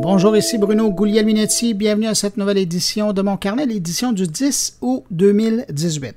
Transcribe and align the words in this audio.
Bonjour, 0.00 0.36
ici 0.36 0.58
Bruno 0.58 0.90
Guglielminetti. 0.90 1.74
Bienvenue 1.74 2.06
à 2.06 2.14
cette 2.14 2.36
nouvelle 2.36 2.58
édition 2.58 3.12
de 3.12 3.20
mon 3.20 3.36
carnet, 3.36 3.66
l'édition 3.66 4.12
du 4.12 4.28
10 4.28 4.78
août 4.80 5.04
2018. 5.10 6.14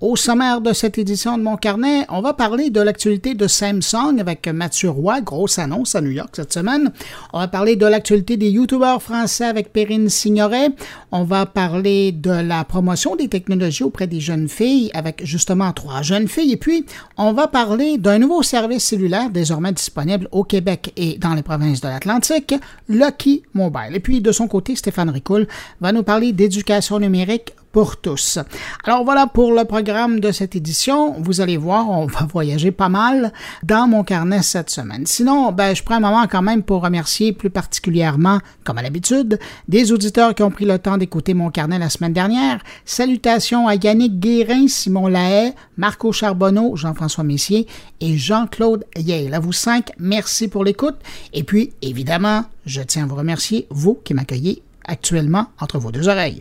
Au 0.00 0.16
sommaire 0.16 0.62
de 0.62 0.72
cette 0.72 0.96
édition 0.96 1.36
de 1.36 1.42
mon 1.42 1.58
carnet, 1.58 2.06
on 2.08 2.22
va 2.22 2.32
parler 2.32 2.70
de 2.70 2.80
l'actualité 2.80 3.34
de 3.34 3.46
Samsung 3.46 4.18
avec 4.18 4.48
Mathieu 4.48 4.88
Roy, 4.88 5.20
grosse 5.20 5.58
annonce 5.58 5.94
à 5.94 6.00
New 6.00 6.10
York 6.10 6.30
cette 6.32 6.54
semaine. 6.54 6.90
On 7.34 7.38
va 7.38 7.48
parler 7.48 7.76
de 7.76 7.84
l'actualité 7.84 8.38
des 8.38 8.48
youtubeurs 8.48 9.02
français 9.02 9.44
avec 9.44 9.74
Perrine 9.74 10.08
Signoret. 10.08 10.70
On 11.12 11.24
va 11.24 11.44
parler 11.44 12.12
de 12.12 12.30
la 12.30 12.64
promotion 12.64 13.14
des 13.14 13.28
technologies 13.28 13.84
auprès 13.84 14.06
des 14.06 14.20
jeunes 14.20 14.48
filles 14.48 14.90
avec 14.94 15.20
justement 15.26 15.70
trois 15.74 16.00
jeunes 16.00 16.28
filles. 16.28 16.52
Et 16.52 16.56
puis, 16.56 16.86
on 17.18 17.34
va 17.34 17.46
parler 17.46 17.98
d'un 17.98 18.20
nouveau 18.20 18.42
service 18.42 18.84
cellulaire 18.84 19.28
désormais 19.28 19.72
disponible 19.72 20.28
au 20.32 20.44
Québec 20.44 20.94
et 20.96 21.18
dans 21.18 21.34
les 21.34 21.42
provinces 21.42 21.82
de 21.82 21.88
l'Atlantique, 21.88 22.54
Lucky 22.88 23.42
Mobile. 23.52 23.94
Et 23.96 24.00
puis, 24.00 24.22
de 24.22 24.32
son 24.32 24.48
côté, 24.48 24.76
Stéphane 24.76 25.10
Ricoul 25.10 25.46
va 25.82 25.92
nous 25.92 26.04
parler 26.04 26.32
d'éducation 26.32 26.98
numérique 26.98 27.52
pour 27.72 27.96
tous. 27.96 28.38
Alors 28.84 29.04
voilà 29.04 29.26
pour 29.26 29.52
le 29.52 29.64
programme 29.64 30.20
de 30.20 30.32
cette 30.32 30.56
édition. 30.56 31.14
Vous 31.20 31.40
allez 31.40 31.56
voir, 31.56 31.88
on 31.88 32.06
va 32.06 32.26
voyager 32.26 32.70
pas 32.70 32.88
mal 32.88 33.32
dans 33.62 33.86
mon 33.86 34.04
carnet 34.04 34.42
cette 34.42 34.70
semaine. 34.70 35.06
Sinon, 35.06 35.52
ben, 35.52 35.74
je 35.74 35.82
prends 35.82 35.96
un 35.96 36.00
moment 36.00 36.26
quand 36.26 36.42
même 36.42 36.62
pour 36.62 36.82
remercier 36.82 37.32
plus 37.32 37.50
particulièrement, 37.50 38.38
comme 38.64 38.78
à 38.78 38.82
l'habitude, 38.82 39.38
des 39.68 39.92
auditeurs 39.92 40.34
qui 40.34 40.42
ont 40.42 40.50
pris 40.50 40.64
le 40.64 40.78
temps 40.78 40.98
d'écouter 40.98 41.34
mon 41.34 41.50
carnet 41.50 41.78
la 41.78 41.90
semaine 41.90 42.12
dernière. 42.12 42.60
Salutations 42.84 43.68
à 43.68 43.74
Yannick 43.74 44.18
Guérin, 44.18 44.68
Simon 44.68 45.06
Lahaye, 45.06 45.54
Marco 45.76 46.12
Charbonneau, 46.12 46.76
Jean-François 46.76 47.24
Messier 47.24 47.66
et 48.00 48.16
Jean-Claude 48.16 48.84
Yale. 48.96 49.34
À 49.34 49.40
vous 49.40 49.52
cinq, 49.52 49.92
merci 49.98 50.48
pour 50.48 50.64
l'écoute. 50.64 50.96
Et 51.32 51.44
puis, 51.44 51.72
évidemment, 51.82 52.44
je 52.66 52.82
tiens 52.82 53.04
à 53.04 53.06
vous 53.06 53.16
remercier, 53.16 53.66
vous 53.70 53.98
qui 54.04 54.14
m'accueillez 54.14 54.62
actuellement 54.86 55.46
entre 55.60 55.78
vos 55.78 55.92
deux 55.92 56.08
oreilles. 56.08 56.40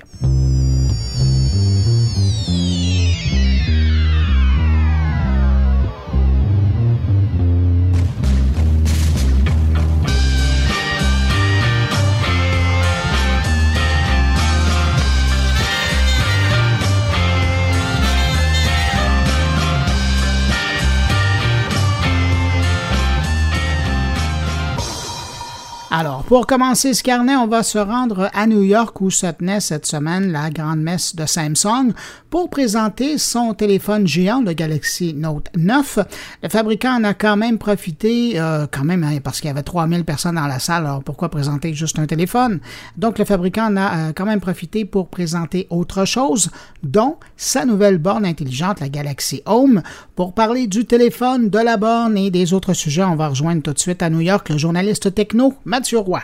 Pour 26.29 26.45
commencer 26.45 26.93
ce 26.93 27.01
carnet, 27.01 27.35
on 27.35 27.47
va 27.47 27.63
se 27.63 27.79
rendre 27.79 28.29
à 28.35 28.45
New 28.45 28.61
York 28.61 29.01
où 29.01 29.09
se 29.09 29.25
tenait 29.25 29.59
cette 29.59 29.87
semaine 29.87 30.31
la 30.31 30.51
grande 30.51 30.79
messe 30.79 31.15
de 31.15 31.25
Samsung 31.25 31.91
pour 32.29 32.51
présenter 32.51 33.17
son 33.17 33.55
téléphone 33.55 34.05
géant, 34.05 34.41
le 34.41 34.53
Galaxy 34.53 35.15
Note 35.15 35.49
9. 35.57 35.97
Le 36.43 36.49
fabricant 36.49 36.99
en 36.99 37.03
a 37.03 37.15
quand 37.15 37.35
même 37.35 37.57
profité, 37.57 38.39
euh, 38.39 38.67
quand 38.71 38.83
même, 38.83 39.03
hein, 39.03 39.17
parce 39.23 39.41
qu'il 39.41 39.47
y 39.47 39.51
avait 39.51 39.63
3000 39.63 40.05
personnes 40.05 40.35
dans 40.35 40.45
la 40.45 40.59
salle, 40.59 40.85
alors 40.85 41.03
pourquoi 41.03 41.29
présenter 41.29 41.73
juste 41.73 41.97
un 41.97 42.05
téléphone? 42.05 42.59
Donc, 42.95 43.17
le 43.17 43.25
fabricant 43.25 43.65
en 43.65 43.77
a 43.77 43.97
euh, 43.97 44.11
quand 44.15 44.25
même 44.27 44.39
profité 44.39 44.85
pour 44.85 45.07
présenter 45.07 45.65
autre 45.71 46.05
chose, 46.05 46.51
dont 46.83 47.17
sa 47.37 47.65
nouvelle 47.65 47.97
borne 47.97 48.25
intelligente, 48.25 48.81
la 48.81 48.89
Galaxy 48.89 49.41
Home. 49.47 49.81
Pour 50.15 50.33
parler 50.33 50.67
du 50.67 50.85
téléphone, 50.85 51.49
de 51.49 51.57
la 51.57 51.77
borne 51.77 52.19
et 52.19 52.29
des 52.29 52.53
autres 52.53 52.73
sujets, 52.73 53.03
on 53.03 53.15
va 53.15 53.29
rejoindre 53.29 53.63
tout 53.63 53.73
de 53.73 53.79
suite 53.79 54.03
à 54.03 54.11
New 54.11 54.21
York 54.21 54.49
le 54.49 54.59
journaliste 54.59 55.15
techno, 55.15 55.55
Mathieu 55.65 55.97
Roy. 55.97 56.18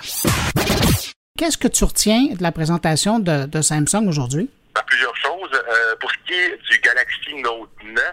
Qu'est-ce 1.38 1.58
que 1.58 1.68
tu 1.68 1.84
retiens 1.84 2.28
de 2.34 2.42
la 2.42 2.54
présentation 2.54 3.20
de, 3.20 3.62
Samsung 3.62 4.08
aujourd'hui? 4.08 4.50
plusieurs 4.88 5.16
choses. 5.18 5.50
Euh, 5.54 5.96
pour 5.98 6.12
ce 6.12 6.18
qui 6.26 6.34
est 6.34 6.58
du 6.70 6.80
Galaxy 6.80 7.34
Note 7.36 7.70
9, 7.84 8.04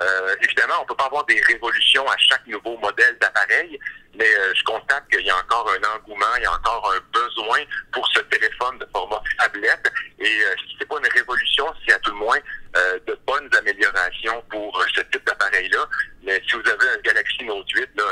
euh, 0.00 0.34
évidemment, 0.42 0.74
on 0.82 0.84
peut 0.84 0.94
pas 0.94 1.06
avoir 1.06 1.24
des 1.26 1.40
révolutions 1.48 2.06
à 2.08 2.16
chaque 2.18 2.46
nouveau 2.46 2.76
modèle 2.78 3.16
d'appareil, 3.20 3.78
mais 4.14 4.26
euh, 4.26 4.52
je 4.54 4.62
constate 4.64 5.04
qu'il 5.10 5.24
y 5.24 5.30
a 5.30 5.36
encore 5.36 5.68
un 5.70 5.96
engouement, 5.96 6.26
il 6.36 6.42
y 6.42 6.46
a 6.46 6.52
encore 6.52 6.92
un 6.94 7.00
besoin 7.12 7.58
pour 7.92 8.06
ce 8.12 8.20
téléphone 8.20 8.78
de 8.78 8.86
format 8.92 9.22
tablette. 9.38 9.92
Et 10.18 10.40
si 10.68 10.76
c'est 10.78 10.88
pas 10.88 10.98
une 10.98 11.12
révolution, 11.12 11.66
c'est 11.86 11.94
à 11.94 11.98
tout 12.00 12.12
le 12.12 12.18
moins 12.18 12.38
de 12.74 13.18
bonnes 13.26 13.48
améliorations 13.58 14.42
pour 14.50 14.84
ce 14.94 15.00
type 15.00 15.24
d'appareil-là. 15.26 15.88
Mais 16.22 16.40
si 16.48 16.56
vous 16.56 16.68
avez 16.68 16.88
un 16.90 17.00
Galaxy 17.02 17.44
Note 17.44 17.68
8, 17.70 17.88
là, 17.96 18.04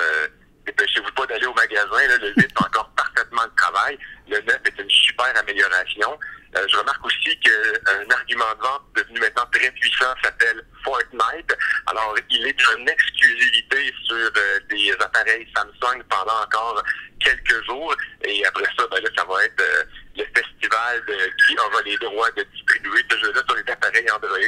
dépêchez-vous 0.70 1.12
pas 1.12 1.26
d'aller 1.26 1.46
au 1.46 1.54
magasin. 1.54 2.18
Le 2.20 2.28
8 2.36 2.40
fait 2.40 2.58
encore 2.58 2.90
parfaitement 2.96 3.42
le 3.44 3.54
travail. 3.56 3.98
Le 4.28 4.40
9 4.40 4.60
est 4.64 4.82
une 4.82 4.90
super 4.90 5.36
amélioration. 5.36 6.18
Euh, 6.56 6.66
je 6.68 6.76
remarque 6.76 7.04
aussi 7.06 7.38
qu'un 7.38 8.10
argument 8.10 8.52
de 8.56 8.62
vente 8.62 8.82
devenu 8.96 9.20
maintenant 9.20 9.46
très 9.52 9.70
puissant 9.70 10.12
s'appelle 10.22 10.64
Fortnite. 10.82 11.56
Alors, 11.86 12.14
il 12.28 12.46
est 12.46 12.60
en 12.74 12.86
exclusivité 12.86 13.94
sur 14.04 14.16
euh, 14.16 14.58
des 14.68 14.92
appareils 14.98 15.46
Samsung 15.54 16.02
pendant 16.08 16.42
encore 16.42 16.82
quelques 17.20 17.64
jours. 17.66 17.94
Et 18.24 18.44
après 18.46 18.64
ça, 18.76 18.84
ben 18.90 19.00
là, 19.00 19.10
ça 19.16 19.24
va 19.24 19.44
être 19.44 19.60
euh, 19.60 19.84
le 20.16 20.24
festival 20.24 21.04
de 21.06 21.14
qui 21.46 21.56
aura 21.56 21.82
les 21.82 21.96
droits 21.98 22.30
de 22.32 22.42
distribuer 22.54 23.04
ce 23.08 23.18
jeu-là 23.18 23.42
sur 23.46 23.56
les 23.56 23.72
appareils 23.72 24.10
Android. 24.10 24.38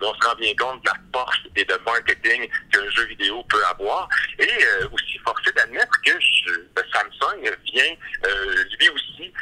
on 0.00 0.14
se 0.14 0.26
rend 0.26 0.34
bien 0.36 0.54
compte 0.56 0.82
de 0.82 0.88
la 0.88 0.96
force 1.12 1.38
et 1.56 1.64
de 1.64 1.78
marketing 1.84 2.48
qu'un 2.72 2.88
jeu 2.90 3.04
vidéo 3.04 3.44
peut 3.50 3.62
avoir. 3.66 4.08
Et 4.38 4.48
aussi 4.92 5.18
forcé 5.18 5.52
d'admettre 5.52 6.00
que 6.02 6.12
Samsung 6.12 7.56
vient 7.64 7.94
lui 8.78 8.88
aussi 8.88 9.32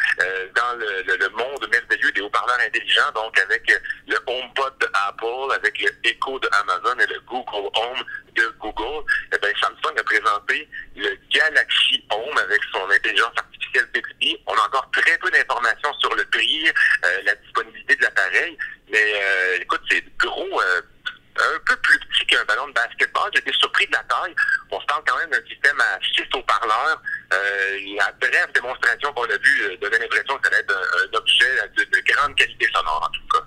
dans 0.54 0.78
le, 0.78 1.16
le 1.16 1.28
monde 1.30 1.68
merveilleux 1.70 2.08
des 2.12 2.20
haut-parleurs 2.20 2.58
intelligents, 2.60 3.10
donc 3.14 3.38
avec 3.38 3.62
le 4.06 4.16
HomePod 4.26 4.74
de 4.80 4.88
Apple, 5.08 5.54
avec 5.54 5.80
le 5.80 5.90
Echo 6.04 6.38
de 6.38 6.48
Amazon 6.52 6.98
et 6.98 7.06
le 7.06 7.20
Google 7.20 7.68
Home 7.74 8.04
de 8.34 8.46
Google, 8.60 9.04
eh 9.32 9.38
bien, 9.38 9.50
Samsung 9.60 9.98
a 9.98 10.02
présenté 10.02 10.68
le 10.96 11.16
Galaxy 11.32 12.04
Home 12.10 12.38
avec 12.38 12.60
son 12.72 12.88
intelligence 12.90 13.32
artificielle 13.36 13.88
Bixby. 13.92 14.38
On 14.46 14.54
a 14.54 14.66
encore 14.66 14.88
très 14.92 15.18
peu 15.18 15.30
d'informations 15.30 15.92
sur 16.00 16.14
le 16.14 16.24
prix, 16.26 16.68
euh, 16.68 17.22
la 17.24 17.34
disponibilité 17.36 17.96
de 17.96 18.02
l'appareil, 18.02 18.56
mais 18.90 19.12
euh, 19.22 19.58
écoute, 19.60 19.82
c'est 19.90 20.04
gros. 20.18 20.60
Euh, 20.60 20.80
un 21.38 21.58
peu 21.66 21.76
plus 21.76 21.98
petit 21.98 22.26
qu'un 22.26 22.44
ballon 22.44 22.68
de 22.68 22.72
basketball. 22.72 23.30
J'étais 23.34 23.52
surpris 23.52 23.86
de 23.86 23.92
la 23.92 24.02
taille. 24.04 24.34
On 24.70 24.80
se 24.80 24.86
parle 24.86 25.02
quand 25.06 25.16
même 25.18 25.30
d'un 25.30 25.46
système 25.48 25.80
à 25.80 25.98
6 26.14 26.24
haut-parleurs. 26.34 27.02
Euh, 27.32 27.78
la 27.96 28.12
brève 28.20 28.52
démonstration 28.54 29.12
qu'on 29.12 29.24
a 29.24 29.38
vue 29.38 29.62
euh, 29.62 29.76
donnait 29.80 29.98
l'impression 29.98 30.36
que 30.38 30.48
ça 30.48 30.54
allait 30.54 30.64
être 30.64 30.74
un, 30.74 31.16
objet 31.16 31.56
de, 31.76 32.12
grande 32.12 32.34
qualité 32.36 32.66
sonore, 32.72 33.08
en 33.08 33.12
tout 33.12 33.26
cas. 33.32 33.44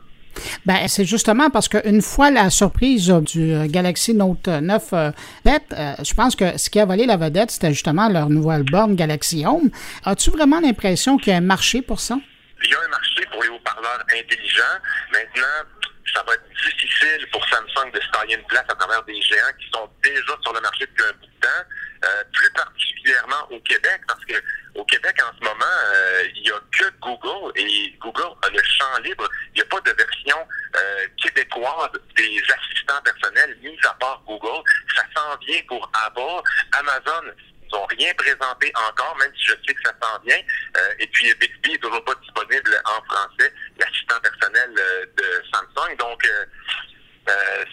Ben, 0.66 0.71
c'est 0.88 1.06
justement 1.06 1.50
parce 1.50 1.68
qu'une 1.68 2.02
fois 2.02 2.32
la 2.32 2.50
surprise 2.50 3.08
du 3.10 3.54
euh, 3.54 3.68
Galaxy 3.68 4.14
Note 4.14 4.48
9 4.48 4.94
euh, 4.94 5.12
je 5.46 6.14
pense 6.14 6.36
que 6.36 6.58
ce 6.58 6.70
qui 6.70 6.80
a 6.80 6.86
volé 6.86 7.06
la 7.06 7.18
vedette, 7.18 7.52
c'était 7.52 7.72
justement 7.72 8.10
leur 8.10 8.30
nouvelle 8.30 8.64
borne 8.64 8.96
Galaxy 8.96 9.46
Home. 9.46 9.70
As-tu 10.06 10.30
vraiment 10.32 10.60
l'impression 10.60 11.18
qu'il 11.18 11.32
y 11.32 11.36
a 11.36 11.38
un 11.38 11.42
marché 11.42 11.82
pour 11.82 12.00
ça? 12.00 12.18
Il 12.64 12.70
y 12.70 12.74
a 12.74 12.78
un 12.78 12.90
marché 12.90 13.22
pour 13.32 13.42
les 13.44 13.50
haut-parleurs 13.50 14.04
intelligents. 14.14 14.78
Maintenant, 15.12 15.81
ça 16.14 16.24
va 16.24 16.34
être 16.34 16.50
difficile 16.50 17.28
pour 17.32 17.44
Samsung 17.48 17.92
de 17.92 18.00
se 18.00 18.12
tailler 18.12 18.36
une 18.36 18.46
place 18.46 18.66
à 18.70 18.76
travers 18.76 19.04
des 19.04 19.22
géants 19.22 19.54
qui 19.60 19.70
sont 19.74 19.90
déjà 20.04 20.34
sur 20.42 20.54
le 20.54 20.62
marché 20.62 20.86
depuis 20.86 21.04
un 21.04 21.14
bout 21.14 21.28
de 21.28 21.40
temps, 21.42 21.64
euh, 22.06 22.24
plus 22.34 22.52
particulièrement 22.52 23.48
au 23.52 23.60
Québec, 23.62 24.02
parce 24.08 24.24
que 24.26 24.36
au 24.76 24.86
Québec 24.86 25.16
en 25.22 25.38
ce 25.38 25.44
moment, 25.44 25.66
euh, 25.66 26.28
il 26.36 26.44
n'y 26.44 26.52
a 26.52 26.60
que 26.72 26.90
Google 27.02 27.52
et 27.56 27.94
Google 28.00 28.36
a 28.42 28.50
le 28.50 28.64
champ 28.64 28.98
libre. 29.04 29.28
Il 29.54 29.56
n'y 29.56 29.62
a 29.62 29.66
pas 29.66 29.82
de 29.82 29.92
version 29.92 30.38
euh, 30.76 31.08
québécoise 31.22 31.92
des 32.16 32.42
assistants 32.48 33.02
personnels, 33.04 33.58
mis 33.62 33.78
à 33.84 33.94
part 33.96 34.22
Google. 34.26 34.64
Ça 34.96 35.04
s'en 35.16 35.38
vient 35.38 35.62
pour 35.68 35.92
Apple. 36.06 36.50
Amazon 36.74 37.34
n'ont 37.72 37.86
rien 37.86 38.14
présenté 38.16 38.72
encore, 38.90 39.16
même 39.20 39.32
si 39.36 39.46
je 39.46 39.54
sais 39.66 39.74
que 39.74 39.82
ça 39.84 39.94
s'en 40.02 40.20
vient. 40.20 40.40
Euh, 40.78 40.94
et 41.00 41.08
puis 41.08 41.34
Bixby 41.36 41.74
est 41.74 41.78
toujours 41.80 42.04
pas 42.04 42.16
disponible 42.22 42.82
en 42.86 43.02
français, 43.04 43.54
l'assistant 43.78 44.20
personnel 44.20 44.70
euh, 44.78 45.06
de 45.18 45.44
Samsung. 45.52 45.96
Donc 45.98 46.26
euh, 46.26 46.46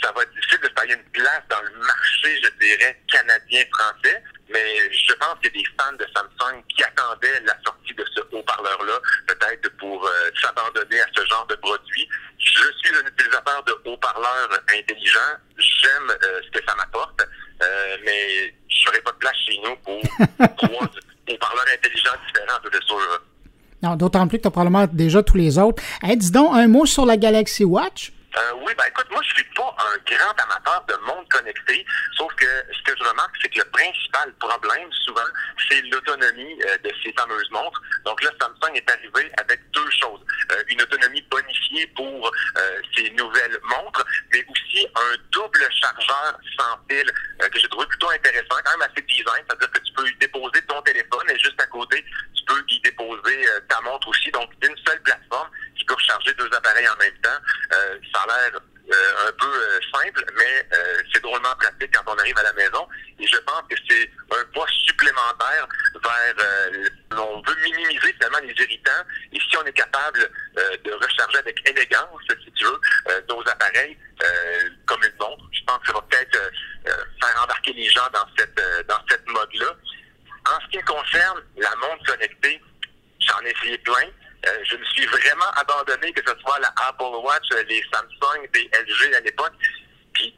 ça 0.03 0.13
va 0.13 0.23
être 0.23 0.35
difficile 0.35 0.61
de 0.61 0.71
faire 0.79 0.97
une 0.97 1.05
place 1.13 1.43
dans 1.49 1.61
le 1.63 1.71
marché, 1.79 2.41
je 2.43 2.67
dirais, 2.67 3.01
canadien-français. 3.11 4.23
Mais 4.51 4.93
je 4.93 5.13
pense 5.15 5.35
qu'il 5.41 5.55
y 5.55 5.59
a 5.59 5.63
des 5.63 5.69
fans 5.79 5.93
de 5.93 6.07
Samsung 6.15 6.63
qui 6.69 6.83
attendaient 6.85 7.41
la 7.41 7.57
sortie 7.65 7.95
de 7.95 8.05
ce 8.15 8.21
haut-parleur-là, 8.33 9.01
peut-être 9.27 9.77
pour 9.77 10.11
s'abandonner 10.41 11.01
à 11.01 11.07
ce 11.15 11.25
genre 11.27 11.47
de 11.47 11.55
produit. 11.57 12.09
Je 12.39 12.73
suis 12.79 12.97
un 12.97 13.07
utilisateur 13.07 13.63
de 13.65 13.77
haut-parleurs 13.85 14.61
intelligents. 14.73 15.37
J'aime 15.59 16.13
ce 16.23 16.51
que 16.59 16.65
ça 16.67 16.75
m'apporte. 16.77 17.21
mais 18.05 18.55
je 18.69 18.87
n'aurais 18.87 19.01
pas 19.01 19.13
de 19.13 19.19
place 19.19 19.37
chez 19.47 19.59
nous 19.65 19.77
pour 19.77 20.01
trois 20.57 20.89
haut-parleurs 21.29 21.67
intelligents 21.75 22.17
différents, 22.27 22.61
de 22.65 22.71
Non, 23.83 23.97
d'autant 23.97 24.27
plus 24.27 24.39
que 24.39 24.43
tu 24.43 24.49
as 24.49 24.51
probablement 24.51 24.87
déjà 24.93 25.23
tous 25.23 25.37
les 25.37 25.59
autres. 25.59 25.83
dis 26.17 26.31
donc, 26.31 26.55
un 26.55 26.69
mot 26.69 26.87
sur 26.87 27.07
la 27.07 27.17
Galaxy 27.17 27.65
Watch? 27.65 28.13
Euh, 28.39 28.53
oui, 28.63 28.73
ben 28.77 28.85
écoute, 28.87 29.07
moi 29.11 29.21
je 29.23 29.35
suis 29.35 29.45
pas 29.57 29.75
un 29.79 29.97
grand 30.05 30.35
amateur 30.45 30.85
de 30.87 30.95
monde 31.07 31.27
connecté, 31.29 31.85
sauf 32.17 32.33
que 32.35 32.47
ce 32.73 32.83
que 32.83 32.97
je 32.99 33.09
remarque, 33.09 33.35
c'est 33.43 33.49
que 33.49 33.59
le 33.59 33.65
principal 33.71 34.33
problème 34.39 34.93
souvent, 35.05 35.29
c'est 35.69 35.81
l'autonomie 35.91 36.61
euh, 36.67 36.79
de 36.85 36.93
ces 37.03 37.13
fameuses 37.15 37.51
montres. 37.51 37.83
Donc 38.05 38.23
là, 38.23 38.31
Samsung 38.41 38.77
est 38.77 38.91
arrivé 38.91 39.33
avec 39.39 39.61
deux 39.73 39.91
choses. 39.91 40.21
Euh, 40.53 40.63
une 40.69 40.81
autonomie 40.83 41.23
bonifiée 41.31 41.87
pour 41.97 42.31
ces 42.97 43.11
nouvelles 43.11 43.59
montres, 43.63 44.05
mais 44.33 44.45
aussi 44.49 44.87
un 44.95 45.17
double 45.33 45.67
chargeur 45.73 46.39
sans 46.59 46.79
fil 46.89 47.11
que 47.39 47.59
j'ai 47.59 47.69
trouvé 47.69 47.87
plutôt 47.87 48.11
intéressant, 48.11 48.57
quand 48.65 48.79
même 48.79 48.89
assez 48.91 49.03
design, 49.03 49.45
c'est-à-dire 49.49 49.71
que 49.71 49.79
tu 49.81 49.93
peux 49.95 50.09
y 50.09 50.15
déposer 50.17 50.63
ton 50.67 50.81
téléphone 50.83 51.31
et 51.31 51.39
juste 51.39 51.61
à 51.61 51.67
côté, 51.67 52.05
tu 52.35 52.45
peux 52.47 52.63
y 52.69 52.81
déposer 52.81 53.47
ta 53.69 53.81
montre 53.83 54.09
aussi. 54.09 54.31
Donc, 54.33 54.51
d'une 54.61 54.77
seule 54.87 55.01
plateforme 55.03 55.49
qui 55.77 55.85
peut 55.85 55.95
recharger 55.95 56.35
deux 56.35 56.51
appareils 56.53 56.89
en 56.89 56.97
même 56.97 57.17
temps. 57.23 57.41
ça 58.13 58.23
a 58.23 58.27
l'air 58.27 58.61
euh, 58.91 59.29
un 59.29 59.33
peu 59.33 59.47
euh, 59.47 59.81
simple, 59.93 60.25
mais 60.37 60.67
euh, 60.73 61.03
c'est 61.13 61.23
drôlement 61.23 61.55
pratique 61.57 61.91
quand 61.93 62.11
on 62.11 62.19
arrive 62.19 62.39
à 62.39 62.43
la 62.43 62.53
maison. 62.55 62.89
Et 63.19 63.27
je 63.27 63.37
pense 63.39 63.63
que 63.69 63.77
c'est 63.89 64.11
un 64.33 64.45
poids 64.55 64.67
supplémentaire 64.87 65.69
vers... 66.03 66.81
on 67.13 67.43
veut 67.43 67.57
minimiser 67.65 68.13
finalement 68.15 68.39
les 68.43 68.55
irritants. 68.65 69.05
Et 69.33 69.39
si 69.39 69.57
on 69.59 69.65
est 69.65 69.73
capable 69.73 70.31
de 70.57 70.93
recharger 70.93 71.39
avec 71.39 71.69
élégance, 71.69 72.21
si 72.29 72.53
tu 72.53 72.65
veux, 72.65 72.81
nos 73.29 73.41
appareils, 73.49 73.99
comme 74.87 75.03
une 75.03 75.13
montre, 75.21 75.45
je 75.53 75.61
pense 75.67 75.79
que 75.81 75.87
ça 75.89 75.93
va 75.93 76.03
peut-être 76.03 76.51
faire 76.85 77.43
embarquer 77.43 77.73
les 77.73 77.91
gens 77.91 78.09
dans 78.13 78.27
cette, 78.39 78.61
dans 78.87 79.01
cette 79.11 79.27
mode-là. 79.29 79.75
En 80.47 80.61
ce 80.61 80.79
qui 80.79 80.85
concerne 80.85 81.43
la 81.57 81.75
montre 81.77 82.05
connectée, 82.07 82.63
j'en 83.21 83.41
ai 83.41 83.51
essayé 83.51 83.79
plein. 83.79 84.09
Euh, 84.47 84.51
je 84.65 84.77
me 84.77 84.85
suis 84.85 85.07
vraiment 85.07 85.51
abandonné, 85.57 86.13
que 86.13 86.23
ce 86.25 86.39
soit 86.41 86.59
la 86.61 86.73
Apple 86.89 87.17
Watch, 87.25 87.45
euh, 87.53 87.65
les 87.69 87.83
Samsung, 87.93 88.47
des 88.53 88.71
LG 88.73 89.15
à 89.15 89.21
l'époque. 89.21 89.53
Puis 90.13 90.35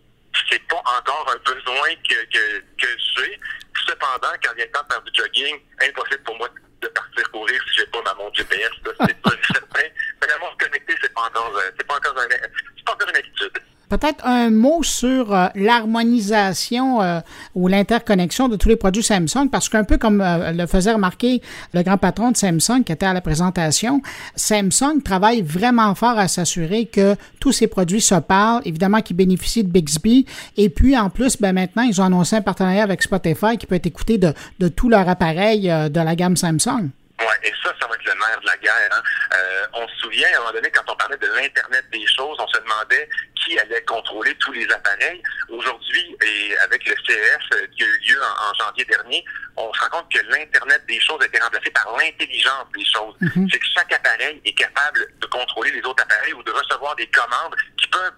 c'est 0.48 0.62
pas 0.68 0.78
encore 0.78 1.26
un 1.34 1.52
besoin 1.52 1.88
que, 2.08 2.24
que, 2.32 2.60
que 2.80 2.88
j'ai. 3.16 3.38
Cependant, 3.86 4.32
quand 4.42 4.54
vient 4.54 4.64
le 4.64 4.70
temps 4.72 4.82
de 4.88 4.92
faire 4.92 5.02
du 5.02 5.12
jogging, 5.14 5.60
impossible 5.82 6.22
pour 6.24 6.36
moi 6.38 6.48
de 6.80 6.88
partir 6.88 7.30
courir 7.30 7.60
si 7.68 7.80
j'ai 7.80 7.86
pas 7.86 8.00
ma 8.02 8.14
montre 8.14 8.36
GPS. 8.36 8.70
C'est 8.84 9.20
pas 9.20 9.30
certain. 9.52 9.88
Mais 10.20 10.26
la 10.26 10.38
montre 10.38 10.56
connectée, 10.56 10.94
c'est 11.02 11.12
pas 11.12 11.22
encore, 11.22 11.54
euh, 11.56 11.70
c'est 11.76 11.86
pas 11.86 11.96
encore, 11.96 12.18
un, 12.18 12.28
c'est 12.30 12.84
pas 12.84 12.92
encore 12.92 13.08
une 13.10 13.16
habitude. 13.16 13.52
Peut-être 13.90 14.24
un 14.24 14.50
sur 14.82 15.34
euh, 15.34 15.46
l'harmonisation 15.54 17.02
euh, 17.02 17.20
ou 17.54 17.68
l'interconnexion 17.68 18.48
de 18.48 18.56
tous 18.56 18.68
les 18.68 18.76
produits 18.76 19.02
Samsung, 19.02 19.48
parce 19.50 19.68
qu'un 19.68 19.84
peu 19.84 19.98
comme 19.98 20.20
euh, 20.20 20.52
le 20.52 20.66
faisait 20.66 20.92
remarquer 20.92 21.42
le 21.72 21.82
grand 21.82 21.98
patron 21.98 22.30
de 22.30 22.36
Samsung 22.36 22.82
qui 22.84 22.92
était 22.92 23.06
à 23.06 23.12
la 23.12 23.20
présentation, 23.20 24.02
Samsung 24.36 25.02
travaille 25.04 25.42
vraiment 25.42 25.94
fort 25.94 26.18
à 26.18 26.28
s'assurer 26.28 26.86
que 26.86 27.16
tous 27.40 27.52
ces 27.52 27.66
produits 27.66 28.00
se 28.00 28.14
parlent, 28.14 28.62
évidemment 28.64 29.00
qu'ils 29.00 29.16
bénéficient 29.16 29.64
de 29.64 29.70
Bixby, 29.70 30.26
et 30.56 30.68
puis 30.68 30.96
en 30.96 31.10
plus, 31.10 31.36
ben 31.40 31.52
maintenant, 31.52 31.82
ils 31.82 32.00
ont 32.00 32.04
annoncé 32.04 32.36
un 32.36 32.42
partenariat 32.42 32.82
avec 32.82 33.02
Spotify 33.02 33.56
qui 33.58 33.66
peut 33.66 33.74
être 33.74 33.86
écouté 33.86 34.18
de, 34.18 34.32
de 34.58 34.68
tous 34.68 34.88
leurs 34.88 35.08
appareils 35.08 35.62
de 35.62 36.00
la 36.00 36.16
gamme 36.16 36.36
Samsung. 36.36 36.90
Oui, 37.20 37.34
et 37.42 37.52
ça, 37.62 37.74
ça 37.78 37.86
va 37.86 37.94
être 37.94 38.04
le 38.04 38.14
nerf 38.14 38.40
de 38.40 38.46
la 38.46 38.56
guerre. 38.56 38.88
Hein. 38.92 39.02
Euh, 39.34 39.66
on 39.74 39.88
se 39.88 39.96
souvient, 39.96 40.28
à 40.32 40.36
un 40.36 40.38
moment 40.40 40.52
donné, 40.52 40.70
quand 40.70 40.90
on 40.90 40.96
parlait 40.96 41.18
de 41.18 41.26
l'Internet 41.26 41.84
des 41.92 42.06
choses, 42.06 42.36
on 42.38 42.48
se 42.48 42.58
demandait 42.58 43.08
qui 43.44 43.58
allait 43.58 43.82
contrôler 43.82 44.34
tous 44.36 44.52
les 44.52 44.70
appareils. 44.72 45.22
Aujourd'hui, 45.48 46.16
et 46.24 46.56
avec 46.58 46.84
le 46.86 46.94
CES 47.06 47.38
euh, 47.54 47.66
qui 47.76 47.84
a 47.84 47.86
eu 47.86 47.98
lieu 48.08 48.18
en, 48.22 48.54
janvier 48.54 48.84
dernier, 48.86 49.24
on 49.56 49.72
se 49.72 49.80
rend 49.80 49.88
compte 49.90 50.12
que 50.12 50.20
l'Internet 50.28 50.82
des 50.86 51.00
choses 51.00 51.20
a 51.20 51.26
été 51.26 51.38
remplacé 51.38 51.70
par 51.70 51.94
l'intelligence 51.96 52.66
des 52.74 52.84
choses. 52.84 53.14
Mhm. 53.20 53.48
C'est 53.50 53.58
que 53.58 53.66
chaque 53.74 53.92
appareil 53.92 54.40
est 54.44 54.54
capable 54.54 55.06
de 55.20 55.26
contrôler 55.26 55.72
les 55.72 55.82
autres 55.82 56.02
appareils 56.02 56.32
ou 56.32 56.42
de 56.42 56.52
recevoir 56.52 56.96
des 56.96 57.06
commandes 57.08 57.54
qui 57.76 57.88
peuvent 57.88 58.14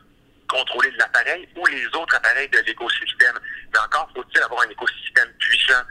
contrôler 0.49 0.91
l'appareil 0.99 1.49
ou 1.57 1.67
les 1.67 1.87
autres 1.87 2.15
appareils 2.15 2.49
de 2.49 2.59
l'écosystème. 2.67 3.39
Mais 3.73 3.79
encore 3.81 4.09
faut-il 4.15 4.43
avoir 4.43 4.63
un 4.63 4.71
écosystème 4.71 5.33
puissant. 5.39 5.83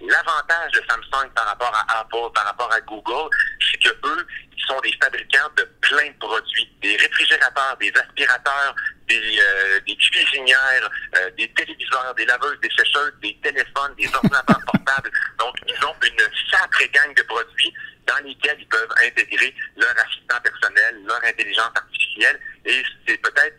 L'avantage 0.00 0.72
de 0.72 0.82
Samsung 0.88 1.30
par 1.34 1.46
rapport 1.46 1.74
à 1.74 2.00
Apple, 2.00 2.32
par 2.34 2.44
rapport 2.44 2.72
à 2.72 2.80
Google, 2.80 3.28
c'est 3.60 3.78
que 3.78 3.90
eux, 3.90 4.26
ils 4.56 4.64
sont 4.64 4.80
des 4.80 4.92
fabricants 5.02 5.50
de 5.56 5.62
plein 5.82 6.08
de 6.08 6.18
produits, 6.18 6.70
des 6.80 6.96
réfrigérateurs, 6.96 7.76
des 7.78 7.92
aspirateurs, 7.94 8.74
des, 9.08 9.38
euh, 9.40 9.80
des 9.86 9.96
cuisinières, 9.96 10.90
euh, 11.16 11.30
des 11.36 11.52
téléviseurs, 11.52 12.14
des 12.16 12.24
laveuses, 12.24 12.58
des 12.60 12.70
sécheuses, 12.70 13.12
des 13.22 13.36
téléphones, 13.42 13.94
des 13.98 14.08
ordinateurs 14.14 14.60
portables. 14.72 15.10
Donc, 15.38 15.54
ils 15.66 15.84
ont 15.84 15.96
une 16.02 16.50
sacrée 16.50 16.88
gang 16.88 17.14
de 17.14 17.22
produits 17.22 17.74
dans 18.06 18.24
lesquels 18.24 18.56
ils 18.58 18.68
peuvent 18.68 18.94
intégrer 19.04 19.54
leur 19.76 19.94
assistant 19.98 20.40
personnel, 20.42 20.96
leur 21.06 21.22
intelligence 21.24 21.72
artificielle. 21.74 22.40
Et 22.64 22.82
c'est 23.06 23.18
peut-être 23.18 23.56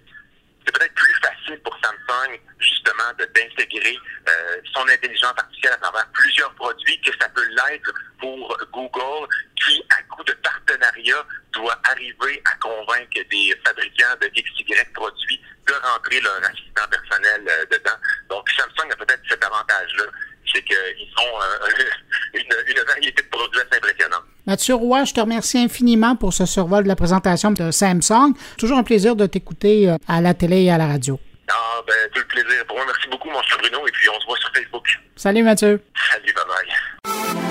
c'est 0.66 0.72
peut-être 0.72 0.94
plus 0.94 1.14
facile 1.16 1.60
pour 1.62 1.78
Samsung, 1.84 2.40
justement, 2.60 3.12
d'intégrer 3.18 3.98
euh, 4.30 4.58
son 4.74 4.88
intelligence 4.88 5.34
artificielle 5.38 5.74
à 5.74 5.78
travers 5.78 6.08
plusieurs 6.14 6.54
produits 6.56 7.00
que 7.02 7.12
ça 7.20 7.30
peut 7.30 7.48
l'être 7.50 7.92
pour 8.20 8.58
Google, 8.72 9.28
qui, 9.64 9.84
à 9.90 10.04
coup 10.04 10.24
de 10.24 10.34
partenariat, 10.34 11.26
doit 11.54 11.80
arriver 11.86 12.42
à 12.46 12.56
convaincre 12.58 13.20
des 13.30 13.56
fabricants 13.66 14.16
de 14.22 14.28
XY 14.28 14.76
produits 14.94 15.42
de 15.68 15.74
rentrer 15.74 16.22
leur 16.22 16.38
assistant 16.44 16.88
personnel 16.90 17.42
euh, 17.48 17.66
dedans. 17.66 17.98
Donc, 18.30 18.50
Samsung 18.52 18.92
a 18.92 18.96
peut-être 18.96 19.22
cet 19.30 19.44
avantage-là 19.44 20.04
c'est 20.54 20.64
qu'ils 20.64 21.14
ont 21.18 21.42
euh, 21.42 21.84
une, 22.34 22.84
variété 22.86 23.22
de 23.22 23.28
produits 23.30 23.62
assez 23.62 23.78
impressionnante. 23.78 24.24
Mathieu 24.52 24.76
Roy, 24.76 25.06
je 25.06 25.14
te 25.14 25.22
remercie 25.22 25.60
infiniment 25.60 26.18
pour 26.18 26.34
ce 26.34 26.46
survol 26.46 26.84
de 26.84 26.90
la 26.90 26.98
présentation 26.98 27.52
de 27.52 27.72
Samsung. 27.72 28.34
Toujours 28.58 28.78
un 28.78 28.84
plaisir 28.84 29.16
de 29.16 29.26
t'écouter 29.26 29.90
euh, 29.90 29.96
à 30.10 30.20
la 30.20 30.34
télé 30.34 30.64
et 30.64 30.70
à 30.70 30.78
la 30.78 30.88
radio. 30.88 31.18
Ah, 31.50 31.82
ben, 31.88 31.94
tout 32.14 32.20
le 32.20 32.28
plaisir. 32.28 32.66
Pour 32.68 32.76
moi, 32.76 32.86
merci 32.86 33.08
beaucoup, 33.10 33.30
mon 33.30 33.42
cher 33.44 33.58
Bruno, 33.60 33.88
et 33.88 33.92
puis 33.92 34.10
on 34.10 34.20
se 34.20 34.26
voit 34.26 34.38
sur 34.40 34.52
Facebook. 34.54 34.84
Salut, 35.16 35.44
Mathieu. 35.44 35.82
Salut, 36.12 36.34
bye-bye. 36.34 37.51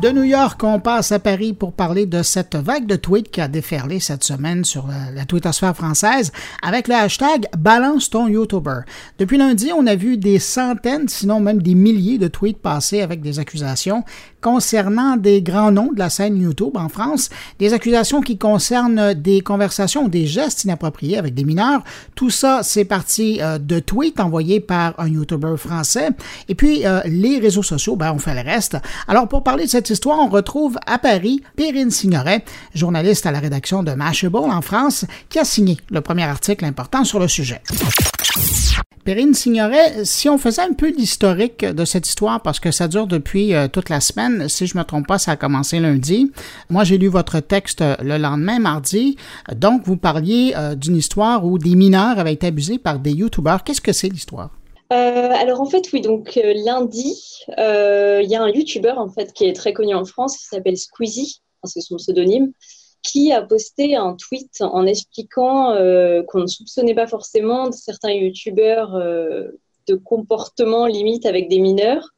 De 0.00 0.08
New 0.08 0.22
York, 0.22 0.64
on 0.64 0.80
passe 0.80 1.12
à 1.12 1.18
Paris 1.18 1.52
pour 1.52 1.74
parler 1.74 2.06
de 2.06 2.22
cette 2.22 2.56
vague 2.56 2.86
de 2.86 2.96
tweets 2.96 3.30
qui 3.30 3.42
a 3.42 3.48
déferlé 3.48 4.00
cette 4.00 4.24
semaine 4.24 4.64
sur 4.64 4.86
la, 4.86 5.10
la 5.10 5.26
twittosphère 5.26 5.76
française 5.76 6.32
avec 6.62 6.88
le 6.88 6.94
hashtag 6.94 7.46
Balance 7.58 8.08
ton 8.08 8.26
YouTuber. 8.26 8.80
Depuis 9.18 9.36
lundi, 9.36 9.72
on 9.76 9.86
a 9.86 9.96
vu 9.96 10.16
des 10.16 10.38
centaines, 10.38 11.06
sinon 11.06 11.40
même 11.40 11.60
des 11.60 11.74
milliers 11.74 12.16
de 12.16 12.28
tweets 12.28 12.62
passer 12.62 13.02
avec 13.02 13.20
des 13.20 13.40
accusations 13.40 14.02
concernant 14.40 15.16
des 15.16 15.42
grands 15.42 15.72
noms 15.72 15.92
de 15.92 15.98
la 15.98 16.10
scène 16.10 16.40
YouTube 16.40 16.76
en 16.76 16.88
France, 16.88 17.30
des 17.58 17.72
accusations 17.72 18.20
qui 18.20 18.38
concernent 18.38 19.14
des 19.14 19.40
conversations 19.40 20.08
des 20.08 20.26
gestes 20.26 20.64
inappropriés 20.64 21.18
avec 21.18 21.34
des 21.34 21.44
mineurs. 21.44 21.82
Tout 22.14 22.30
ça, 22.30 22.60
c'est 22.62 22.84
parti 22.84 23.38
euh, 23.40 23.58
de 23.58 23.78
tweets 23.78 24.20
envoyés 24.20 24.60
par 24.60 24.94
un 24.98 25.08
YouTuber 25.08 25.56
français. 25.56 26.10
Et 26.48 26.54
puis, 26.54 26.86
euh, 26.86 27.00
les 27.06 27.38
réseaux 27.38 27.62
sociaux, 27.62 27.96
ben, 27.96 28.12
on 28.12 28.18
fait 28.18 28.34
le 28.34 28.48
reste. 28.48 28.76
Alors, 29.08 29.28
pour 29.28 29.42
parler 29.42 29.64
de 29.64 29.70
cette 29.70 29.90
histoire, 29.90 30.18
on 30.18 30.28
retrouve 30.28 30.78
à 30.86 30.98
Paris 30.98 31.42
Perrine 31.56 31.90
Signoret, 31.90 32.44
journaliste 32.74 33.26
à 33.26 33.32
la 33.32 33.40
rédaction 33.40 33.82
de 33.82 33.92
Mashable 33.92 34.36
en 34.36 34.62
France, 34.62 35.04
qui 35.28 35.38
a 35.38 35.44
signé 35.44 35.78
le 35.90 36.00
premier 36.00 36.24
article 36.24 36.64
important 36.64 37.04
sur 37.04 37.18
le 37.18 37.28
sujet. 37.28 37.60
Perrine 39.10 39.34
Signoret, 39.34 40.04
si 40.04 40.28
on 40.28 40.38
faisait 40.38 40.62
un 40.62 40.72
peu 40.72 40.88
l'historique 40.88 41.64
de 41.64 41.84
cette 41.84 42.06
histoire, 42.06 42.40
parce 42.42 42.60
que 42.60 42.70
ça 42.70 42.86
dure 42.86 43.08
depuis 43.08 43.54
euh, 43.54 43.66
toute 43.66 43.88
la 43.88 43.98
semaine, 43.98 44.48
si 44.48 44.68
je 44.68 44.76
ne 44.76 44.82
me 44.82 44.86
trompe 44.86 45.08
pas, 45.08 45.18
ça 45.18 45.32
a 45.32 45.36
commencé 45.36 45.80
lundi. 45.80 46.30
Moi, 46.68 46.84
j'ai 46.84 46.96
lu 46.96 47.08
votre 47.08 47.40
texte 47.40 47.82
euh, 47.82 47.96
le 48.04 48.18
lendemain, 48.18 48.60
mardi. 48.60 49.16
Donc, 49.52 49.82
vous 49.84 49.96
parliez 49.96 50.52
euh, 50.56 50.76
d'une 50.76 50.94
histoire 50.94 51.44
où 51.44 51.58
des 51.58 51.74
mineurs 51.74 52.20
avaient 52.20 52.34
été 52.34 52.46
abusés 52.46 52.78
par 52.78 53.00
des 53.00 53.10
YouTubers. 53.10 53.64
Qu'est-ce 53.64 53.80
que 53.80 53.92
c'est 53.92 54.08
l'histoire? 54.08 54.50
alors 54.92 55.60
en 55.60 55.66
fait 55.66 55.84
oui 55.92 56.00
donc 56.00 56.36
lundi 56.42 57.14
il 57.56 58.26
y 58.28 58.34
a 58.34 58.42
un 58.42 58.48
YouTuber 58.48 58.94
en 58.96 59.08
fait 59.08 59.32
qui 59.32 59.44
est 59.44 59.52
très 59.52 59.72
connu 59.72 59.94
en 59.94 60.04
France 60.04 60.36
qui 60.36 60.46
s'appelle 60.46 60.76
Squeezie 60.76 61.42
c'est 61.62 61.80
son 61.80 61.94
pseudonyme 61.94 62.50
qui 63.02 63.32
a 63.32 63.42
posté 63.42 63.96
un 63.96 64.14
tweet 64.14 64.60
en 64.60 64.86
expliquant 64.86 65.72
euh, 65.72 66.22
qu'on 66.22 66.40
ne 66.40 66.46
soupçonnait 66.46 66.94
pas 66.94 67.06
forcément 67.06 67.68
de 67.68 67.74
certains 67.74 68.12
youtubeurs 68.12 68.94
euh, 68.94 69.48
de 69.88 69.94
comportements 69.94 70.86
limite 70.86 71.26
avec 71.26 71.48
des 71.48 71.60
mineurs, 71.60 72.10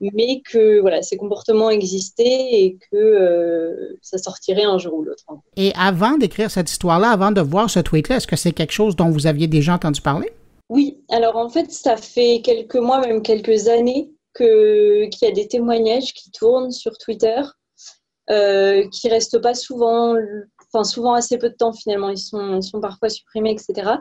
mais 0.00 0.40
que 0.40 0.80
voilà, 0.80 1.02
ces 1.02 1.16
comportements 1.16 1.70
existaient 1.70 2.48
et 2.52 2.78
que 2.90 2.96
euh, 2.96 3.98
ça 4.02 4.18
sortirait 4.18 4.64
un 4.64 4.78
jour 4.78 4.94
ou 4.94 5.02
l'autre. 5.02 5.24
Et 5.56 5.72
avant 5.78 6.16
d'écrire 6.16 6.50
cette 6.50 6.70
histoire-là, 6.70 7.10
avant 7.10 7.30
de 7.30 7.40
voir 7.40 7.68
ce 7.70 7.80
tweet-là, 7.80 8.16
est-ce 8.16 8.26
que 8.26 8.36
c'est 8.36 8.52
quelque 8.52 8.72
chose 8.72 8.96
dont 8.96 9.10
vous 9.10 9.26
aviez 9.26 9.46
déjà 9.46 9.74
entendu 9.74 10.00
parler? 10.00 10.30
Oui, 10.70 10.98
alors 11.10 11.36
en 11.36 11.50
fait, 11.50 11.70
ça 11.70 11.96
fait 11.96 12.40
quelques 12.42 12.76
mois, 12.76 13.00
même 13.00 13.22
quelques 13.22 13.68
années, 13.68 14.10
qu'il 14.36 15.08
y 15.22 15.26
a 15.26 15.30
des 15.30 15.46
témoignages 15.46 16.12
qui 16.12 16.30
tournent 16.30 16.72
sur 16.72 16.96
Twitter 16.98 17.40
euh, 18.30 18.88
qui 18.88 19.08
restent 19.08 19.40
pas 19.40 19.54
souvent 19.54 20.16
enfin 20.74 20.84
souvent 20.84 21.14
assez 21.14 21.38
peu 21.38 21.50
de 21.50 21.54
temps 21.54 21.72
finalement, 21.72 22.08
ils 22.08 22.18
sont, 22.18 22.60
sont 22.60 22.80
parfois 22.80 23.08
supprimés, 23.08 23.52
etc. 23.52 23.92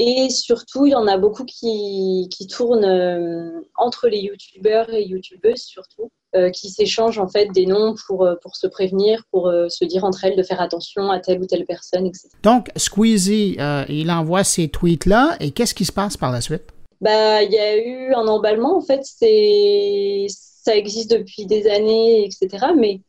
Et 0.00 0.30
surtout, 0.30 0.86
il 0.86 0.90
y 0.90 0.94
en 0.94 1.08
a 1.08 1.18
beaucoup 1.18 1.44
qui, 1.44 2.28
qui 2.30 2.46
tournent 2.46 2.84
euh, 2.84 3.60
entre 3.76 4.06
les 4.08 4.18
youtubeurs 4.18 4.88
et 4.94 5.02
youtubeuses 5.02 5.62
surtout, 5.62 6.12
euh, 6.36 6.50
qui 6.50 6.70
s'échangent 6.70 7.18
en 7.18 7.26
fait 7.26 7.46
des 7.46 7.66
noms 7.66 7.96
pour, 8.06 8.24
euh, 8.24 8.36
pour 8.40 8.54
se 8.54 8.68
prévenir, 8.68 9.24
pour 9.32 9.52
se 9.68 9.84
dire 9.84 10.04
entre 10.04 10.24
elles 10.24 10.36
de 10.36 10.42
faire 10.44 10.60
attention 10.60 11.10
à 11.10 11.18
telle 11.18 11.40
ou 11.40 11.46
telle 11.46 11.66
personne, 11.66 12.06
etc. 12.06 12.28
Donc, 12.44 12.70
Squeezie, 12.76 13.56
il 13.88 14.10
envoie 14.12 14.44
ces 14.44 14.68
tweets-là, 14.68 15.36
et 15.40 15.50
qu'est-ce 15.50 15.74
qui 15.74 15.84
se 15.84 15.92
passe 15.92 16.16
par 16.16 16.30
la 16.30 16.40
suite? 16.40 16.62
Bah, 17.00 17.42
il 17.42 17.50
y 17.50 17.58
a 17.58 17.76
eu 17.76 18.12
un 18.14 18.26
emballement, 18.28 18.76
en 18.76 18.80
fait, 18.80 19.00
c'est 19.02 20.26
ça 20.28 20.76
existe 20.76 21.10
depuis 21.10 21.46
des 21.46 21.66
années, 21.66 22.24
etc. 22.24 22.66
Mais 22.76 23.00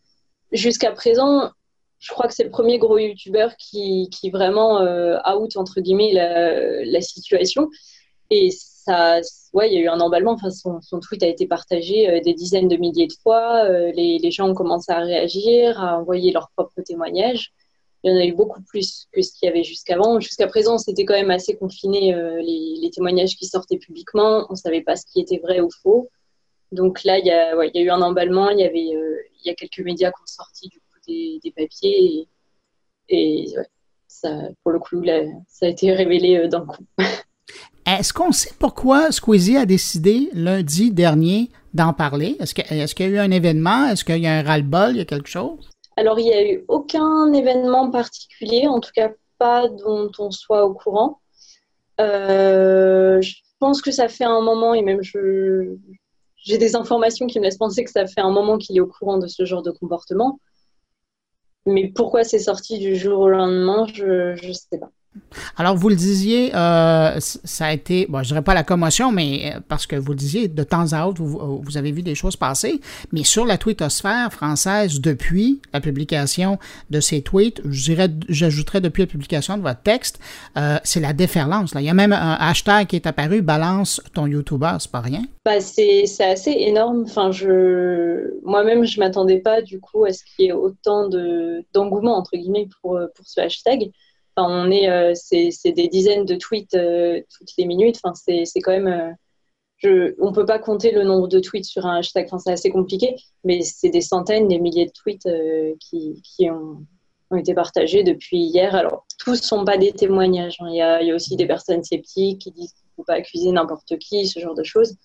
jusqu'à 0.51 0.91
présent, 0.91 1.51
je 1.99 2.09
crois 2.11 2.27
que 2.27 2.33
c'est 2.33 2.43
le 2.43 2.49
premier 2.49 2.77
gros 2.77 2.97
youtubeur 2.97 3.55
qui, 3.57 4.09
qui 4.09 4.29
vraiment 4.29 4.81
euh, 4.81 5.17
out 5.29 5.57
entre 5.57 5.81
guillemets 5.81 6.13
la, 6.13 7.01
situation. 7.01 7.69
Et 8.29 8.51
ça, 8.51 9.19
ouais, 9.53 9.69
il 9.69 9.73
y 9.73 9.77
a 9.77 9.81
eu 9.81 9.87
un 9.89 9.99
emballement. 9.99 10.33
Enfin, 10.33 10.49
son, 10.49 10.81
son 10.81 10.99
tweet 10.99 11.23
a 11.23 11.27
été 11.27 11.45
partagé 11.45 12.09
euh, 12.09 12.21
des 12.21 12.33
dizaines 12.33 12.67
de 12.67 12.77
milliers 12.77 13.07
de 13.07 13.13
fois. 13.21 13.65
Euh, 13.65 13.91
les, 13.93 14.17
les, 14.19 14.31
gens 14.31 14.49
ont 14.49 14.53
commencé 14.53 14.91
à 14.91 14.99
réagir, 14.99 15.81
à 15.81 15.99
envoyer 15.99 16.31
leurs 16.31 16.49
propres 16.55 16.81
témoignages. 16.81 17.51
Il 18.03 18.11
y 18.11 18.15
en 18.15 18.17
a 18.17 18.25
eu 18.25 18.31
beaucoup 18.31 18.61
plus 18.61 19.07
que 19.11 19.21
ce 19.21 19.33
qu'il 19.33 19.47
y 19.47 19.49
avait 19.49 19.63
jusqu'avant. 19.63 20.21
Jusqu'à 20.21 20.47
présent, 20.47 20.77
c'était 20.77 21.03
quand 21.03 21.15
même 21.15 21.31
assez 21.31 21.57
confiné 21.57 22.15
les, 22.41 22.77
les, 22.81 22.89
témoignages 22.91 23.35
qui 23.35 23.45
sortaient 23.45 23.77
publiquement. 23.77 24.45
On 24.49 24.53
ne 24.53 24.57
savait 24.57 24.81
pas 24.81 24.95
ce 24.95 25.05
qui 25.05 25.19
était 25.19 25.39
vrai 25.39 25.59
ou 25.59 25.69
faux. 25.83 26.09
Donc 26.71 27.03
là, 27.03 27.19
il 27.19 27.25
y 27.25 27.31
a, 27.31 27.57
ouais, 27.57 27.71
y 27.73 27.79
a 27.79 27.81
eu 27.81 27.89
un 27.89 28.01
emballement. 28.01 28.51
Il 28.51 28.59
y 28.59 28.63
avait, 28.63 28.93
il 29.43 29.47
y 29.47 29.49
a 29.49 29.55
quelques 29.55 29.79
médias 29.79 30.11
qui 30.11 30.21
ont 30.21 30.27
sorti 30.27 30.69
du 30.69 30.79
des, 31.43 31.53
papiers. 31.55 32.27
Et, 33.09 33.45
ça, 34.07 34.29
pour 34.63 34.71
le 34.71 34.79
coup, 34.79 35.03
ça 35.47 35.65
a 35.65 35.69
été 35.69 35.91
révélé 35.93 36.37
euh, 36.37 36.47
d'un 36.47 36.65
coup. 36.65 36.83
Est-ce 37.85 38.13
qu'on 38.13 38.31
sait 38.31 38.51
pourquoi 38.59 39.11
Squeezie 39.11 39.57
a 39.57 39.65
décidé 39.65 40.29
lundi 40.33 40.91
dernier 40.91 41.49
d'en 41.73 41.93
parler? 41.93 42.37
Est-ce 42.39 42.53
qu'il 42.53 42.65
est 42.71 42.99
y 42.99 43.03
a 43.03 43.07
eu 43.07 43.17
un 43.17 43.31
événement? 43.31 43.87
Est-ce 43.87 44.05
qu'il 44.05 44.19
y 44.19 44.27
a 44.27 44.33
un 44.33 44.43
ras-le-bol? 44.43 44.91
Il 44.91 44.97
y 44.97 45.01
a 45.01 45.05
quelque 45.05 45.29
chose? 45.29 45.69
Alors, 45.97 46.19
il 46.19 46.25
n'y 46.25 46.33
a 46.33 46.51
eu 46.51 46.63
aucun 46.67 47.33
événement 47.33 47.89
particulier, 47.89 48.67
en 48.67 48.79
tout 48.79 48.91
cas 48.93 49.09
pas 49.39 49.69
dont 49.69 50.11
on 50.19 50.29
soit 50.29 50.65
au 50.65 50.73
courant. 50.73 51.19
Euh, 51.99 53.21
je 53.21 53.35
pense 53.59 53.81
que 53.81 53.91
ça 53.91 54.07
fait 54.07 54.25
un 54.25 54.41
moment, 54.41 54.73
et 54.73 54.81
même 54.81 55.01
je, 55.01 55.75
j'ai 56.43 56.57
des 56.57 56.75
informations 56.75 57.27
qui 57.27 57.39
me 57.39 57.45
laissent 57.45 57.57
penser 57.57 57.83
que 57.83 57.91
ça 57.91 58.05
fait 58.07 58.21
un 58.21 58.31
moment 58.31 58.57
qu'il 58.57 58.77
est 58.77 58.81
au 58.81 58.87
courant 58.87 59.17
de 59.17 59.27
ce 59.27 59.45
genre 59.45 59.61
de 59.61 59.71
comportement. 59.71 60.39
Mais 61.65 61.91
pourquoi 61.93 62.23
c'est 62.23 62.39
sorti 62.39 62.79
du 62.79 62.95
jour 62.95 63.19
au 63.19 63.29
lendemain, 63.29 63.85
je 63.93 64.47
ne 64.47 64.53
sais 64.53 64.79
pas. 64.79 64.91
Alors, 65.57 65.75
vous 65.75 65.89
le 65.89 65.95
disiez, 65.95 66.51
euh, 66.55 67.19
ça 67.19 67.65
a 67.65 67.73
été, 67.73 68.05
bon, 68.07 68.23
je 68.23 68.29
dirais 68.29 68.41
pas 68.41 68.53
la 68.53 68.63
commotion, 68.63 69.11
mais 69.11 69.53
euh, 69.55 69.59
parce 69.67 69.87
que 69.87 69.95
vous 69.95 70.11
le 70.11 70.17
disiez, 70.17 70.47
de 70.47 70.63
temps 70.63 70.93
à 70.93 71.05
autre, 71.05 71.21
vous, 71.21 71.77
avez 71.77 71.91
vu 71.91 72.01
des 72.01 72.15
choses 72.15 72.35
passer, 72.35 72.79
mais 73.11 73.23
sur 73.23 73.45
la 73.45 73.57
twittosphère 73.57 74.31
française, 74.31 75.01
depuis 75.01 75.61
la 75.73 75.81
publication 75.81 76.57
de 76.89 76.99
ces 76.99 77.21
tweets, 77.21 77.61
je 77.65 77.83
dirais, 77.83 78.09
j'ajouterais 78.27 78.81
depuis 78.81 79.01
la 79.01 79.07
publication 79.07 79.57
de 79.57 79.63
votre 79.63 79.81
texte, 79.81 80.19
euh, 80.57 80.77
c'est 80.83 80.99
la 80.99 81.13
déferlance. 81.13 81.73
Là. 81.73 81.81
Il 81.81 81.85
y 81.85 81.89
a 81.89 81.93
même 81.93 82.13
un 82.13 82.37
hashtag 82.39 82.87
qui 82.87 82.95
est 82.95 83.07
apparu, 83.07 83.41
balance 83.41 84.01
ton 84.13 84.27
YouTuber, 84.27 84.77
c'est 84.79 84.91
pas 84.91 85.01
rien. 85.01 85.23
Bah, 85.45 85.59
c'est 85.59 86.05
assez 86.19 86.51
énorme. 86.51 87.03
Enfin, 87.05 87.31
je, 87.31 88.39
moi-même, 88.43 88.85
je 88.85 88.99
m'attendais 88.99 89.39
pas, 89.39 89.61
du 89.61 89.79
coup, 89.79 90.05
à 90.05 90.13
ce 90.13 90.23
qu'il 90.23 90.45
y 90.45 90.47
ait 90.49 90.53
autant 90.53 91.09
d'engouement, 91.73 92.17
entre 92.17 92.37
guillemets, 92.37 92.67
pour, 92.81 92.99
pour 93.15 93.25
ce 93.25 93.41
hashtag 93.41 93.91
on 94.43 94.69
est, 94.71 94.89
euh, 94.89 95.13
c'est 95.15 95.71
des 95.71 95.87
dizaines 95.87 96.25
de 96.25 96.35
tweets 96.35 96.73
euh, 96.73 97.21
toutes 97.37 97.49
les 97.57 97.65
minutes. 97.65 97.99
Enfin, 98.03 98.13
c'est 98.15 98.61
quand 98.61 98.71
même. 98.71 99.15
Euh, 99.85 100.11
on 100.19 100.33
peut 100.33 100.45
pas 100.45 100.59
compter 100.59 100.91
le 100.91 101.03
nombre 101.03 101.27
de 101.27 101.39
tweets 101.39 101.65
sur 101.65 101.85
un 101.85 101.97
hashtag. 101.97 102.25
Enfin, 102.25 102.37
c'est 102.37 102.51
assez 102.51 102.69
compliqué, 102.69 103.15
mais 103.43 103.61
c'est 103.61 103.89
des 103.89 104.01
centaines, 104.01 104.47
des 104.47 104.59
milliers 104.59 104.87
de 104.87 104.91
tweets 104.91 105.27
qui, 105.79 106.49
ont, 106.49 106.85
été 107.37 107.53
partagés 107.53 108.03
depuis 108.03 108.39
hier. 108.39 108.75
Alors, 108.75 109.05
tous 109.19 109.39
ne 109.39 109.45
sont 109.45 109.63
pas 109.63 109.77
des 109.77 109.93
témoignages. 109.93 110.57
Hein. 110.59 110.67
Il 110.69 110.75
y, 110.75 110.81
a, 110.81 111.15
aussi 111.15 111.37
des 111.37 111.45
personnes 111.47 111.83
sceptiques 111.83 112.41
qui 112.41 112.51
disent 112.51 112.73
qu'il 112.73 112.87
ne 112.87 112.95
faut 112.97 113.03
pas 113.05 113.13
accuser 113.13 113.51
n'importe 113.51 113.97
qui, 113.99 114.27
ce 114.27 114.39
genre 114.39 114.55
de 114.55 114.63
choses. 114.63 114.95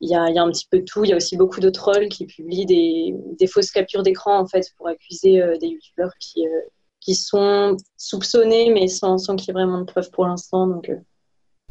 Il 0.00 0.10
y, 0.10 0.16
a, 0.16 0.22
un 0.22 0.50
petit 0.50 0.66
peu 0.68 0.80
de 0.80 0.84
tout. 0.84 1.04
Il 1.04 1.10
y 1.10 1.12
a 1.12 1.16
aussi 1.16 1.36
beaucoup 1.36 1.60
de 1.60 1.70
trolls 1.70 2.08
qui 2.08 2.26
publient 2.26 2.66
des, 2.66 3.14
des 3.38 3.46
fausses 3.46 3.70
captures 3.70 4.02
d'écran 4.02 4.36
en 4.36 4.46
fait 4.48 4.66
pour 4.76 4.88
accuser 4.88 5.40
des 5.60 5.68
youtubeurs 5.68 6.12
qui, 6.18 6.44
qui 7.02 7.14
sont 7.14 7.76
soupçonnés, 7.96 8.70
mais 8.70 8.88
sans, 8.88 9.18
sans 9.18 9.36
qu'il 9.36 9.48
y 9.48 9.50
ait 9.50 9.54
vraiment 9.54 9.80
de 9.80 9.84
preuves 9.84 10.10
pour 10.10 10.26
l'instant. 10.26 10.66
Donc, 10.66 10.88
euh. 10.88 10.96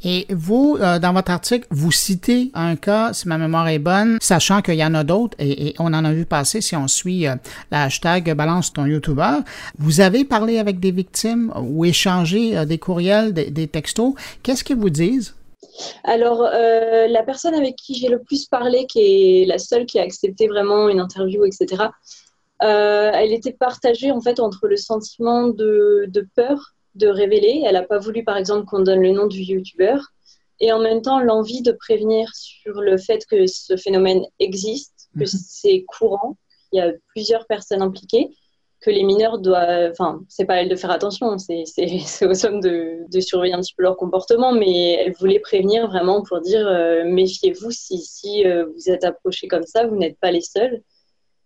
Et 0.04 0.26
vous, 0.30 0.78
euh, 0.82 0.98
dans 0.98 1.14
votre 1.14 1.32
article, 1.32 1.68
vous 1.70 1.92
citez 1.92 2.50
un 2.56 2.76
cas, 2.76 3.14
si 3.14 3.28
ma 3.28 3.38
mémoire 3.38 3.68
est 3.68 3.80
bonne, 3.80 4.18
sachant 4.20 4.64
qu'il 4.64 4.76
y 4.76 4.84
en 4.84 4.96
a 4.96 5.04
d'autres, 5.04 5.38
et, 5.40 5.76
on 5.78 5.94
en 5.94 6.04
a 6.04 6.12
vu 6.12 6.26
passer 6.26 6.60
si 6.60 6.76
on 6.76 6.88
suit 6.88 7.28
euh, 7.28 7.36
la 7.70 7.84
hashtag 7.84 8.34
Balance 8.34 8.74
ton 8.74 8.86
YouTuber. 8.86 9.38
Vous 9.78 10.02
avez 10.02 10.26
parlé 10.26 10.58
avec 10.58 10.80
des 10.80 10.92
victimes 10.92 11.54
ou 11.56 11.86
échangé 11.86 12.66
des 12.66 12.80
courriels, 12.80 13.34
des, 13.34 13.52
des 13.52 13.68
textos. 13.68 14.14
Qu'est-ce 14.44 14.64
qu'ils 14.64 14.78
vous 14.78 14.90
disent? 14.90 15.36
Alors, 16.04 16.42
la 16.42 17.24
personne 17.24 17.54
avec 17.54 17.76
qui 17.76 17.96
j'ai 17.96 18.10
le 18.10 18.22
plus 18.22 18.46
parlé, 18.46 18.86
qui 18.88 19.00
est 19.00 19.46
la 19.46 19.58
seule 19.58 19.86
qui 19.86 20.00
a 20.00 20.04
accepté 20.04 20.48
vraiment 20.48 20.90
une 20.90 21.00
interview, 21.00 21.46
etc., 21.46 21.86
euh, 22.64 23.12
elle 23.14 23.34
était 23.34 23.54
partagée 23.54 24.12
en 24.12 24.22
fait 24.22 24.40
entre 24.40 24.68
le 24.68 24.78
sentiment 24.78 25.48
de, 25.48 26.10
peur 26.36 26.76
de 26.96 27.08
révéler. 27.08 27.64
Elle 27.66 27.74
n'a 27.74 27.84
pas 27.84 28.00
voulu, 28.00 28.24
par 28.24 28.38
exemple, 28.38 28.66
qu'on 28.66 28.82
donne 28.82 29.02
le 29.02 29.12
nom 29.12 29.28
du 29.28 29.42
youtubeur. 29.42 30.08
Et 30.60 30.72
en 30.72 30.80
même 30.80 31.02
temps, 31.02 31.20
l'envie 31.20 31.64
de 31.64 31.72
prévenir 31.72 32.30
sur 32.36 32.82
le 32.82 32.98
fait 32.98 33.26
que 33.26 33.48
ce 33.48 33.76
phénomène 33.78 34.24
existe, 34.40 35.10
que 35.16 35.22
mhm. 35.22 35.26
c'est 35.26 35.84
courant, 35.88 36.38
il 36.72 36.78
y 36.78 36.82
a 36.82 36.92
plusieurs 37.14 37.48
personnes 37.48 37.82
impliquées, 37.82 38.30
que 38.80 38.92
les 38.92 39.04
mineurs 39.04 39.40
doivent. 39.40 39.92
Enfin, 39.92 40.22
c'est 40.28 40.46
pas 40.46 40.62
elle 40.62 40.70
de 40.70 40.76
faire 40.76 40.92
attention, 40.92 41.38
c'est 41.38 42.26
aux 42.26 42.46
hommes 42.46 42.62
de, 42.62 43.00
de, 43.10 43.20
surveiller 43.20 43.54
un 43.54 43.62
petit 43.62 43.74
peu 43.76 43.84
leur 43.84 43.98
comportement, 43.98 44.52
mais 44.52 44.94
elle 44.94 45.14
voulait 45.14 45.40
prévenir 45.40 45.88
vraiment 45.88 46.22
pour 46.24 46.42
dire 46.42 46.68
euh, 46.68 47.04
méfiez-vous 47.06 47.72
si, 47.72 48.00
si 48.00 48.46
euh, 48.46 48.66
vous 48.66 48.90
êtes 48.92 49.04
approchés 49.04 49.48
comme 49.48 49.66
ça, 49.66 49.88
vous 49.88 49.96
n'êtes 49.96 50.20
pas 50.20 50.32
les 50.32 50.42
seuls. 50.42 50.82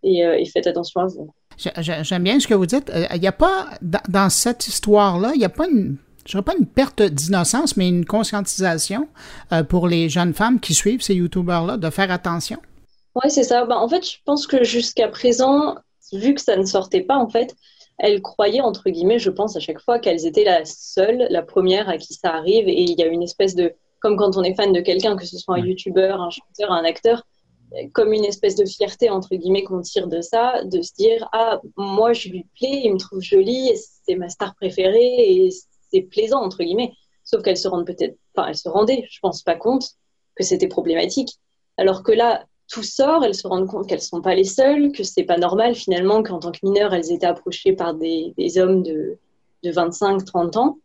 Euh, 0.06 0.34
et, 0.34 0.46
faites 0.46 0.68
attention 0.68 1.02
à 1.02 1.08
vous. 1.08 1.34
J'aime 1.58 2.24
bien 2.24 2.40
ce 2.40 2.48
que 2.48 2.54
vous 2.54 2.66
dites. 2.66 2.92
Il 2.94 3.08
euh, 3.12 3.18
n'y 3.18 3.28
a 3.28 3.32
pas, 3.32 3.70
dans, 3.82 4.30
cette 4.30 4.68
histoire-là, 4.68 5.32
il 5.34 5.40
n'y 5.40 5.46
a 5.46 5.50
pas 5.50 5.68
une, 5.68 5.98
je 6.26 6.38
pas 6.40 6.54
une 6.58 6.66
perte 6.66 7.02
d'innocence, 7.02 7.78
mais 7.78 7.88
une 7.88 8.06
conscientisation 8.06 9.08
euh, 9.52 9.64
pour 9.64 9.88
les 9.88 10.10
jeunes 10.10 10.34
femmes 10.34 10.60
qui 10.60 10.74
suivent 10.74 11.02
ces 11.02 11.16
YouTubers-là 11.16 11.78
de 11.78 11.90
faire 11.90 12.12
attention. 12.12 12.58
Oui, 13.16 13.30
c'est 13.30 13.44
ça. 13.44 13.66
Ben, 13.66 13.78
en 13.78 13.88
fait, 13.88 14.06
je 14.06 14.18
pense 14.26 14.46
que 14.46 14.64
jusqu'à 14.64 15.08
présent, 15.08 15.76
vu 16.12 16.34
que 16.34 16.42
ça 16.42 16.58
ne 16.58 16.66
sortait 16.66 17.02
pas, 17.02 17.16
en 17.16 17.30
fait, 17.30 17.56
elles 17.98 18.22
croyaient, 18.22 18.62
entre 18.62 18.90
guillemets, 18.90 19.20
je 19.20 19.30
pense 19.30 19.56
à 19.56 19.60
chaque 19.62 19.80
fois 19.80 20.00
qu'elles 20.00 20.26
étaient 20.26 20.44
la 20.44 20.66
seule, 20.66 21.28
la 21.30 21.42
première 21.42 21.88
à 21.88 21.98
qui 21.98 22.14
ça 22.14 22.34
arrive. 22.34 22.68
Et 22.68 22.82
il 22.82 23.00
y 23.00 23.04
a 23.04 23.08
une 23.08 23.24
espèce 23.24 23.56
de, 23.56 23.74
comme 24.02 24.18
quand 24.18 24.36
on 24.36 24.44
est 24.44 24.54
fan 24.54 24.74
de 24.74 24.82
quelqu'un, 24.82 25.16
que 25.16 25.26
ce 25.26 25.38
soit 25.38 25.56
un 25.56 25.60
YouTuber, 25.60 26.16
un 26.20 26.30
chanteur, 26.30 26.74
un 26.74 26.84
acteur, 26.84 27.24
comme 27.94 28.14
une 28.14 28.26
espèce 28.26 28.56
de 28.56 28.66
fierté, 28.66 29.10
entre 29.10 29.36
guillemets, 29.36 29.64
qu'on 29.64 29.82
tire 29.82 30.08
de 30.08 30.22
ça, 30.22 30.64
de 30.64 30.82
se 30.82 30.94
dire 30.94 31.28
Ah, 31.32 31.60
moi, 31.78 32.14
je 32.14 32.30
lui 32.30 32.46
plais, 32.58 32.82
il 32.86 32.94
me 32.94 32.98
trouve 32.98 33.22
jolie, 33.22 33.72
c'est 34.06 34.16
ma 34.16 34.30
star 34.30 34.56
préférée, 34.56 35.46
et 35.46 35.50
c'est 35.92 36.02
plaisant, 36.02 36.42
entre 36.42 36.64
guillemets. 36.64 36.94
Sauf 37.24 37.42
qu'elle 37.42 37.58
se 37.58 37.68
rendent 37.68 37.88
peut-être, 37.88 38.18
enfin, 38.36 38.48
elle 38.50 38.58
se 38.58 38.70
rendait, 38.70 39.06
je 39.10 39.20
pense 39.20 39.42
pas 39.42 39.56
compte 39.56 39.92
que 40.36 40.44
c'était 40.44 40.68
problématique. 40.68 41.40
Alors 41.78 42.04
que 42.04 42.12
là, 42.12 42.46
tout 42.68 42.84
sort, 42.84 43.24
elles 43.24 43.36
se 43.36 43.48
rendent 43.48 43.68
compte 43.68 43.88
qu'elles 43.88 44.02
sont 44.02 44.22
pas 44.22 44.36
les 44.36 44.44
seules, 44.44 44.92
que 44.92 45.04
c'est 45.04 45.24
pas 45.24 45.38
normal 45.38 45.76
finalement 45.76 46.24
qu'en 46.24 46.40
tant 46.40 46.52
que 46.52 46.60
mineures, 46.64 46.94
elles 46.94 47.12
étaient 47.12 47.26
approchées 47.26 47.74
par 47.74 47.94
des, 47.94 48.34
des 48.38 48.58
hommes 48.58 48.84
de, 48.84 49.18
de 49.64 49.72
25-30 49.72 50.58
ans 50.58 50.78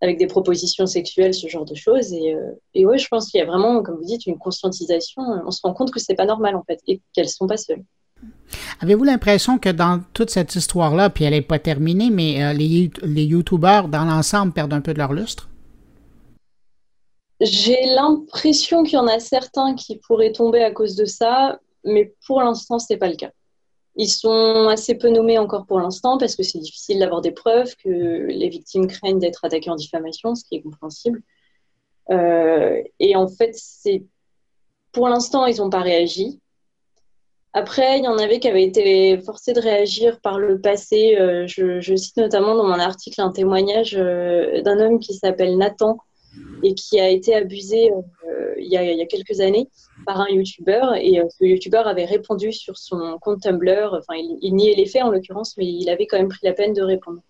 avec 0.00 0.18
des 0.18 0.26
propositions 0.26 0.86
sexuelles, 0.86 1.34
ce 1.34 1.48
genre 1.48 1.64
de 1.64 1.74
choses. 1.74 2.12
Et, 2.12 2.34
euh, 2.34 2.52
et 2.74 2.84
ouais, 2.86 2.98
je 2.98 3.08
pense 3.08 3.30
qu'il 3.30 3.38
y 3.38 3.42
a 3.42 3.46
vraiment, 3.46 3.82
comme 3.82 3.96
vous 3.96 4.04
dites, 4.04 4.26
une 4.26 4.38
conscientisation. 4.38 5.22
On 5.46 5.50
se 5.50 5.60
rend 5.62 5.72
compte 5.72 5.90
que 5.90 6.00
c'est 6.00 6.14
pas 6.14 6.26
normal 6.26 6.56
en 6.56 6.62
fait 6.64 6.80
et 6.86 7.00
qu'elles 7.12 7.28
sont 7.28 7.46
pas 7.46 7.56
seules. 7.56 7.82
Avez-vous 8.80 9.04
l'impression 9.04 9.58
que 9.58 9.68
dans 9.68 10.02
toute 10.12 10.30
cette 10.30 10.54
histoire-là, 10.54 11.10
puis 11.10 11.24
elle 11.24 11.32
n'est 11.32 11.42
pas 11.42 11.58
terminée, 11.58 12.10
mais 12.10 12.42
euh, 12.42 12.52
les, 12.52 12.90
les 13.02 13.24
YouTubers 13.24 13.88
dans 13.88 14.04
l'ensemble 14.04 14.52
perdent 14.52 14.72
un 14.72 14.80
peu 14.80 14.92
de 14.92 14.98
leur 14.98 15.12
lustre? 15.12 15.48
J'ai 17.40 17.84
l'impression 17.94 18.82
qu'il 18.82 18.94
y 18.94 18.98
en 18.98 19.06
a 19.06 19.18
certains 19.18 19.74
qui 19.74 19.98
pourraient 19.98 20.32
tomber 20.32 20.62
à 20.62 20.70
cause 20.70 20.96
de 20.96 21.04
ça, 21.04 21.58
mais 21.84 22.14
pour 22.26 22.40
l'instant, 22.40 22.78
ce 22.78 22.92
n'est 22.92 22.98
pas 22.98 23.08
le 23.08 23.16
cas. 23.16 23.30
Ils 23.96 24.08
sont 24.08 24.68
assez 24.68 24.94
peu 24.94 25.08
nommés 25.08 25.38
encore 25.38 25.66
pour 25.66 25.80
l'instant 25.80 26.18
parce 26.18 26.36
que 26.36 26.42
c'est 26.42 26.58
difficile 26.58 26.98
d'avoir 26.98 27.22
des 27.22 27.32
preuves, 27.32 27.74
que 27.76 27.88
les 27.88 28.48
victimes 28.48 28.86
craignent 28.86 29.18
d'être 29.18 29.44
attaquées 29.44 29.70
en 29.70 29.76
diffamation, 29.76 30.34
ce 30.34 30.44
qui 30.44 30.56
est 30.56 30.62
compréhensible. 30.62 31.22
Euh, 32.10 32.82
et 33.00 33.16
en 33.16 33.26
fait, 33.26 33.52
c'est 33.54 34.04
pour 34.92 35.08
l'instant, 35.08 35.46
ils 35.46 35.58
n'ont 35.58 35.70
pas 35.70 35.80
réagi. 35.80 36.40
Après, 37.54 37.98
il 37.98 38.04
y 38.04 38.08
en 38.08 38.18
avait 38.18 38.38
qui 38.38 38.48
avaient 38.48 38.64
été 38.64 39.18
forcés 39.18 39.54
de 39.54 39.60
réagir 39.60 40.20
par 40.20 40.38
le 40.38 40.60
passé. 40.60 41.16
Euh, 41.18 41.46
je, 41.46 41.96
cite 41.96 42.18
notamment 42.18 42.54
dans 42.54 42.66
mon 42.66 42.78
article 42.78 43.22
un 43.22 43.30
témoignage 43.30 43.96
euh, 43.96 44.60
d'un 44.60 44.78
homme 44.78 45.00
qui 45.00 45.14
s'appelle 45.14 45.56
Nathan 45.56 45.96
et 46.62 46.74
qui 46.74 47.00
a 47.00 47.08
été 47.08 47.34
abusé 47.34 47.90
euh, 47.90 48.54
il, 48.58 48.68
y 48.68 48.76
a, 48.76 49.06
quelques 49.06 49.40
années 49.40 49.68
par 50.04 50.20
un 50.20 50.28
YouTuber. 50.28 50.82
Et 51.00 51.20
ce 51.28 51.44
YouTuber 51.44 51.82
avait 51.84 52.04
répondu 52.04 52.52
sur 52.52 52.76
son 52.76 53.18
compte 53.20 53.42
Tumblr. 53.42 53.92
Enfin, 53.92 54.18
il, 54.18 54.54
niait 54.54 54.74
les 54.74 54.86
faits 54.86 55.02
en 55.02 55.10
l'occurrence, 55.10 55.56
mais 55.56 55.66
il 55.66 55.88
avait 55.88 56.06
quand 56.06 56.18
même 56.18 56.28
pris 56.28 56.44
la 56.44 56.52
peine 56.52 56.72
de 56.72 56.82
répondre. 56.82 57.20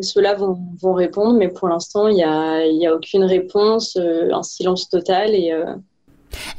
Ceux-là 0.00 0.34
vont, 0.34 0.58
vont, 0.80 0.94
répondre, 0.94 1.38
mais 1.38 1.48
pour 1.48 1.68
l'instant, 1.68 2.08
il 2.08 2.14
n'y 2.14 2.24
a, 2.24 2.90
a, 2.90 2.94
aucune 2.94 3.24
réponse, 3.24 3.96
un 3.96 4.42
silence 4.42 4.88
total. 4.88 5.34
Et, 5.34 5.52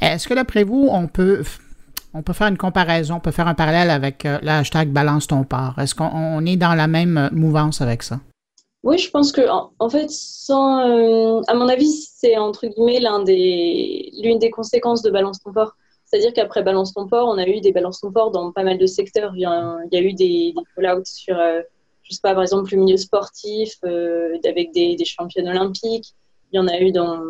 Est-ce 0.00 0.28
que 0.28 0.34
d'après 0.34 0.64
vous, 0.64 0.88
on 0.90 1.08
peut 1.08 1.42
on 2.14 2.22
peut 2.22 2.32
faire 2.32 2.46
une 2.46 2.56
comparaison, 2.56 3.16
on 3.16 3.20
peut 3.20 3.32
faire 3.32 3.48
un 3.48 3.54
parallèle 3.54 3.90
avec 3.90 4.24
euh, 4.24 4.38
le 4.40 4.48
hashtag 4.48 4.88
Balance 4.90 5.26
ton 5.26 5.42
port? 5.42 5.74
Est-ce 5.78 5.96
qu'on 5.96 6.46
est 6.46 6.56
dans 6.56 6.74
la 6.74 6.86
même 6.86 7.18
euh, 7.18 7.28
mouvance 7.32 7.80
avec 7.80 8.04
ça? 8.04 8.20
Oui, 8.84 8.98
je 8.98 9.10
pense 9.10 9.32
que, 9.32 9.40
en, 9.48 9.88
fait, 9.88 10.10
euh, 10.50 11.42
à 11.46 11.54
mon 11.54 11.68
avis, 11.68 11.90
c'est 11.90 12.36
entre 12.36 12.66
guillemets 12.66 13.00
l'une 13.00 13.24
des, 13.24 14.38
des 14.38 14.50
conséquences 14.50 15.00
de 15.00 15.10
Balance 15.10 15.40
ton 15.42 15.54
port. 15.54 15.74
C'est-à-dire 16.04 16.34
qu'après 16.34 16.62
Balance 16.62 16.92
ton 16.92 17.08
port, 17.08 17.26
on 17.28 17.38
a 17.38 17.46
eu 17.48 17.62
des 17.62 17.72
Balance 17.72 18.00
ton 18.00 18.12
port 18.12 18.30
dans 18.30 18.52
pas 18.52 18.62
mal 18.62 18.76
de 18.76 18.84
secteurs. 18.84 19.32
Il 19.36 19.40
y 19.40 19.46
a, 19.46 20.00
eu 20.02 20.12
des, 20.12 20.52
des 20.54 20.62
call-outs 20.76 21.06
sur, 21.06 21.34
je 22.02 22.14
sais 22.14 22.20
pas, 22.22 22.34
par 22.34 22.42
exemple, 22.42 22.74
le 22.74 22.82
milieu 22.82 22.98
sportif, 22.98 23.72
avec 23.82 24.72
des, 24.72 24.96
des 24.96 25.04
championnes 25.06 25.48
olympiques. 25.48 26.14
Il 26.52 26.56
y 26.56 26.60
en 26.60 26.68
a 26.68 26.78
eu 26.78 26.92
dans, 26.92 27.22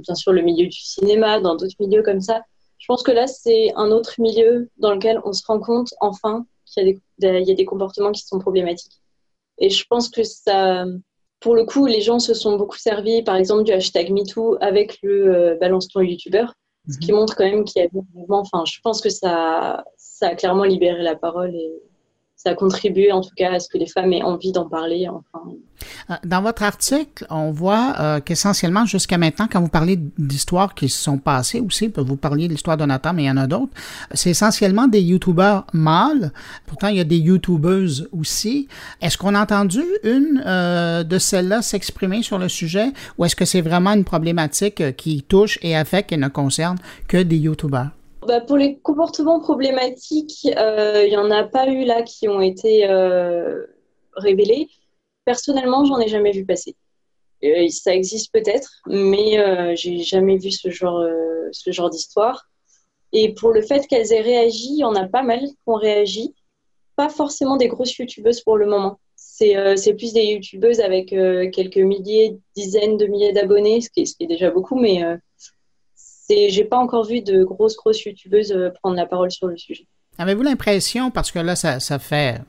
bien 0.00 0.14
sûr, 0.14 0.32
le 0.32 0.40
milieu 0.40 0.66
du 0.66 0.80
cinéma, 0.80 1.40
dans 1.40 1.56
d'autres 1.56 1.76
milieux 1.78 2.02
comme 2.02 2.22
ça. 2.22 2.40
Je 2.78 2.86
pense 2.86 3.02
que 3.02 3.12
là, 3.12 3.26
c'est 3.26 3.70
un 3.76 3.90
autre 3.90 4.14
milieu 4.18 4.70
dans 4.78 4.94
lequel 4.94 5.20
on 5.26 5.34
se 5.34 5.44
rend 5.46 5.60
compte 5.60 5.92
enfin 6.00 6.46
qu'il 6.64 6.98
y, 7.20 7.50
a 7.50 7.54
des 7.54 7.64
comportements 7.66 8.12
qui 8.12 8.22
sont 8.22 8.38
problématiques. 8.38 8.98
Et 9.58 9.70
je 9.70 9.84
pense 9.88 10.08
que 10.08 10.22
ça, 10.22 10.84
pour 11.40 11.54
le 11.54 11.64
coup, 11.64 11.86
les 11.86 12.00
gens 12.00 12.18
se 12.18 12.34
sont 12.34 12.56
beaucoup 12.56 12.78
servis, 12.78 13.22
par 13.22 13.36
exemple, 13.36 13.64
du 13.64 13.72
hashtag 13.72 14.10
MeToo 14.10 14.56
avec 14.60 14.98
le 15.02 15.34
euh, 15.34 15.54
balance 15.56 15.88
ton 15.88 16.00
YouTuber, 16.00 16.46
ce 16.88 16.98
qui 16.98 17.12
mhm. 17.12 17.18
montre 17.18 17.36
quand 17.36 17.44
même 17.44 17.64
qu'il 17.64 17.82
y 17.82 17.84
a 17.84 17.88
un 17.88 18.02
mouvement. 18.14 18.40
Enfin, 18.40 18.64
je 18.66 18.78
pense 18.82 19.00
que 19.00 19.10
ça, 19.10 19.84
ça 19.96 20.28
a 20.28 20.34
clairement 20.34 20.64
libéré 20.64 21.02
la 21.02 21.16
parole 21.16 21.54
et, 21.54 21.72
ça 22.46 22.52
a 22.52 22.54
contribué 22.54 23.10
en 23.10 23.22
tout 23.22 23.34
cas 23.36 23.52
à 23.54 23.58
ce 23.58 23.68
que 23.68 23.76
les 23.76 23.88
femmes 23.88 24.12
aient 24.12 24.22
envie 24.22 24.52
d'en 24.52 24.68
parler. 24.68 25.08
Euh, 25.08 26.14
dans 26.24 26.42
votre 26.42 26.62
article, 26.62 27.26
on 27.28 27.50
voit 27.50 27.94
euh, 27.98 28.20
qu'essentiellement 28.20 28.86
jusqu'à 28.86 29.18
maintenant, 29.18 29.48
quand 29.50 29.60
vous 29.60 29.68
parlez 29.68 29.98
d'histoires 30.16 30.72
qui 30.76 30.88
se 30.88 31.02
sont 31.02 31.18
passées 31.18 31.58
aussi, 31.58 31.92
vous 31.96 32.16
parliez 32.16 32.46
de 32.46 32.52
l'histoire 32.52 32.76
de 32.76 32.84
Nathan, 32.84 33.14
mais 33.14 33.24
il 33.24 33.26
y 33.26 33.30
en 33.30 33.36
a 33.36 33.48
d'autres, 33.48 33.72
c'est 34.12 34.30
essentiellement 34.30 34.86
des 34.86 35.00
youtubeurs 35.00 35.66
mâles. 35.72 36.32
Pourtant, 36.66 36.86
il 36.86 36.98
y 36.98 37.00
a 37.00 37.04
des 37.04 37.18
youtubeuses 37.18 38.08
aussi. 38.12 38.68
Est-ce 39.00 39.18
qu'on 39.18 39.34
a 39.34 39.42
entendu 39.42 39.82
une 40.04 40.40
euh, 40.46 41.02
de 41.02 41.18
celles-là 41.18 41.62
s'exprimer 41.62 42.22
sur 42.22 42.38
le 42.38 42.48
sujet 42.48 42.92
ou 43.18 43.24
est-ce 43.24 43.34
que 43.34 43.44
c'est 43.44 43.60
vraiment 43.60 43.92
une 43.92 44.04
problématique 44.04 44.94
qui 44.96 45.22
touche 45.22 45.58
et 45.62 45.76
affecte 45.76 46.12
et 46.12 46.16
ne 46.16 46.28
concerne 46.28 46.76
que 47.08 47.20
des 47.20 47.38
youtubeurs? 47.38 47.90
Bah, 48.26 48.40
pour 48.40 48.56
les 48.56 48.78
comportements 48.78 49.38
problématiques, 49.38 50.48
euh, 50.56 51.04
il 51.06 51.10
n'y 51.10 51.16
en 51.16 51.30
a 51.30 51.44
pas 51.44 51.68
eu 51.68 51.84
là 51.84 52.02
qui 52.02 52.28
ont 52.28 52.40
été 52.40 52.88
euh, 52.88 53.64
révélés. 54.14 54.68
Personnellement, 55.24 55.84
j'en 55.84 56.00
ai 56.00 56.08
jamais 56.08 56.32
vu 56.32 56.44
passer. 56.44 56.74
Euh, 57.44 57.68
ça 57.68 57.94
existe 57.94 58.32
peut-être, 58.32 58.80
mais 58.86 59.76
j'ai 59.76 59.98
jamais 59.98 60.38
vu 60.38 60.50
ce 60.50 60.70
genre, 60.70 61.06
ce 61.52 61.70
genre 61.70 61.90
d'histoire. 61.90 62.48
Et 63.12 63.32
pour 63.32 63.52
le 63.52 63.62
fait 63.62 63.86
qu'elles 63.86 64.12
aient 64.12 64.22
réagi, 64.22 64.70
il 64.70 64.78
y 64.78 64.84
en 64.84 64.96
a 64.96 65.06
pas 65.06 65.22
mal 65.22 65.40
qui 65.40 65.56
ont 65.66 65.74
réagi. 65.74 66.34
Pas 66.96 67.08
forcément 67.08 67.56
des 67.56 67.68
grosses 67.68 67.96
youtubeuses 67.96 68.40
pour 68.40 68.56
le 68.56 68.66
moment. 68.66 68.98
C'est 69.14 69.94
plus 69.96 70.14
des 70.14 70.24
youtubeuses 70.24 70.80
avec 70.80 71.10
quelques 71.10 71.76
milliers, 71.76 72.38
dizaines 72.56 72.96
de 72.96 73.06
milliers 73.06 73.32
d'abonnés, 73.32 73.80
ce, 73.82 73.88
ce, 73.94 74.16
qui 74.16 74.24
est 74.24 74.26
déjà 74.26 74.50
beaucoup, 74.50 74.80
mais 74.80 75.04
j'ai 76.28 76.64
pas 76.64 76.78
encore 76.78 77.04
vu 77.04 77.20
de 77.20 77.44
grosses, 77.44 77.76
grosses 77.76 78.04
youtubeuses 78.04 78.52
euh, 78.52 78.70
prendre 78.82 78.96
la 78.96 79.06
parole 79.06 79.30
sur 79.30 79.46
le 79.46 79.56
sujet. 79.56 79.86
Avez-vous 80.18 80.42
l'impression, 80.42 81.10
parce 81.10 81.30
que 81.30 81.38
là, 81.38 81.56
ça, 81.56 81.78
ça, 81.78 81.98
fait 81.98 82.40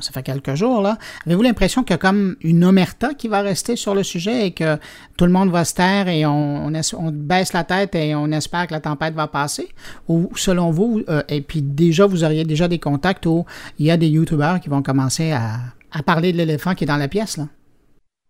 ça 0.00 0.10
fait 0.10 0.24
quelques 0.24 0.56
jours, 0.56 0.82
là, 0.82 0.98
avez-vous 1.26 1.42
l'impression 1.42 1.84
qu'il 1.84 1.92
y 1.92 1.94
a 1.94 1.98
comme 1.98 2.36
une 2.40 2.64
omerta 2.64 3.14
qui 3.14 3.28
va 3.28 3.40
rester 3.40 3.76
sur 3.76 3.94
le 3.94 4.02
sujet 4.02 4.48
et 4.48 4.50
que 4.50 4.76
tout 5.16 5.24
le 5.24 5.30
monde 5.30 5.50
va 5.50 5.64
se 5.64 5.74
taire 5.74 6.08
et 6.08 6.26
on, 6.26 6.66
on, 6.66 7.10
baisse 7.12 7.52
la 7.52 7.62
tête 7.62 7.94
et 7.94 8.16
on 8.16 8.32
espère 8.32 8.66
que 8.66 8.72
la 8.72 8.80
tempête 8.80 9.14
va 9.14 9.28
passer? 9.28 9.68
Ou 10.08 10.28
selon 10.34 10.72
vous, 10.72 11.02
euh, 11.08 11.22
et 11.28 11.40
puis 11.40 11.62
déjà, 11.62 12.04
vous 12.06 12.24
auriez 12.24 12.44
déjà 12.44 12.66
des 12.66 12.80
contacts 12.80 13.26
où 13.26 13.44
il 13.78 13.86
y 13.86 13.92
a 13.92 13.96
des 13.96 14.08
youtubeurs 14.08 14.58
qui 14.58 14.68
vont 14.68 14.82
commencer 14.82 15.30
à, 15.30 15.58
à 15.92 16.02
parler 16.02 16.32
de 16.32 16.38
l'éléphant 16.38 16.74
qui 16.74 16.82
est 16.82 16.88
dans 16.88 16.96
la 16.96 17.08
pièce, 17.08 17.36
là? 17.36 17.46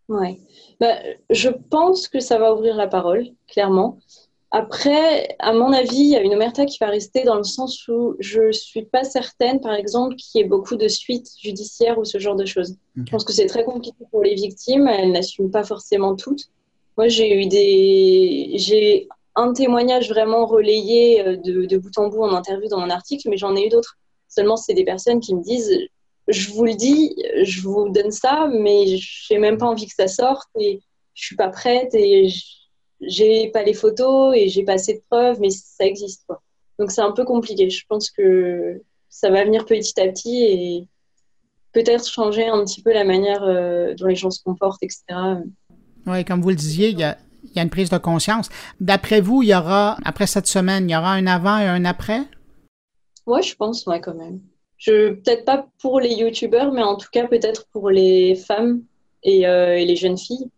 Oui. 0.08 0.38
Ben, 0.80 0.96
je 1.30 1.48
pense 1.48 2.08
que 2.08 2.20
ça 2.20 2.38
va 2.38 2.52
ouvrir 2.52 2.76
la 2.76 2.86
parole, 2.86 3.24
clairement. 3.48 3.98
Après, 4.56 5.34
à 5.40 5.52
mon 5.52 5.72
avis, 5.72 5.96
il 5.96 6.10
y 6.10 6.14
a 6.14 6.20
une 6.20 6.32
omerta 6.32 6.64
qui 6.64 6.78
va 6.80 6.86
rester 6.86 7.24
dans 7.24 7.34
le 7.34 7.42
sens 7.42 7.88
où 7.88 8.14
je 8.20 8.40
ne 8.40 8.52
suis 8.52 8.84
pas 8.84 9.02
certaine, 9.02 9.60
par 9.60 9.74
exemple, 9.74 10.14
qu'il 10.14 10.40
y 10.40 10.44
ait 10.44 10.46
beaucoup 10.46 10.76
de 10.76 10.86
suites 10.86 11.26
judiciaires 11.42 11.98
ou 11.98 12.04
ce 12.04 12.18
genre 12.18 12.36
de 12.36 12.46
choses. 12.46 12.76
Je 12.94 13.02
pense 13.10 13.24
que 13.24 13.32
c'est 13.32 13.46
très 13.46 13.64
compliqué 13.64 13.96
pour 14.12 14.22
les 14.22 14.36
victimes, 14.36 14.86
elles 14.86 15.10
n'assument 15.10 15.50
pas 15.50 15.64
forcément 15.64 16.14
toutes. 16.14 16.44
Moi, 16.96 17.08
j'ai 17.08 17.36
eu 17.36 17.48
des. 17.48 18.52
J'ai 18.54 19.08
un 19.34 19.52
témoignage 19.54 20.08
vraiment 20.08 20.46
relayé 20.46 21.26
euh, 21.26 21.36
de, 21.36 21.64
de, 21.64 21.76
bout 21.76 21.98
en 21.98 22.08
bout 22.08 22.22
en 22.22 22.32
interview 22.32 22.68
dans 22.68 22.78
mon 22.78 22.90
article, 22.90 23.28
mais 23.30 23.36
j'en 23.36 23.56
ai 23.56 23.66
eu 23.66 23.70
d'autres. 23.70 23.98
Seulement, 24.28 24.56
c'est 24.56 24.74
des 24.74 24.84
personnes 24.84 25.18
qui 25.18 25.34
me 25.34 25.42
disent 25.42 25.76
Je 26.28 26.50
vous 26.52 26.64
le 26.64 26.74
dis, 26.74 27.16
je 27.42 27.60
vous 27.62 27.88
donne 27.88 28.12
ça, 28.12 28.48
mais 28.52 28.86
je 28.86 29.34
n'ai 29.34 29.40
même 29.40 29.58
pas 29.58 29.66
envie 29.66 29.88
que 29.88 29.94
ça 29.94 30.06
sorte 30.06 30.48
et 30.60 30.80
je 31.14 31.24
suis 31.24 31.34
pas 31.34 31.48
prête 31.48 31.92
et 31.92 32.28
j'ai 33.06 33.48
pas 33.48 33.62
les 33.62 33.74
photos 33.74 34.34
et 34.36 34.48
j'ai 34.48 34.64
pas 34.64 34.74
assez 34.74 34.94
de 34.94 35.02
preuves, 35.08 35.40
mais 35.40 35.50
ça 35.50 35.84
existe. 35.84 36.24
Quoi. 36.26 36.42
Donc 36.78 36.90
c'est 36.90 37.00
un 37.00 37.12
peu 37.12 37.24
compliqué. 37.24 37.70
Je 37.70 37.84
pense 37.88 38.10
que 38.10 38.82
ça 39.08 39.30
va 39.30 39.44
venir 39.44 39.64
petit 39.64 40.00
à 40.00 40.08
petit 40.08 40.44
et 40.44 40.88
peut-être 41.72 42.08
changer 42.08 42.46
un 42.46 42.64
petit 42.64 42.82
peu 42.82 42.92
la 42.92 43.04
manière 43.04 43.42
euh, 43.44 43.94
dont 43.94 44.06
les 44.06 44.16
gens 44.16 44.30
se 44.30 44.42
comportent, 44.42 44.82
etc. 44.82 45.02
Oui, 46.06 46.24
comme 46.24 46.40
vous 46.40 46.50
le 46.50 46.54
disiez, 46.54 46.90
il 46.90 46.98
y 46.98 47.04
a, 47.04 47.16
y 47.54 47.58
a, 47.58 47.62
une 47.62 47.70
prise 47.70 47.90
de 47.90 47.98
conscience. 47.98 48.48
D'après 48.80 49.20
vous, 49.20 49.42
il 49.42 49.48
y 49.48 49.54
aura, 49.54 49.96
après 50.04 50.26
cette 50.26 50.46
semaine, 50.46 50.88
il 50.88 50.92
y 50.92 50.96
aura 50.96 51.12
un 51.12 51.26
avant 51.26 51.58
et 51.58 51.66
un 51.66 51.84
après? 51.84 52.22
Oui, 53.26 53.42
je 53.42 53.56
pense, 53.56 53.86
ouais, 53.86 54.00
quand 54.00 54.14
même. 54.14 54.40
Je, 54.76 55.12
peut-être 55.12 55.44
pas 55.44 55.66
pour 55.80 56.00
les 56.00 56.14
youtubeurs, 56.14 56.72
mais 56.72 56.82
en 56.82 56.96
tout 56.96 57.08
cas 57.10 57.26
peut-être 57.26 57.66
pour 57.72 57.90
les 57.90 58.34
femmes 58.34 58.82
et, 59.22 59.46
euh, 59.46 59.76
et 59.76 59.84
les 59.86 59.96
jeunes 59.96 60.18
filles 60.18 60.50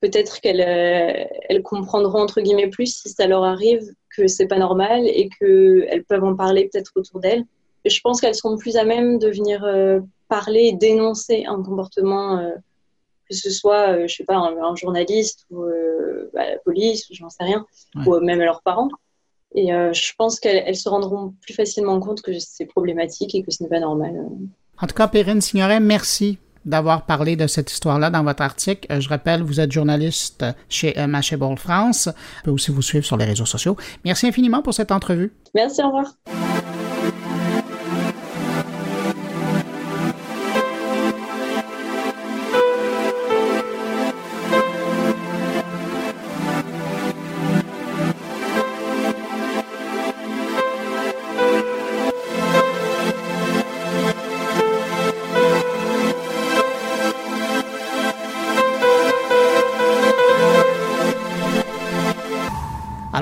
peut-être 0.00 0.40
qu'elles 0.40 0.60
euh, 0.60 1.24
elles 1.48 1.62
comprendront 1.62 2.20
entre 2.20 2.40
guillemets 2.40 2.68
plus 2.68 2.94
si 2.94 3.08
ça 3.08 3.26
leur 3.26 3.44
arrive 3.44 3.82
que 4.16 4.26
c'est 4.26 4.46
pas 4.46 4.58
normal 4.58 5.02
et 5.06 5.28
qu'elles 5.38 6.04
peuvent 6.08 6.24
en 6.24 6.34
parler 6.34 6.68
peut-être 6.72 6.92
autour 6.96 7.20
d'elles. 7.20 7.44
Et 7.84 7.90
je 7.90 8.00
pense 8.00 8.20
qu'elles 8.20 8.34
seront 8.34 8.56
plus 8.56 8.76
à 8.76 8.84
même 8.84 9.18
de 9.18 9.28
venir 9.28 9.64
euh, 9.64 10.00
parler 10.28 10.66
et 10.66 10.72
dénoncer 10.72 11.44
un 11.46 11.62
comportement, 11.62 12.38
euh, 12.38 12.50
que 13.28 13.36
ce 13.36 13.50
soit, 13.50 14.06
je 14.06 14.14
sais 14.14 14.24
pas, 14.24 14.36
un, 14.36 14.74
journaliste 14.74 15.46
ou 15.50 15.64
bah, 16.32 16.50
la 16.50 16.58
police, 16.58 17.08
ou 17.10 17.14
j'en 17.14 17.28
sais 17.28 17.44
rien, 17.44 17.64
ou 18.06 18.18
même 18.20 18.40
leurs 18.40 18.62
parents. 18.62 18.88
Et 19.54 19.68
je 19.68 20.12
pense 20.16 20.40
qu'elles 20.40 20.76
se 20.76 20.88
rendront 20.88 21.34
plus 21.42 21.54
facilement 21.54 22.00
compte 22.00 22.22
que 22.22 22.32
c'est 22.38 22.64
problématique 22.64 23.34
et 23.34 23.42
que 23.42 23.50
ce 23.50 23.62
n'est 23.62 23.68
pas 23.68 23.80
normal. 23.80 24.26
En 24.80 24.86
tout 24.86 24.94
cas, 24.94 25.08
Perrine 25.08 25.40
Signoret, 25.40 25.80
merci 25.80 26.38
d'avoir 26.68 27.06
parlé 27.06 27.34
de 27.34 27.46
cette 27.46 27.72
histoire-là 27.72 28.10
dans 28.10 28.22
votre 28.22 28.42
article. 28.42 28.86
Euh, 28.92 29.00
je 29.00 29.08
rappelle, 29.08 29.42
vous 29.42 29.58
êtes 29.58 29.72
journaliste 29.72 30.44
chez 30.68 30.96
euh, 30.98 31.06
Mashable 31.06 31.56
France. 31.56 32.08
On 32.42 32.44
peut 32.44 32.50
aussi 32.50 32.70
vous 32.70 32.82
suivre 32.82 33.04
sur 33.04 33.16
les 33.16 33.24
réseaux 33.24 33.46
sociaux. 33.46 33.76
Merci 34.04 34.26
infiniment 34.26 34.62
pour 34.62 34.74
cette 34.74 34.92
entrevue. 34.92 35.32
Merci, 35.54 35.82
au 35.82 35.86
revoir. 35.86 36.14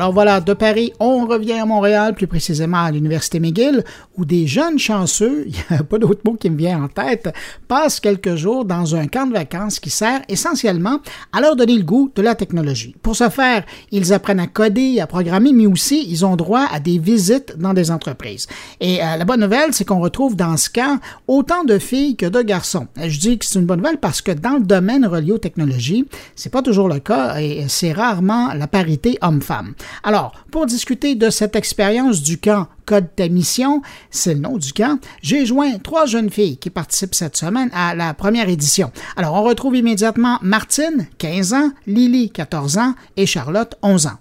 Alors 0.06 0.14
voilà, 0.14 0.40
de 0.40 0.52
Paris, 0.52 0.92
on 1.00 1.26
revient 1.26 1.54
à 1.54 1.66
Montréal, 1.66 2.14
plus 2.14 2.28
précisément 2.28 2.84
à 2.84 2.92
l'Université 2.92 3.40
McGill, 3.40 3.82
où 4.16 4.24
des 4.24 4.46
jeunes 4.46 4.78
chanceux, 4.78 5.46
il 5.48 5.52
n'y 5.52 5.76
a 5.76 5.82
pas 5.82 5.98
d'autre 5.98 6.20
mot 6.24 6.34
qui 6.34 6.48
me 6.48 6.56
vient 6.56 6.84
en 6.84 6.86
tête, 6.86 7.34
passent 7.66 7.98
quelques 7.98 8.36
jours 8.36 8.64
dans 8.64 8.94
un 8.94 9.08
camp 9.08 9.26
de 9.26 9.32
vacances 9.32 9.80
qui 9.80 9.90
sert 9.90 10.20
essentiellement 10.28 11.00
à 11.32 11.40
leur 11.40 11.56
donner 11.56 11.76
le 11.76 11.82
goût 11.82 12.12
de 12.14 12.22
la 12.22 12.36
technologie. 12.36 12.94
Pour 13.02 13.16
ce 13.16 13.28
faire, 13.30 13.64
ils 13.90 14.12
apprennent 14.12 14.38
à 14.38 14.46
coder, 14.46 15.00
à 15.00 15.08
programmer, 15.08 15.52
mais 15.52 15.66
aussi 15.66 16.06
ils 16.08 16.24
ont 16.24 16.36
droit 16.36 16.68
à 16.70 16.78
des 16.78 16.98
visites 16.98 17.58
dans 17.58 17.74
des 17.74 17.90
entreprises. 17.90 18.46
Et 18.78 19.02
euh, 19.02 19.16
la 19.16 19.24
bonne 19.24 19.40
nouvelle, 19.40 19.74
c'est 19.74 19.84
qu'on 19.84 19.98
retrouve 19.98 20.36
dans 20.36 20.56
ce 20.56 20.70
camp 20.70 21.00
autant 21.26 21.64
de 21.64 21.80
filles 21.80 22.14
que 22.14 22.26
de 22.26 22.42
garçons. 22.42 22.86
Je 22.96 23.18
dis 23.18 23.38
que 23.38 23.44
c'est 23.44 23.58
une 23.58 23.66
bonne 23.66 23.80
nouvelle 23.80 23.98
parce 23.98 24.22
que 24.22 24.30
dans 24.30 24.58
le 24.58 24.64
domaine 24.64 25.04
relié 25.04 25.32
aux 25.32 25.38
technologies, 25.38 26.06
c'est 26.36 26.52
pas 26.52 26.62
toujours 26.62 26.88
le 26.88 27.00
cas 27.00 27.40
et 27.40 27.64
c'est 27.66 27.90
rarement 27.90 28.54
la 28.54 28.68
parité 28.68 29.18
homme-femme. 29.20 29.74
Alors, 30.02 30.32
pour 30.50 30.66
discuter 30.66 31.14
de 31.14 31.30
cette 31.30 31.56
expérience 31.56 32.22
du 32.22 32.38
camp 32.38 32.68
Code 32.86 33.08
ta 33.16 33.28
mission, 33.28 33.82
c'est 34.10 34.34
le 34.34 34.40
nom 34.40 34.58
du 34.58 34.72
camp, 34.72 35.00
j'ai 35.20 35.44
joint 35.44 35.78
trois 35.78 36.06
jeunes 36.06 36.30
filles 36.30 36.56
qui 36.56 36.70
participent 36.70 37.16
cette 37.16 37.36
semaine 37.36 37.68
à 37.72 37.96
la 37.96 38.14
première 38.14 38.48
édition. 38.48 38.92
Alors, 39.16 39.34
on 39.34 39.42
retrouve 39.42 39.76
immédiatement 39.76 40.38
Martine, 40.40 41.08
15 41.18 41.52
ans, 41.52 41.70
Lily, 41.86 42.30
14 42.30 42.78
ans 42.78 42.94
et 43.16 43.26
Charlotte, 43.26 43.74
11 43.82 44.06
ans. 44.06 44.18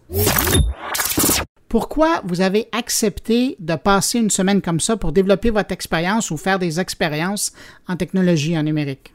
Pourquoi 1.69 2.21
vous 2.23 2.41
avez 2.41 2.67
accepté 2.71 3.55
de 3.59 3.75
passer 3.75 4.19
une 4.19 4.29
semaine 4.29 4.61
comme 4.61 4.79
ça 4.79 4.97
pour 4.97 5.11
développer 5.11 5.49
votre 5.49 5.71
expérience 5.71 6.31
ou 6.31 6.37
faire 6.37 6.57
des 6.57 6.79
expériences 6.79 7.51
en 7.87 7.97
technologie 7.97 8.57
en 8.57 8.63
numérique? 8.63 9.11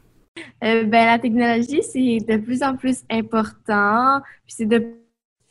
Euh, 0.62 0.84
ben, 0.84 1.06
la 1.06 1.18
technologie, 1.18 1.82
c'est 1.82 2.18
de 2.18 2.36
plus 2.36 2.62
en 2.62 2.76
plus 2.76 2.98
important, 3.10 4.20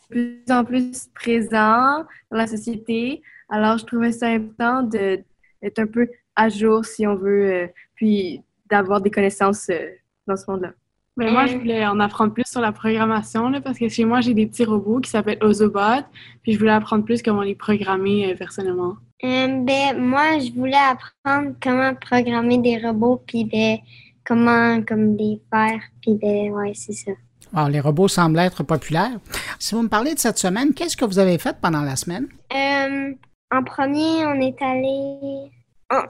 plus 0.10 0.43
en 0.50 0.63
plus 0.63 1.08
présent 1.13 2.04
dans 2.32 2.38
la 2.38 2.48
société. 2.48 3.22
Alors, 3.50 3.78
je 3.78 3.86
trouvais 3.86 4.12
ça 4.12 4.28
important 4.28 4.84
d'être 4.84 5.80
un 5.80 5.88
peu 5.88 6.08
à 6.36 6.50
jour, 6.50 6.86
si 6.86 7.06
on 7.06 7.15
veut, 7.15 7.54
euh, 7.54 7.67
puis 7.95 8.41
d'avoir 8.69 9.02
des 9.02 9.12
connaissances 9.12 9.69
euh, 9.69 9.89
dans 10.28 10.36
ce 10.36 10.50
monde-là. 10.50 10.72
Ben, 11.17 11.34
moi, 11.34 11.48
je 11.48 11.58
voulais 11.58 11.86
en 11.86 12.00
apprendre 12.00 12.34
plus 12.34 12.45
sur 12.48 12.62
la 12.62 12.72
programmation, 12.72 13.50
là, 13.50 13.60
parce 13.60 13.78
que 13.78 13.89
chez 13.89 14.06
moi, 14.06 14.22
j'ai 14.22 14.34
des 14.34 14.45
petits 14.45 14.63
robots 14.63 15.02
qui 15.02 15.10
s'appellent 15.10 15.43
Ozobot, 15.43 16.06
puis 16.43 16.54
je 16.54 16.60
voulais 16.60 16.72
apprendre 16.72 17.04
plus 17.04 17.22
comment 17.22 17.41
les 17.41 17.56
programmer 17.56 18.34
personnellement. 18.36 18.95
ben, 19.22 19.98
moi, 20.00 20.39
je 20.39 20.54
voulais 20.54 20.78
apprendre 20.78 21.56
comment 21.62 21.93
programmer 21.95 22.60
des 22.60 22.78
robots, 22.78 23.22
puis 23.28 23.43
ben, 23.43 23.80
comment 24.26 24.82
comme 24.84 25.17
les 25.17 25.41
faire, 25.52 25.82
puis 26.02 26.13
ben, 26.13 26.52
ouais, 26.52 26.72
c'est 26.74 26.93
ça. 26.93 27.12
Alors, 27.53 27.69
les 27.69 27.79
robots 27.79 28.07
semblent 28.07 28.39
être 28.39 28.63
populaires. 28.63 29.19
Si 29.57 29.75
vous 29.75 29.81
me 29.81 29.89
parlez 29.89 30.13
de 30.13 30.19
cette 30.19 30.38
semaine, 30.38 30.73
qu'est-ce 30.73 30.95
que 30.95 31.05
vous 31.05 31.19
avez 31.19 31.38
fait 31.38 31.57
pendant 31.59 31.81
la 31.81 31.95
semaine? 31.95 32.27
Euh, 32.53 33.13
en 33.51 33.63
premier, 33.63 34.25
on 34.25 34.39
est 34.39 34.62
allé 34.62 35.51
en 35.89 36.03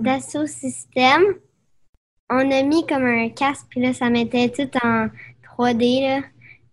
Dassault 0.00 0.46
Système. 0.46 1.22
On 2.30 2.50
a 2.50 2.62
mis 2.62 2.84
comme 2.86 3.04
un 3.04 3.28
casque, 3.28 3.66
puis 3.68 3.80
là, 3.80 3.92
ça 3.92 4.10
mettait 4.10 4.48
tout 4.48 4.70
en 4.82 5.08
3D, 5.56 6.08
là. 6.08 6.20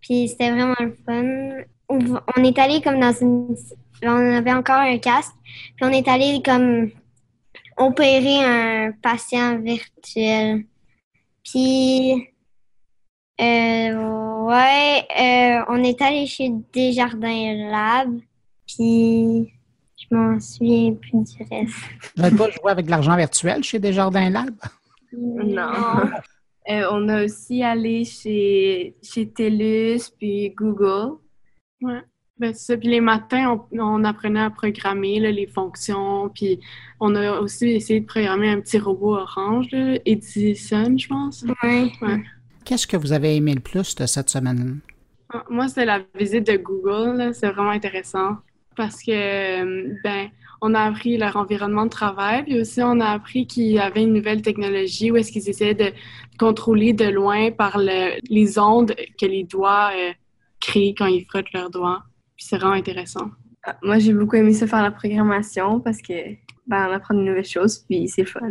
Puis 0.01 0.29
c'était 0.29 0.49
vraiment 0.49 0.75
le 0.79 0.97
fun. 1.05 1.63
On 1.89 2.43
est 2.43 2.57
allé 2.57 2.81
comme 2.81 2.99
dans 2.99 3.13
une... 3.13 3.55
On 4.03 4.35
avait 4.35 4.53
encore 4.53 4.77
un 4.79 4.97
casque, 4.97 5.35
puis 5.75 5.85
on 5.85 5.89
est 5.89 6.07
allé 6.07 6.41
comme 6.43 6.89
opérer 7.77 8.43
un 8.43 8.91
patient 8.93 9.59
virtuel. 9.59 10.65
Puis 11.43 12.30
euh, 13.41 14.45
ouais, 14.45 15.08
euh, 15.19 15.65
on 15.69 15.84
est 15.84 16.01
allé 16.01 16.27
chez 16.27 16.51
Desjardins 16.71 17.69
Lab, 17.71 18.19
puis 18.67 19.51
je 19.97 20.15
m'en 20.15 20.39
souviens 20.39 20.93
plus 20.93 21.23
du 21.23 21.43
reste. 21.49 21.73
Vous 22.15 22.21
n'avez 22.21 22.38
pas 22.38 22.49
joué 22.51 22.71
avec 22.71 22.86
de 22.86 22.91
l'argent 22.91 23.15
virtuel 23.15 23.63
chez 23.63 23.80
Desjardins 23.80 24.30
Lab? 24.30 24.56
Non. 25.13 25.71
Euh, 26.69 26.84
on 26.91 27.10
a 27.10 27.25
aussi 27.25 27.63
allé 27.63 28.06
chez, 28.06 28.95
chez 29.01 29.27
TELUS, 29.27 30.12
puis 30.17 30.51
Google. 30.51 31.17
Ouais. 31.82 32.01
Ben, 32.38 32.54
ça. 32.54 32.77
Puis 32.77 32.89
les 32.89 33.01
matins, 33.01 33.65
on, 33.71 34.04
apprenait 34.04 34.41
à 34.41 34.49
programmer 34.49 35.19
les 35.19 35.47
fonctions. 35.47 36.30
Puis 36.30 36.60
on 36.99 37.15
a 37.15 37.39
aussi 37.39 37.69
essayé 37.69 38.01
de 38.01 38.06
programmer 38.06 38.49
un 38.49 38.62
petit 38.62 38.80
robot 38.80 39.15
orange, 39.15 39.69
Edison, 40.06 40.97
je 40.97 41.08
pense. 41.08 41.45
Oui. 41.63 41.91
Ouais. 42.01 42.23
Qu'est-ce 42.71 42.88
que 42.88 42.95
vous 42.95 43.12
avez 43.12 43.36
aimé 43.36 43.53
le 43.53 43.60
plus 43.60 43.95
de 43.95 44.05
cette 44.05 44.29
semaine? 44.29 44.79
Ah, 45.34 45.43
moi, 45.49 45.67
c'est 45.67 45.84
la 45.84 45.99
visite 46.17 46.47
de 46.47 46.55
Google. 46.55 47.34
C'est 47.34 47.51
vraiment 47.51 47.71
intéressant 47.71 48.38
parce 48.77 49.03
que, 49.03 49.12
euh, 49.12 49.93
ben, 50.05 50.29
on 50.62 50.73
a 50.73 50.79
appris 50.84 51.17
leur 51.17 51.36
environnement 51.36 51.84
de 51.84 51.89
travail, 51.89 52.43
puis 52.43 52.62
aussi 52.62 52.81
on 52.81 53.01
a 53.01 53.07
appris 53.07 53.45
qu'il 53.45 53.65
y 53.73 53.79
avait 53.79 54.03
une 54.03 54.13
nouvelle 54.13 54.41
technologie 54.41 55.12
où 55.12 55.17
est-ce 55.17 55.34
qu'ils 55.34 55.49
essayaient 55.49 55.73
de 55.73 55.91
contrôler 56.39 56.93
de 56.93 57.10
loin 57.10 57.51
par 57.51 57.77
les 57.77 58.57
ondes 58.57 58.95
que 59.19 59.25
les 59.25 59.43
doigts 59.43 59.91
euh, 59.93 60.13
créent 60.62 60.95
quand 60.97 61.07
ils 61.07 61.25
frottent 61.25 61.51
leurs 61.53 61.71
doigts. 61.71 62.03
Puis 62.38 62.45
c'est 62.47 62.55
vraiment 62.55 62.75
intéressant. 62.75 63.31
Ah, 63.65 63.75
moi, 63.84 63.99
j'ai 63.99 64.13
beaucoup 64.13 64.38
aimé 64.38 64.53
ça 64.53 64.65
faire 64.65 64.81
la 64.81 64.91
programmation 64.91 65.81
parce 65.81 66.01
que, 66.01 66.13
ben, 66.67 66.88
on 66.88 66.93
apprend 66.93 67.15
de 67.15 67.19
nouvelles 67.19 67.43
choses, 67.43 67.79
puis 67.79 68.07
c'est 68.07 68.23
fun. 68.23 68.49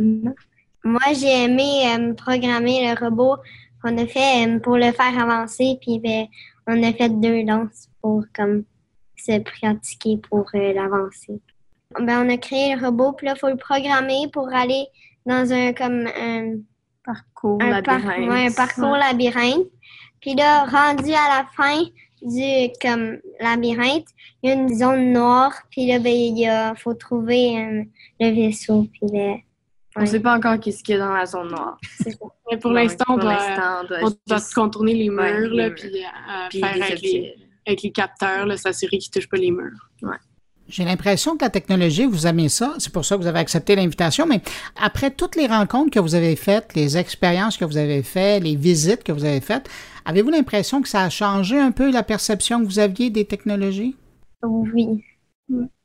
Moi, 0.85 1.01
j'ai 1.19 1.45
aimé 1.45 1.87
euh, 1.97 2.13
programmer 2.13 2.87
le 2.87 3.03
robot 3.03 3.37
on 3.85 3.99
a 3.99 4.07
fait 4.07 4.47
euh, 4.47 4.59
pour 4.59 4.77
le 4.77 4.93
faire 4.93 5.19
avancer, 5.19 5.79
puis 5.81 5.99
ben, 5.99 6.27
on 6.67 6.83
a 6.83 6.93
fait 6.93 7.09
deux 7.09 7.45
danses 7.45 7.89
pour 8.01 8.25
comme 8.35 8.65
se 9.17 9.39
pratiquer 9.41 10.19
pour 10.29 10.47
euh, 10.55 10.73
l'avancer. 10.73 11.41
Ben, 11.99 12.25
on 12.25 12.31
a 12.31 12.37
créé 12.37 12.75
le 12.75 12.85
robot, 12.85 13.13
puis 13.13 13.27
là, 13.27 13.35
il 13.37 13.39
faut 13.39 13.49
le 13.49 13.57
programmer 13.57 14.29
pour 14.33 14.49
aller 14.53 14.87
dans 15.27 15.53
un 15.53 15.73
comme 15.73 16.07
un 16.07 16.59
parcours 17.05 17.59
labyrinthe. 17.59 18.31
un 18.31 18.53
parcours 18.53 18.97
labyrinthe. 18.97 19.67
Puis 20.21 20.35
là, 20.35 20.65
rendu 20.65 21.13
à 21.13 21.41
la 21.41 21.47
fin 21.57 21.83
du 22.23 22.71
comme 22.81 23.19
labyrinthe, 23.41 24.07
il 24.43 24.51
y 24.51 24.53
a 24.53 24.55
une 24.55 24.75
zone 24.75 25.13
noire, 25.13 25.53
puis 25.71 25.87
là, 25.87 25.99
ben, 25.99 26.13
il 26.13 26.73
faut 26.77 26.95
trouver 26.95 27.59
euh, 27.59 27.85
le 28.21 28.31
vaisseau, 28.31 28.87
puis 28.93 29.11
là, 29.13 29.37
on 29.97 30.03
ne 30.03 30.07
sait 30.07 30.21
pas 30.21 30.37
encore 30.37 30.59
qu'est-ce 30.61 30.83
qu'il 30.83 30.97
y 30.97 30.99
a 30.99 31.05
dans 31.05 31.13
la 31.13 31.27
zone 31.27 31.49
noire. 31.49 31.79
Mais 32.51 32.57
pour 32.59 32.71
l'instant, 32.71 33.05
on, 33.09 33.17
doit, 33.17 33.39
contourner 34.55 34.95
les 34.95 35.09
murs, 35.09 35.53
là, 35.53 35.71
puis, 35.71 35.89
euh, 35.89 36.59
faire 36.61 36.83
avec 36.83 37.01
les, 37.01 37.35
avec 37.67 37.83
les, 37.83 37.91
capteurs, 37.91 38.59
s'assurer 38.59 38.99
qu'ils 38.99 39.11
ne 39.11 39.21
touchent 39.21 39.29
pas 39.29 39.37
les 39.37 39.51
murs. 39.51 39.91
J'ai 40.69 40.85
l'impression 40.85 41.37
que 41.37 41.45
la 41.45 41.51
technologie, 41.51 42.05
vous 42.05 42.29
aimez 42.29 42.49
ça. 42.49 42.75
C'est 42.79 42.93
pour 42.93 43.05
ça 43.05 43.17
que 43.17 43.23
vous 43.23 43.27
avez 43.27 43.41
accepté 43.41 43.75
l'invitation. 43.75 44.27
Mais 44.27 44.41
après 44.81 45.11
toutes 45.11 45.35
les 45.35 45.49
rencontres 45.49 45.91
que 45.91 45.99
vous 45.99 46.15
avez 46.15 46.37
faites, 46.37 46.75
les 46.75 46.97
expériences 46.97 47.57
que 47.57 47.65
vous 47.65 47.77
avez 47.77 48.05
faites, 48.05 48.45
les 48.45 48.55
visites 48.55 49.03
que 49.03 49.11
vous 49.11 49.25
avez 49.25 49.41
faites, 49.41 49.69
avez-vous 50.05 50.31
l'impression 50.31 50.81
que 50.81 50.89
ça 50.89 51.03
a 51.03 51.11
changé 51.11 51.59
un 51.59 51.73
peu 51.73 51.91
la 51.91 52.05
perception 52.05 52.61
que 52.61 52.67
vous 52.67 52.79
aviez 52.79 53.11
des 53.11 53.25
technologies? 53.25 53.97
Oui. 54.45 55.03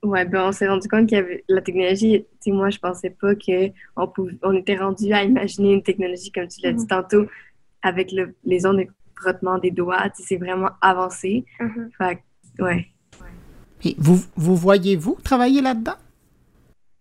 Ouais, 0.03 0.25
ben 0.25 0.47
on 0.47 0.51
s'est 0.51 0.67
rendu 0.67 0.87
compte 0.87 1.07
qu'il 1.07 1.17
y 1.17 1.21
avait 1.21 1.43
la 1.47 1.61
technologie. 1.61 2.25
Tu 2.41 2.51
moi, 2.51 2.69
je 2.69 2.77
pensais 2.77 3.09
pas 3.09 3.33
qu'on 3.35 4.07
pouvait, 4.07 4.37
on 4.43 4.53
était 4.53 4.75
rendu 4.75 5.11
à 5.11 5.23
imaginer 5.23 5.73
une 5.73 5.83
technologie, 5.83 6.31
comme 6.31 6.47
tu 6.47 6.61
l'as 6.61 6.73
dit 6.73 6.83
mm-hmm. 6.83 6.87
tantôt, 6.87 7.25
avec 7.81 8.11
le, 8.11 8.35
les 8.43 8.65
ondes 8.65 8.77
de 8.77 8.87
frottement 9.15 9.57
des 9.57 9.71
doigts. 9.71 10.09
Tu 10.15 10.23
c'est 10.23 10.37
vraiment 10.37 10.69
avancé. 10.81 11.45
Mm-hmm. 11.59 11.89
Fait 11.97 12.19
ouais. 12.59 12.87
Et 13.83 13.95
vous, 13.97 14.19
vous 14.35 14.55
voyez-vous 14.55 15.17
travailler 15.23 15.61
là-dedans? 15.61 15.95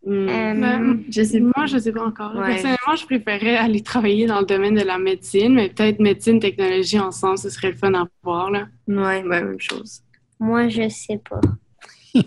Hmm. 0.07 0.29
Euh, 0.29 0.55
ben, 0.55 1.03
je 1.09 1.22
sais, 1.22 1.40
moi, 1.40 1.64
je 1.66 1.79
sais 1.79 1.92
pas 1.92 2.05
encore. 2.05 2.33
Personnellement, 2.35 2.96
je 2.96 3.07
préférais 3.07 3.57
aller 3.57 3.81
travailler 3.81 4.27
dans 4.27 4.40
le 4.40 4.46
domaine 4.46 4.74
de 4.74 4.83
la 4.83 4.98
médecine, 4.98 5.55
mais 5.55 5.70
peut-être 5.70 5.98
médecine, 5.98 6.40
technologie 6.40 6.98
ensemble, 6.98 7.38
ce 7.38 7.48
serait 7.48 7.70
le 7.70 7.77
fun 7.77 7.94
à 7.94 8.07
voir. 8.22 8.50
Là. 8.50 8.66
Ouais, 8.87 9.22
ben, 9.22 9.46
même 9.46 9.61
chose. 9.61 10.03
Moi, 10.38 10.68
je 10.68 10.88
sais 10.90 11.20
pas. 11.29 11.40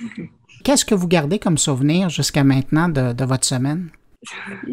Qu'est-ce 0.64 0.84
que 0.84 0.94
vous 0.94 1.08
gardez 1.08 1.38
comme 1.38 1.58
souvenir 1.58 2.08
jusqu'à 2.08 2.44
maintenant 2.44 2.88
de, 2.88 3.24
votre 3.24 3.44
semaine? 3.44 3.90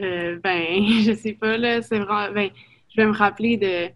euh, 0.00 0.38
ben, 0.42 0.84
je 1.04 1.14
sais 1.14 1.32
pas, 1.32 1.56
là. 1.56 1.82
C'est 1.82 1.98
vraiment. 1.98 2.32
Ben, 2.32 2.50
je 2.94 3.00
vais 3.00 3.06
me 3.06 3.12
rappeler 3.12 3.56
de 3.56 3.88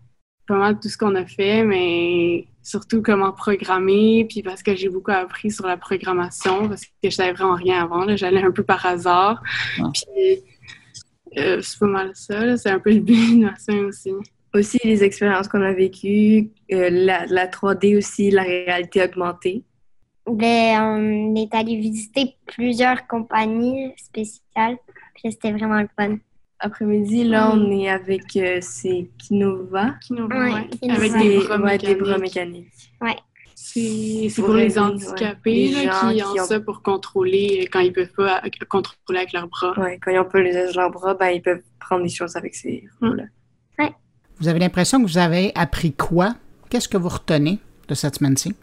pas 0.47 0.57
mal 0.57 0.79
tout 0.79 0.89
ce 0.89 0.97
qu'on 0.97 1.15
a 1.17 1.27
fait, 1.27 1.65
mais 1.65 2.47
surtout 2.62 3.03
comment 3.03 3.33
programmer, 3.33 4.27
puis 4.29 4.43
parce 4.43 4.62
que 4.62 4.75
j'ai 4.75 4.89
beaucoup 4.89 5.11
appris 5.11 5.51
sur 5.51 5.67
la 5.67 5.77
programmation, 5.77 6.69
parce 6.69 6.85
que 6.85 6.91
je 7.05 7.11
savais 7.11 7.33
vraiment 7.33 7.55
rien 7.55 7.83
avant. 7.83 8.17
J'allais 8.17 8.43
un 8.43 8.53
peu 8.53 8.62
par 8.62 8.85
hasard. 8.87 9.43
Ah. 9.81 9.91
Puis 9.93 10.43
euh, 11.37 11.61
c'est 11.62 11.79
pas 11.79 11.87
mal 11.87 12.11
ça. 12.15 12.57
C'est 12.57 12.71
un 12.71 12.79
peu 12.79 12.93
le 12.93 13.01
but 13.01 13.41
de 13.41 13.87
aussi. 13.87 14.12
Aussi 14.55 14.79
les 14.85 15.05
expériences 15.05 15.49
qu'on 15.49 15.61
a 15.61 15.73
vécues, 15.73 16.51
euh, 16.73 16.89
la, 16.91 17.27
la 17.27 17.47
3D 17.47 17.99
aussi, 17.99 18.31
la 18.31 18.43
réalité 18.43 19.03
augmentée. 19.03 19.65
Ben, 20.27 20.81
on 20.83 21.35
est 21.37 21.55
allé 21.55 21.77
visiter 21.77 22.37
plusieurs 22.47 23.07
compagnies 23.07 23.93
spéciales. 23.97 24.77
Puis 25.15 25.33
c'était 25.33 25.53
vraiment 25.53 25.81
le 25.81 25.89
fun. 25.99 26.17
Après-midi, 26.59 27.25
là, 27.25 27.53
on 27.53 27.71
est 27.71 27.89
avec 27.89 28.35
euh, 28.37 28.59
c'est 28.61 29.09
Kinova. 29.19 29.95
Kinova, 30.07 30.45
ouais. 30.45 30.91
Avec 30.91 31.83
des 31.83 31.95
bras 31.95 32.19
mécaniques. 32.19 32.93
Ouais. 33.01 33.17
C'est 33.55 34.31
pour, 34.37 34.55
les 34.55 34.79
handicapés 34.79 35.71
qui 35.71 36.23
ont 36.23 36.45
ça 36.45 36.61
pour 36.61 36.83
contrôler 36.83 37.69
quand 37.71 37.81
ils 37.81 37.93
peuvent 37.93 38.12
pas 38.17 38.41
contrôler 38.69 39.19
avec 39.19 39.33
leurs 39.33 39.49
bras. 39.49 39.75
Oui, 39.77 39.99
quand 40.01 40.11
ils 40.11 40.17
n'ont 40.17 40.25
pas 40.25 40.41
les 40.41 40.73
leurs 40.73 40.91
bras, 40.91 41.15
ben, 41.15 41.29
ils 41.29 41.43
peuvent 41.43 41.62
prendre 41.79 42.03
des 42.03 42.09
choses 42.09 42.37
avec 42.37 42.55
ces 42.55 42.85
roues-là. 43.01 43.25
Ouais. 43.79 43.93
Vous 44.39 44.49
avez 44.49 44.61
l'impression 44.61 45.03
que 45.03 45.07
vous 45.07 45.19
avez 45.19 45.53
appris 45.55 45.93
quoi? 45.93 46.37
Qu'est-ce 46.71 46.89
que 46.89 46.97
vous 46.97 47.09
retenez 47.09 47.59
de 47.89 47.95
cette 47.95 48.17
semaine-ci? 48.17 48.55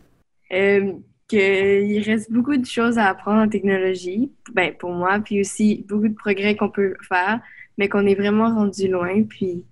Euh, 0.52 0.94
qu'il 1.34 2.04
reste 2.04 2.32
beaucoup 2.32 2.56
de 2.56 2.66
choses 2.66 2.98
à 2.98 3.10
apprendre 3.10 3.42
en 3.42 3.50
technologie, 3.50 4.32
ben, 4.54 4.74
pour 4.74 4.92
moi, 4.92 5.20
puis 5.20 5.42
aussi 5.42 5.86
beaucoup 5.88 6.08
de 6.08 6.14
progrès 6.14 6.56
qu'on 6.56 6.70
peut 6.70 6.96
faire, 7.08 7.40
mais 7.78 7.90
qu'on 7.90 8.06
est 8.06 8.16
vraiment 8.16 8.54
rendu 8.54 8.88
loin, 8.88 9.24
puis 9.24 9.64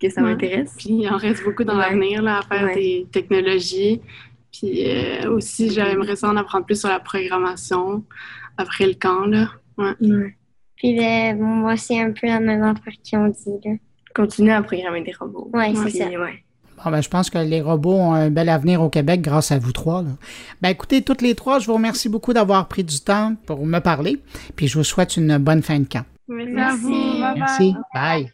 que 0.00 0.08
ça 0.10 0.20
m'intéresse. 0.22 0.74
Puis 0.76 0.90
il 0.90 1.08
en 1.08 1.16
reste 1.16 1.44
beaucoup 1.44 1.64
dans 1.64 1.76
l'avenir 1.76 2.26
à 2.26 2.42
faire 2.42 2.74
des 2.74 3.06
technologies. 3.12 4.00
Puis 4.52 4.88
euh, 4.88 5.30
aussi, 5.30 5.70
j'aimerais 5.70 6.16
ça 6.16 6.28
en 6.28 6.36
apprendre 6.36 6.66
plus 6.66 6.80
sur 6.80 6.88
la 6.88 7.00
programmation 7.00 8.04
après 8.56 8.86
le 8.86 8.94
camp. 8.94 9.26
Là. 9.26 9.50
Ouais. 9.76 10.34
Puis 10.76 10.98
moi, 11.34 11.76
c'est 11.76 12.00
un 12.00 12.12
peu 12.12 12.26
la 12.26 12.40
même 12.40 12.62
affaire 12.62 12.94
qu'ils 13.02 13.18
ont 13.18 13.28
dit. 13.28 13.68
Là. 13.68 13.74
Continuer 14.14 14.52
à 14.52 14.62
programmer 14.62 15.02
des 15.02 15.12
robots. 15.12 15.50
Oui, 15.52 15.76
c'est 15.76 15.98
ça. 15.98 16.08
Ben, 16.84 17.00
je 17.00 17.08
pense 17.08 17.30
que 17.30 17.38
les 17.38 17.60
robots 17.60 17.94
ont 17.94 18.14
un 18.14 18.30
bel 18.30 18.48
avenir 18.48 18.82
au 18.82 18.88
Québec 18.88 19.20
grâce 19.20 19.52
à 19.52 19.58
vous 19.58 19.72
trois. 19.72 20.04
Ben, 20.62 20.70
écoutez, 20.70 21.02
toutes 21.02 21.22
les 21.22 21.34
trois, 21.34 21.58
je 21.58 21.66
vous 21.66 21.74
remercie 21.74 22.08
beaucoup 22.08 22.32
d'avoir 22.32 22.68
pris 22.68 22.84
du 22.84 23.00
temps 23.00 23.34
pour 23.46 23.64
me 23.66 23.78
parler. 23.80 24.20
Puis 24.56 24.68
je 24.68 24.78
vous 24.78 24.84
souhaite 24.84 25.16
une 25.16 25.38
bonne 25.38 25.62
fin 25.62 25.78
de 25.80 25.86
camp. 25.86 26.04
Merci. 26.28 27.20
Merci. 27.36 27.74
Bye. 27.94 28.32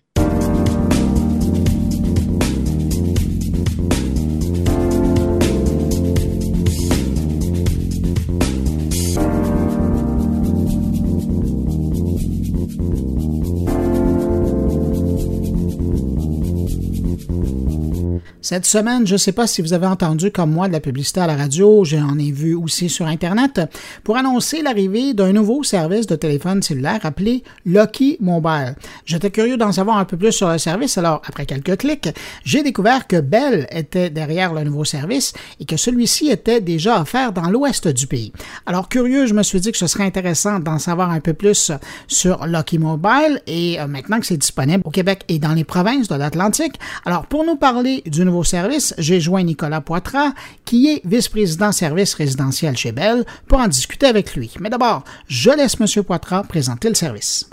Cette 18.45 18.67
semaine, 18.67 19.07
je 19.07 19.15
ne 19.15 19.19
sais 19.19 19.33
pas 19.33 19.47
si 19.47 19.63
vous 19.63 19.73
avez 19.73 19.87
entendu 19.87 20.31
comme 20.31 20.51
moi 20.51 20.69
de 20.69 20.75
la 20.75 20.81
publicité 20.81 21.19
à 21.19 21.27
la 21.27 21.35
radio, 21.35 21.83
j'en 21.83 22.19
ai 22.19 22.31
vu 22.31 22.55
aussi 22.55 22.91
sur 22.91 23.07
Internet, 23.07 23.59
pour 24.03 24.19
annoncer 24.19 24.61
l'arrivée 24.61 25.15
d'un 25.15 25.33
nouveau 25.33 25.63
service 25.63 26.07
de 26.07 26.15
téléphone 26.15 26.63
cellulaire 26.63 27.01
appelé 27.05 27.43
Lucky 27.65 28.19
Mobile. 28.21 28.75
J'étais 29.07 29.31
curieux 29.31 29.57
d'en 29.57 29.73
savoir 29.73 29.97
un 29.97 30.05
peu 30.05 30.19
plus 30.19 30.33
sur 30.33 30.51
le 30.51 30.59
service, 30.59 30.99
alors 30.99 31.23
après 31.27 31.47
quelques 31.47 31.79
clics, 31.79 32.11
j'ai 32.45 32.63
découvert 32.63 33.07
que 33.07 33.19
Bell 33.19 33.67
était 33.71 34.11
derrière 34.11 34.53
le 34.53 34.63
nouveau 34.65 34.85
service 34.85 35.33
et 35.59 35.65
que 35.65 35.79
celui-ci 35.79 36.29
était 36.29 36.61
déjà 36.61 37.01
offert 37.01 37.33
dans 37.33 37.49
l'ouest 37.49 37.89
du 37.89 38.07
pays. 38.07 38.31
Alors 38.67 38.91
curieux, 38.91 39.25
je 39.25 39.33
me 39.33 39.43
suis 39.43 39.61
dit 39.61 39.73
que 39.73 39.79
ce 39.79 39.87
serait 39.87 40.05
intéressant 40.05 40.61
d'en 40.61 40.79
savoir 40.79 41.11
un 41.11 41.21
peu 41.21 41.33
plus 41.33 41.73
sur 42.09 42.45
Lucky 42.45 42.77
Mobile 42.77 43.41
et 43.47 43.81
euh, 43.81 43.87
maintenant 43.87 44.21
que 44.21 44.27
c'est 44.27 44.37
disponible 44.37 44.83
au 44.85 44.91
Québec 44.91 45.23
et 45.29 45.39
dans 45.39 45.55
les 45.55 45.65
provinces 45.65 46.09
de 46.09 46.15
l'Atlantique. 46.17 46.75
Alors 47.07 47.25
pour 47.25 47.47
nous 47.47 47.57
parler 47.57 48.03
du 48.05 48.23
nouveau 48.23 48.34
service, 48.43 48.95
j'ai 48.99 49.21
joint 49.21 49.43
Nicolas 49.45 49.81
Poitras, 49.81 50.33
qui 50.65 50.91
est 50.91 51.03
vice-président 51.05 51.71
service 51.71 52.15
résidentiel 52.15 52.77
chez 52.77 52.91
Bell, 52.91 53.25
pour 53.49 53.59
en 53.59 53.69
discuter 53.69 54.07
avec 54.07 54.35
lui. 54.35 54.53
Mais 54.61 54.71
d'abord, 54.71 55.05
je 55.29 55.51
laisse 55.51 55.77
M. 55.81 56.03
Poitras 56.03 56.43
présenter 56.45 56.89
le 56.89 56.95
service. 56.95 57.49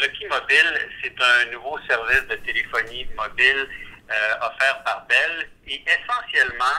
Lucky 0.00 0.26
Mobile, 0.30 0.78
c'est 1.02 1.14
un 1.20 1.52
nouveau 1.52 1.78
service 1.88 2.26
de 2.30 2.36
téléphonie 2.46 3.06
mobile 3.16 3.68
euh, 4.10 4.46
offert 4.46 4.82
par 4.84 5.06
Bell 5.08 5.48
et 5.66 5.82
essentiellement, 5.84 6.78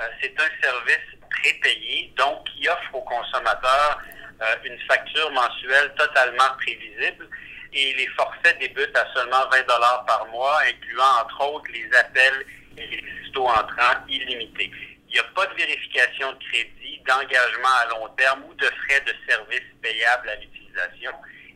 euh, 0.00 0.02
c'est 0.20 0.34
un 0.38 0.62
service 0.62 1.18
prépayé, 1.30 2.12
donc 2.16 2.44
qui 2.44 2.68
offre 2.68 2.94
aux 2.94 3.02
consommateurs 3.02 4.00
euh, 4.40 4.54
une 4.64 4.78
facture 4.88 5.30
mensuelle 5.32 5.92
totalement 5.96 6.56
prévisible 6.58 7.28
et 7.72 7.94
les 7.94 8.06
forfaits 8.08 8.58
débutent 8.58 8.96
à 8.96 9.06
seulement 9.14 9.48
20 9.50 9.66
dollars 9.66 10.04
par 10.06 10.26
mois, 10.30 10.58
incluant 10.68 11.22
entre 11.24 11.54
autres 11.54 11.70
les 11.72 11.88
appels 11.96 12.44
et 12.76 12.86
les 12.86 13.02
textos 13.02 13.48
entrants 13.48 14.04
illimités. 14.08 14.70
Il 15.08 15.14
n'y 15.14 15.18
a 15.18 15.24
pas 15.34 15.46
de 15.46 15.54
vérification 15.54 16.32
de 16.32 16.38
crédit, 16.38 17.00
d'engagement 17.06 17.76
à 17.84 17.88
long 17.90 18.08
terme 18.16 18.42
ou 18.48 18.54
de 18.54 18.64
frais 18.64 19.02
de 19.06 19.12
service 19.28 19.62
payables 19.82 20.28
à 20.28 20.36
l'utilisation. 20.36 21.10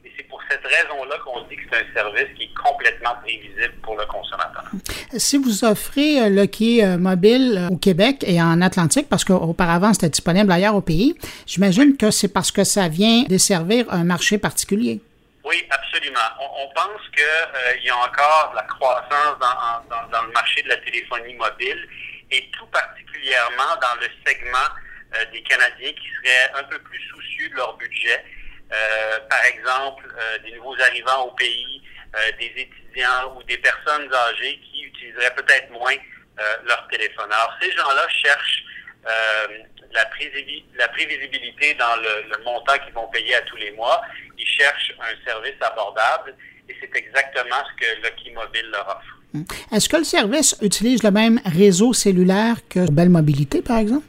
Et 0.04 0.12
c'est 0.16 0.24
pour 0.24 0.40
cette 0.50 0.64
raison-là 0.64 1.16
qu'on 1.24 1.42
dit 1.48 1.56
que 1.56 1.62
c'est 1.70 1.80
un 1.80 1.94
service 1.94 2.36
qui 2.36 2.44
est 2.44 2.54
complètement 2.54 3.14
prévisible 3.22 3.74
pour 3.82 3.96
le 3.96 4.04
consommateur. 4.06 4.64
Si 5.16 5.38
vous 5.38 5.64
offrez 5.64 6.20
euh, 6.20 6.28
le 6.28 6.46
quai 6.46 6.84
euh, 6.84 6.98
mobile 6.98 7.56
euh, 7.58 7.74
au 7.74 7.76
Québec 7.76 8.24
et 8.26 8.40
en 8.42 8.60
Atlantique, 8.60 9.08
parce 9.08 9.24
qu'auparavant 9.24 9.92
c'était 9.94 10.10
disponible 10.10 10.52
ailleurs 10.52 10.74
au 10.74 10.82
pays, 10.82 11.14
j'imagine 11.46 11.96
que 11.96 12.10
c'est 12.10 12.28
parce 12.28 12.50
que 12.50 12.64
ça 12.64 12.88
vient 12.88 13.22
desservir 13.24 13.86
un 13.90 14.04
marché 14.04 14.38
particulier. 14.38 15.00
Oui, 15.46 15.64
absolument. 15.70 16.28
On, 16.40 16.68
pense 16.74 17.00
qu'il 17.14 17.22
euh, 17.22 17.76
y 17.80 17.88
a 17.88 17.96
encore 17.96 18.50
de 18.50 18.56
la 18.56 18.64
croissance 18.64 19.38
dans, 19.38 20.22
le 20.22 20.32
marché 20.32 20.60
de 20.62 20.68
la 20.68 20.76
téléphonie 20.78 21.34
mobile 21.34 21.88
et 22.32 22.50
tout 22.50 22.66
particulièrement 22.66 23.76
dans 23.80 24.00
le 24.00 24.08
segment 24.26 24.68
euh, 25.14 25.24
des 25.30 25.44
Canadiens 25.44 25.92
qui 25.92 26.08
seraient 26.16 26.50
un 26.52 26.64
peu 26.64 26.80
plus 26.80 26.98
soucieux 27.10 27.48
de 27.50 27.54
leur 27.54 27.76
budget. 27.76 28.24
Euh, 28.72 29.20
par 29.30 29.44
exemple, 29.44 30.12
des 30.42 30.50
nouveaux 30.56 30.80
arrivants 30.80 31.26
au 31.26 31.30
pays, 31.36 31.80
des 32.40 32.52
étudiants 32.56 33.36
ou 33.36 33.42
des 33.44 33.58
personnes 33.58 34.12
âgées 34.12 34.58
qui 34.58 34.82
utiliseraient 34.82 35.34
peut-être 35.36 35.70
moins 35.70 35.94
leur 36.64 36.88
téléphone. 36.88 37.30
Alors, 37.32 37.56
ces 37.62 37.70
gens-là 37.70 38.08
cherchent 38.08 38.64
la, 39.96 40.88
prévisibilité 40.88 41.74
dans 41.74 41.96
le, 41.96 42.44
montant 42.44 42.78
qu'ils 42.84 42.94
vont 42.94 43.08
payer 43.08 43.34
à 43.34 43.40
tous 43.42 43.56
les 43.56 43.72
mois. 43.72 44.02
Ils 44.38 44.46
cherchent 44.46 44.94
un 45.00 45.24
service 45.28 45.60
abordable 45.60 46.34
et 46.68 46.76
c'est 46.80 46.94
exactement 46.96 47.56
ce 47.70 47.84
que 47.84 48.02
Lucky 48.02 48.30
Mobile 48.32 48.68
leur 48.70 48.86
offre. 48.88 49.18
Hmm. 49.32 49.42
Est-ce 49.74 49.88
que 49.88 49.96
le 49.96 50.04
service 50.04 50.56
utilise 50.62 51.02
le 51.02 51.10
même 51.10 51.40
réseau 51.44 51.92
cellulaire 51.92 52.56
que 52.68 52.90
Bell 52.90 53.08
Mobilité, 53.08 53.62
par 53.62 53.78
exemple? 53.78 54.06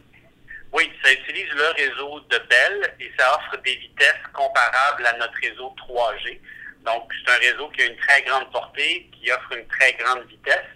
Oui, 0.74 0.92
ça 1.04 1.12
utilise 1.12 1.50
le 1.56 1.70
réseau 1.76 2.20
de 2.30 2.38
Bell 2.50 2.94
et 3.00 3.12
ça 3.18 3.36
offre 3.36 3.62
des 3.64 3.76
vitesses 3.76 4.28
comparables 4.34 5.06
à 5.06 5.18
notre 5.18 5.34
réseau 5.42 5.74
3G. 5.88 6.40
Donc, 6.86 7.12
c'est 7.26 7.34
un 7.34 7.52
réseau 7.52 7.70
qui 7.70 7.82
a 7.82 7.86
une 7.86 7.98
très 7.98 8.22
grande 8.24 8.52
portée, 8.52 9.10
qui 9.12 9.32
offre 9.32 9.54
une 9.58 9.68
très 9.68 9.94
grande 9.94 10.26
vitesse, 10.28 10.70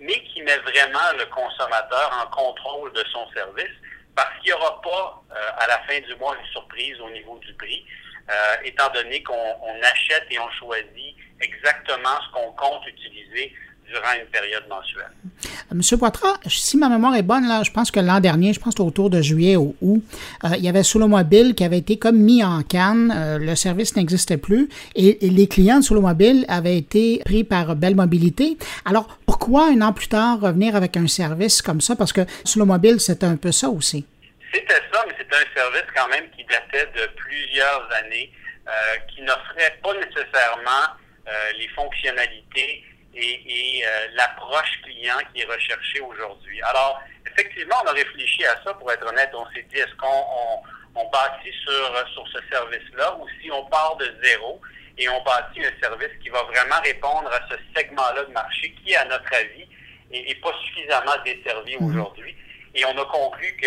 mais 0.00 0.22
qui 0.32 0.42
met 0.42 0.58
vraiment 0.58 1.12
le 1.18 1.26
consommateur 1.26 2.24
en 2.24 2.30
contrôle 2.30 2.92
de 2.92 3.04
son 3.12 3.28
service 3.32 3.74
parce 4.18 4.36
qu'il 4.40 4.50
n'y 4.50 4.52
aura 4.52 4.82
pas 4.82 5.22
euh, 5.30 5.50
à 5.58 5.68
la 5.68 5.78
fin 5.86 6.00
du 6.00 6.12
mois 6.16 6.36
une 6.36 6.50
surprise 6.50 7.00
au 7.00 7.08
niveau 7.10 7.38
du 7.38 7.54
prix, 7.54 7.86
euh, 8.28 8.56
étant 8.64 8.90
donné 8.90 9.22
qu'on 9.22 9.80
achète 9.80 10.26
et 10.32 10.40
on 10.40 10.50
choisit 10.58 11.14
exactement 11.40 12.20
ce 12.26 12.32
qu'on 12.32 12.50
compte 12.54 12.84
utiliser 12.88 13.54
durant 13.88 14.12
une 14.20 14.26
période 14.26 14.64
mensuelle. 14.68 15.10
Euh, 15.44 15.74
Monsieur 15.74 15.96
Poitras, 15.96 16.38
si 16.46 16.76
ma 16.76 16.88
mémoire 16.88 17.14
est 17.16 17.22
bonne, 17.22 17.46
là, 17.48 17.62
je 17.62 17.70
pense 17.70 17.90
que 17.90 18.00
l'an 18.00 18.20
dernier, 18.20 18.52
je 18.52 18.60
pense 18.60 18.78
autour 18.78 19.10
de 19.10 19.22
juillet 19.22 19.56
ou 19.56 19.74
août, 19.80 20.02
il 20.44 20.64
y 20.64 20.68
avait 20.68 20.82
Solo 20.82 21.08
Mobile 21.08 21.54
qui 21.54 21.64
avait 21.64 21.78
été 21.78 21.98
comme 21.98 22.18
mis 22.18 22.44
en 22.44 22.62
canne. 22.62 23.38
le 23.40 23.54
service 23.54 23.96
n'existait 23.96 24.36
plus 24.36 24.68
et, 24.94 25.18
les 25.22 25.48
clients 25.48 25.78
de 25.78 25.84
Solo 25.84 26.00
Mobile 26.00 26.44
avaient 26.48 26.76
été 26.76 27.20
pris 27.24 27.44
par 27.44 27.76
Belle 27.76 27.94
Mobilité. 27.94 28.56
Alors, 28.84 29.18
pourquoi 29.26 29.68
un 29.70 29.80
an 29.82 29.92
plus 29.92 30.08
tard 30.08 30.40
revenir 30.40 30.76
avec 30.76 30.96
un 30.96 31.06
service 31.06 31.62
comme 31.62 31.80
ça? 31.80 31.96
Parce 31.96 32.12
que 32.12 32.22
Solo 32.44 32.66
Mobile, 32.66 33.00
c'était 33.00 33.26
un 33.26 33.36
peu 33.36 33.52
ça 33.52 33.68
aussi. 33.68 34.06
C'était 34.52 34.80
ça, 34.92 35.04
mais 35.06 35.14
c'était 35.18 35.36
un 35.36 35.54
service 35.54 35.84
quand 35.94 36.08
même 36.08 36.24
qui 36.36 36.44
datait 36.44 36.88
de 36.96 37.06
plusieurs 37.16 37.88
années, 38.04 38.32
euh, 38.66 38.70
qui 39.08 39.22
n'offrait 39.22 39.78
pas 39.82 39.94
nécessairement 39.94 40.96
euh, 41.28 41.52
les 41.58 41.68
fonctionnalités 41.68 42.84
et, 43.20 43.82
euh, 43.84 44.08
l'approche 44.14 44.80
client 44.82 45.18
qui 45.32 45.42
est 45.42 45.44
recherchée 45.44 46.00
aujourd'hui. 46.00 46.60
Alors, 46.62 47.02
effectivement, 47.26 47.76
on 47.84 47.88
a 47.88 47.92
réfléchi 47.92 48.44
à 48.46 48.62
ça, 48.64 48.74
pour 48.74 48.90
être 48.92 49.06
honnête. 49.06 49.30
On 49.34 49.46
s'est 49.52 49.66
dit, 49.70 49.78
est-ce 49.78 49.94
qu'on 49.96 50.62
on, 50.94 51.10
bâtit 51.10 51.52
sur, 51.64 52.08
sur 52.12 52.26
ce 52.28 52.38
service-là 52.50 53.16
ou 53.16 53.26
si 53.40 53.50
on 53.50 53.64
part 53.66 53.96
de 53.96 54.12
zéro 54.22 54.60
et 54.98 55.08
on 55.08 55.22
bâtit 55.22 55.64
un 55.64 55.80
service 55.80 56.10
qui 56.20 56.28
va 56.28 56.42
vraiment 56.42 56.80
répondre 56.82 57.30
à 57.32 57.40
ce 57.48 57.56
segment-là 57.76 58.24
de 58.24 58.32
marché 58.32 58.74
qui, 58.82 58.94
à 58.96 59.04
notre 59.04 59.32
avis, 59.32 59.68
n'est 60.10 60.34
pas 60.36 60.52
suffisamment 60.64 61.16
desservi 61.24 61.76
mhm. 61.76 61.88
aujourd'hui. 61.88 62.36
Et 62.74 62.84
on 62.84 62.98
a 63.00 63.04
conclu 63.06 63.56
que 63.56 63.66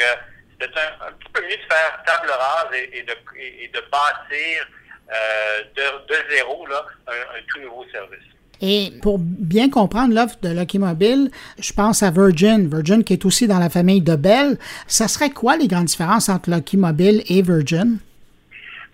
c'est 0.60 0.78
un, 0.78 1.12
petit 1.14 1.32
peu 1.34 1.42
mieux 1.42 1.58
de 1.58 1.74
faire 1.74 2.04
table 2.06 2.30
rase 2.30 2.74
et, 2.74 3.02
de, 3.02 3.16
et, 3.36 3.68
de 3.68 3.80
bâtir 3.92 4.68
euh, 5.12 5.64
de, 5.76 6.08
de, 6.08 6.30
zéro 6.30 6.68
là, 6.68 6.86
un, 7.08 7.42
tout 7.48 7.60
nouveau 7.62 7.86
service. 7.92 8.20
Et 8.62 8.94
pour 9.02 9.18
bien 9.20 9.70
comprendre 9.70 10.14
l'offre 10.14 10.38
de 10.42 10.78
Mobile, 10.78 11.32
je 11.60 11.74
pense 11.74 12.04
à 12.04 12.12
Virgin, 12.12 12.70
Virgin 12.70 13.04
qui 13.04 13.14
est 13.14 13.26
aussi 13.26 13.48
dans 13.48 13.60
la 13.60 13.70
famille 13.70 14.02
de 14.02 14.16
Bell. 14.16 14.58
Ça 14.88 15.08
serait 15.08 15.32
quoi 15.32 15.58
les 15.58 15.68
grandes 15.68 15.86
différences 15.86 16.30
entre 16.30 16.52
Lucky 16.52 16.78
Mobile 16.78 17.24
et 17.28 17.42
Virgin? 17.42 17.98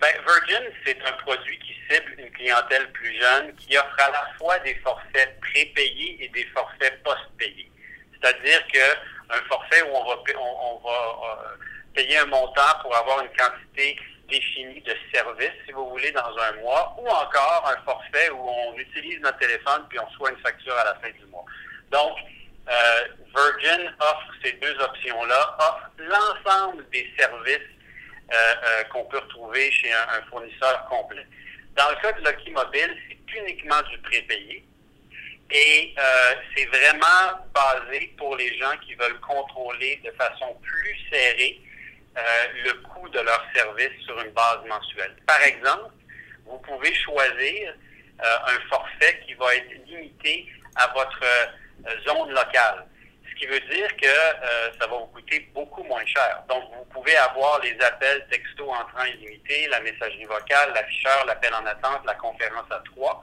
Ben, 0.00 0.14
Virgin, 0.26 0.64
c'est 0.86 0.96
un 1.06 1.12
produit 1.24 1.58
qui 1.58 1.74
cible 1.90 2.14
une 2.18 2.30
clientèle 2.30 2.90
plus 2.92 3.12
jeune, 3.18 3.52
qui 3.56 3.76
offre 3.76 3.96
à 3.98 4.10
la 4.10 4.26
fois 4.38 4.58
des 4.60 4.74
forfaits 4.76 5.38
prépayés 5.40 6.24
et 6.24 6.28
des 6.28 6.46
forfaits 6.54 7.02
post-payés. 7.02 7.70
C'est-à-dire 8.12 8.66
que 8.72 8.78
un 9.30 9.42
forfait 9.48 9.82
où 9.82 9.94
on 9.94 10.04
va, 10.08 10.16
on, 10.40 10.88
va 10.88 11.56
payer 11.94 12.18
un 12.18 12.26
montant 12.26 12.62
pour 12.82 12.96
avoir 12.96 13.20
une 13.20 13.30
quantité 13.36 13.98
définie 14.28 14.80
de 14.82 14.94
services, 15.12 15.52
si 15.66 15.72
vous 15.72 15.88
voulez, 15.88 16.12
dans 16.12 16.36
un 16.38 16.52
mois, 16.60 16.94
ou 16.98 17.08
encore 17.08 17.72
un 17.74 17.82
forfait 17.84 18.30
où 18.30 18.48
on 18.48 18.74
utilise 18.74 19.20
notre 19.20 19.38
téléphone 19.38 19.84
puis 19.88 19.98
on 19.98 20.06
reçoit 20.06 20.30
une 20.30 20.38
facture 20.38 20.74
à 20.74 20.84
la 20.84 20.94
fin 20.96 21.10
du 21.10 21.24
mois. 21.26 21.44
Donc, 21.90 22.16
euh, 22.68 23.04
Virgin 23.34 23.94
offre 23.98 24.32
ces 24.44 24.52
deux 24.52 24.78
options-là, 24.78 25.56
offre 25.58 25.90
l'ensemble 25.98 26.88
des 26.90 27.10
services 27.18 27.58
euh, 28.30 28.34
euh, 28.34 28.84
qu'on 28.84 29.04
peut 29.04 29.18
retrouver 29.18 29.70
chez 29.72 29.90
un, 29.92 30.22
fournisseur 30.28 30.86
complet. 30.90 31.26
Dans 31.76 31.88
le 31.90 31.96
cas 31.96 32.12
de 32.12 32.24
Lucky 32.28 32.50
Mobile, 32.50 32.94
c'est 33.08 33.38
uniquement 33.38 33.80
du 33.90 33.98
prépayé. 33.98 34.64
Et 35.50 35.94
c'est 36.54 36.66
vraiment 36.66 37.46
basé 37.54 38.12
pour 38.18 38.36
les 38.36 38.54
gens 38.58 38.76
qui 38.84 38.94
veulent 38.96 39.18
contrôler 39.20 39.98
de 40.04 40.10
façon 40.10 40.54
plus 40.60 40.98
serrée 41.10 41.58
le 42.64 42.72
coût 42.88 43.08
de 43.08 43.20
leur 43.20 43.44
service 43.54 44.00
sur 44.04 44.20
une 44.20 44.30
base 44.30 44.58
mensuelle. 44.68 45.14
Par 45.26 45.40
exemple, 45.42 45.92
vous 46.46 46.58
pouvez 46.58 46.94
choisir 46.94 47.74
un 48.20 48.60
forfait 48.68 49.20
qui 49.26 49.34
va 49.34 49.54
être 49.54 49.86
limité 49.86 50.48
à 50.78 50.86
votre 50.88 51.24
euh, 51.86 52.00
zone 52.06 52.30
locale. 52.30 52.86
Ce 53.28 53.34
qui 53.38 53.46
veut 53.46 53.60
dire 53.60 53.96
que 53.96 54.06
euh, 54.06 54.72
ça 54.80 54.86
va 54.86 54.96
vous 54.96 55.06
coûter 55.06 55.48
beaucoup 55.54 55.82
moins 55.84 56.04
cher. 56.06 56.42
Donc, 56.48 56.64
vous 56.76 56.84
pouvez 56.86 57.16
avoir 57.16 57.60
les 57.60 57.76
appels 57.80 58.26
texto 58.30 58.68
entrant 58.70 59.04
illimité, 59.04 59.68
la 59.68 59.80
messagerie 59.80 60.24
vocale, 60.24 60.72
l'afficheur, 60.74 61.24
l'appel 61.26 61.52
en 61.54 61.64
attente, 61.66 62.04
la 62.04 62.14
conférence 62.14 62.66
à 62.70 62.82
trois, 62.94 63.22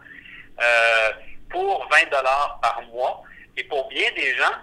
euh, 0.61 1.11
pour 1.49 1.87
20 1.89 2.09
dollars 2.11 2.59
par 2.61 2.81
mois. 2.83 3.23
Et 3.57 3.63
pour 3.65 3.87
bien 3.89 4.09
des 4.15 4.35
gens, 4.35 4.55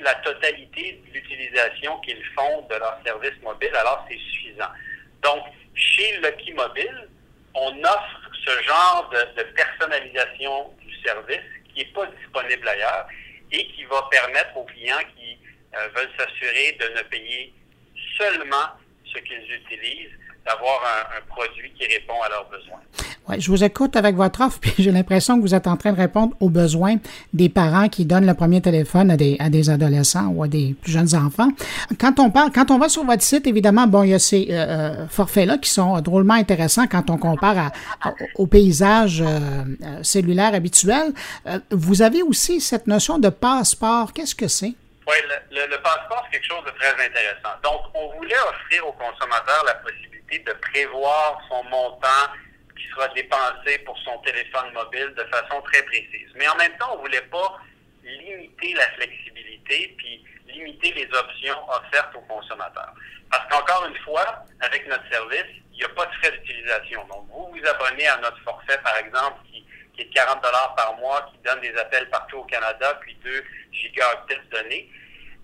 la 0.00 0.14
totalité 0.16 1.00
de 1.06 1.14
l'utilisation 1.14 1.98
qu'ils 2.00 2.24
font 2.36 2.62
de 2.62 2.74
leur 2.74 2.98
service 3.04 3.40
mobile, 3.42 3.74
alors 3.74 4.06
c'est 4.08 4.18
suffisant. 4.18 4.70
Donc, 5.22 5.44
chez 5.74 6.18
Lucky 6.18 6.52
Mobile, 6.52 7.08
on 7.54 7.82
offre 7.82 8.30
ce 8.44 8.62
genre 8.62 9.10
de 9.36 9.42
personnalisation 9.42 10.70
du 10.80 10.94
service 11.02 11.40
qui 11.68 11.80
n'est 11.80 11.92
pas 11.92 12.06
disponible 12.06 12.68
ailleurs 12.68 13.06
et 13.52 13.66
qui 13.68 13.84
va 13.84 14.02
permettre 14.10 14.56
aux 14.56 14.64
clients 14.64 15.04
qui 15.16 15.38
euh, 15.74 15.88
veulent 15.94 16.10
s'assurer 16.18 16.72
de 16.72 16.88
ne 16.96 17.02
payer 17.02 17.52
seulement 18.18 18.70
ce 19.04 19.18
qu'ils 19.20 19.52
utilisent, 19.52 20.18
d'avoir 20.44 20.80
un, 20.84 21.20
produit 21.34 21.72
qui 21.78 21.86
répond 21.86 22.14
à 22.24 22.28
leurs 22.28 22.48
besoins. 22.48 22.80
Ouais, 23.28 23.40
je 23.40 23.50
vous 23.50 23.64
écoute 23.64 23.96
avec 23.96 24.14
votre 24.16 24.42
offre, 24.42 24.58
puis 24.60 24.74
j'ai 24.78 24.92
l'impression 24.92 25.36
que 25.36 25.42
vous 25.42 25.54
êtes 25.54 25.66
en 25.66 25.76
train 25.76 25.92
de 25.92 25.96
répondre 25.96 26.36
aux 26.40 26.50
besoins 26.50 26.96
des 27.32 27.48
parents 27.48 27.88
qui 27.88 28.04
donnent 28.04 28.26
le 28.26 28.34
premier 28.34 28.60
téléphone 28.60 29.10
à 29.10 29.16
des, 29.16 29.36
à 29.40 29.48
des 29.48 29.70
adolescents 29.70 30.28
ou 30.28 30.42
à 30.42 30.48
des 30.48 30.74
plus 30.82 30.92
jeunes 30.92 31.14
enfants. 31.14 31.48
Quand 31.98 32.20
on 32.20 32.30
parle, 32.30 32.52
quand 32.52 32.70
on 32.70 32.78
va 32.78 32.88
sur 32.88 33.04
votre 33.04 33.22
site, 33.22 33.46
évidemment, 33.46 33.86
bon, 33.86 34.02
il 34.02 34.10
y 34.10 34.14
a 34.14 34.18
ces 34.18 34.48
euh, 34.50 34.54
euh, 34.54 35.08
forfaits-là 35.08 35.58
qui 35.58 35.70
sont 35.70 35.98
drôlement 36.00 36.34
intéressants 36.34 36.86
quand 36.86 37.08
on 37.08 37.16
compare 37.16 37.72
à, 38.02 38.14
au 38.36 38.46
paysage 38.46 39.22
euh, 39.22 40.02
cellulaire 40.02 40.54
habituel. 40.54 41.12
vous 41.70 42.02
avez 42.02 42.22
aussi 42.22 42.60
cette 42.60 42.86
notion 42.86 43.18
de 43.18 43.30
passeport. 43.30 44.12
Qu'est-ce 44.12 44.34
que 44.34 44.48
c'est? 44.48 44.74
Oui, 45.06 45.16
le, 45.28 45.56
le, 45.56 45.66
le 45.70 45.82
passeport, 45.82 46.24
c'est 46.24 46.38
quelque 46.38 46.46
chose 46.46 46.64
de 46.64 46.70
très 46.78 46.92
intéressant. 46.92 47.54
Donc, 47.62 47.80
on 47.94 48.16
voulait 48.16 48.34
offrir 48.48 48.86
aux 48.86 48.92
consommateurs 48.92 49.62
la 49.66 49.74
possibilité 49.74 50.13
de 50.30 50.52
prévoir 50.52 51.40
son 51.48 51.62
montant 51.64 52.32
qui 52.76 52.88
sera 52.88 53.08
dépensé 53.08 53.78
pour 53.84 53.96
son 53.98 54.18
téléphone 54.18 54.72
mobile 54.72 55.14
de 55.16 55.24
façon 55.24 55.60
très 55.62 55.82
précise. 55.82 56.28
Mais 56.34 56.48
en 56.48 56.56
même 56.56 56.76
temps, 56.78 56.92
on 56.92 56.96
ne 56.96 57.00
voulait 57.02 57.28
pas 57.30 57.60
limiter 58.02 58.74
la 58.74 58.88
flexibilité 58.92 59.94
puis 59.96 60.24
limiter 60.48 60.92
les 60.92 61.08
options 61.16 61.68
offertes 61.68 62.14
aux 62.14 62.20
consommateurs. 62.22 62.92
Parce 63.30 63.48
qu'encore 63.48 63.86
une 63.86 63.96
fois, 63.98 64.44
avec 64.60 64.86
notre 64.88 65.08
service, 65.10 65.46
il 65.72 65.78
n'y 65.78 65.84
a 65.84 65.88
pas 65.88 66.06
de 66.06 66.14
frais 66.14 66.30
d'utilisation. 66.32 67.04
Donc, 67.06 67.26
vous 67.28 67.52
vous 67.52 67.66
abonnez 67.66 68.06
à 68.06 68.16
notre 68.18 68.40
forfait, 68.42 68.78
par 68.82 68.96
exemple, 68.98 69.38
qui, 69.50 69.64
est 69.98 70.04
de 70.04 70.12
40 70.12 70.40
par 70.42 70.96
mois, 70.98 71.30
qui 71.32 71.38
donne 71.38 71.60
des 71.60 71.74
appels 71.76 72.08
partout 72.10 72.38
au 72.38 72.44
Canada, 72.44 72.98
puis 73.00 73.16
2 73.24 73.44
gigaoctets 73.72 74.40
donnés. 74.50 74.90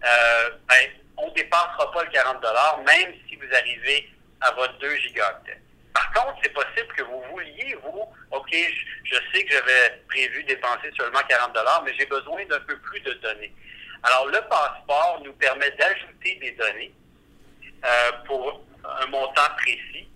Euh, 0.04 0.50
ben, 0.68 0.90
on 1.16 1.28
ne 1.28 1.34
dépassera 1.34 1.90
pas 1.92 2.04
le 2.04 2.10
40 2.10 2.42
même 2.86 3.14
si 3.28 3.36
vous 3.36 3.54
arrivez 3.54 4.08
à 4.40 4.50
votre 4.52 4.78
2 4.78 4.96
gigaoctets. 4.96 5.60
Par 5.92 6.12
contre, 6.12 6.38
c'est 6.42 6.52
possible 6.52 6.88
que 6.96 7.02
vous 7.02 7.22
vouliez, 7.30 7.76
vous, 7.82 8.04
OK, 8.30 8.54
je, 9.04 9.14
sais 9.32 9.44
que 9.44 9.52
j'avais 9.52 10.02
prévu 10.08 10.44
dépenser 10.44 10.90
seulement 10.96 11.20
40 11.28 11.56
mais 11.84 11.92
j'ai 11.98 12.06
besoin 12.06 12.44
d'un 12.46 12.60
peu 12.60 12.76
plus 12.78 13.00
de 13.00 13.12
données. 13.14 13.52
Alors, 14.02 14.26
le 14.26 14.40
passeport 14.48 15.20
nous 15.24 15.32
permet 15.34 15.70
d'ajouter 15.72 16.36
des 16.36 16.52
données 16.52 16.92
euh, 17.84 18.12
pour 18.26 18.62
un 18.84 19.06
montant 19.06 19.50
précis, 19.58 20.08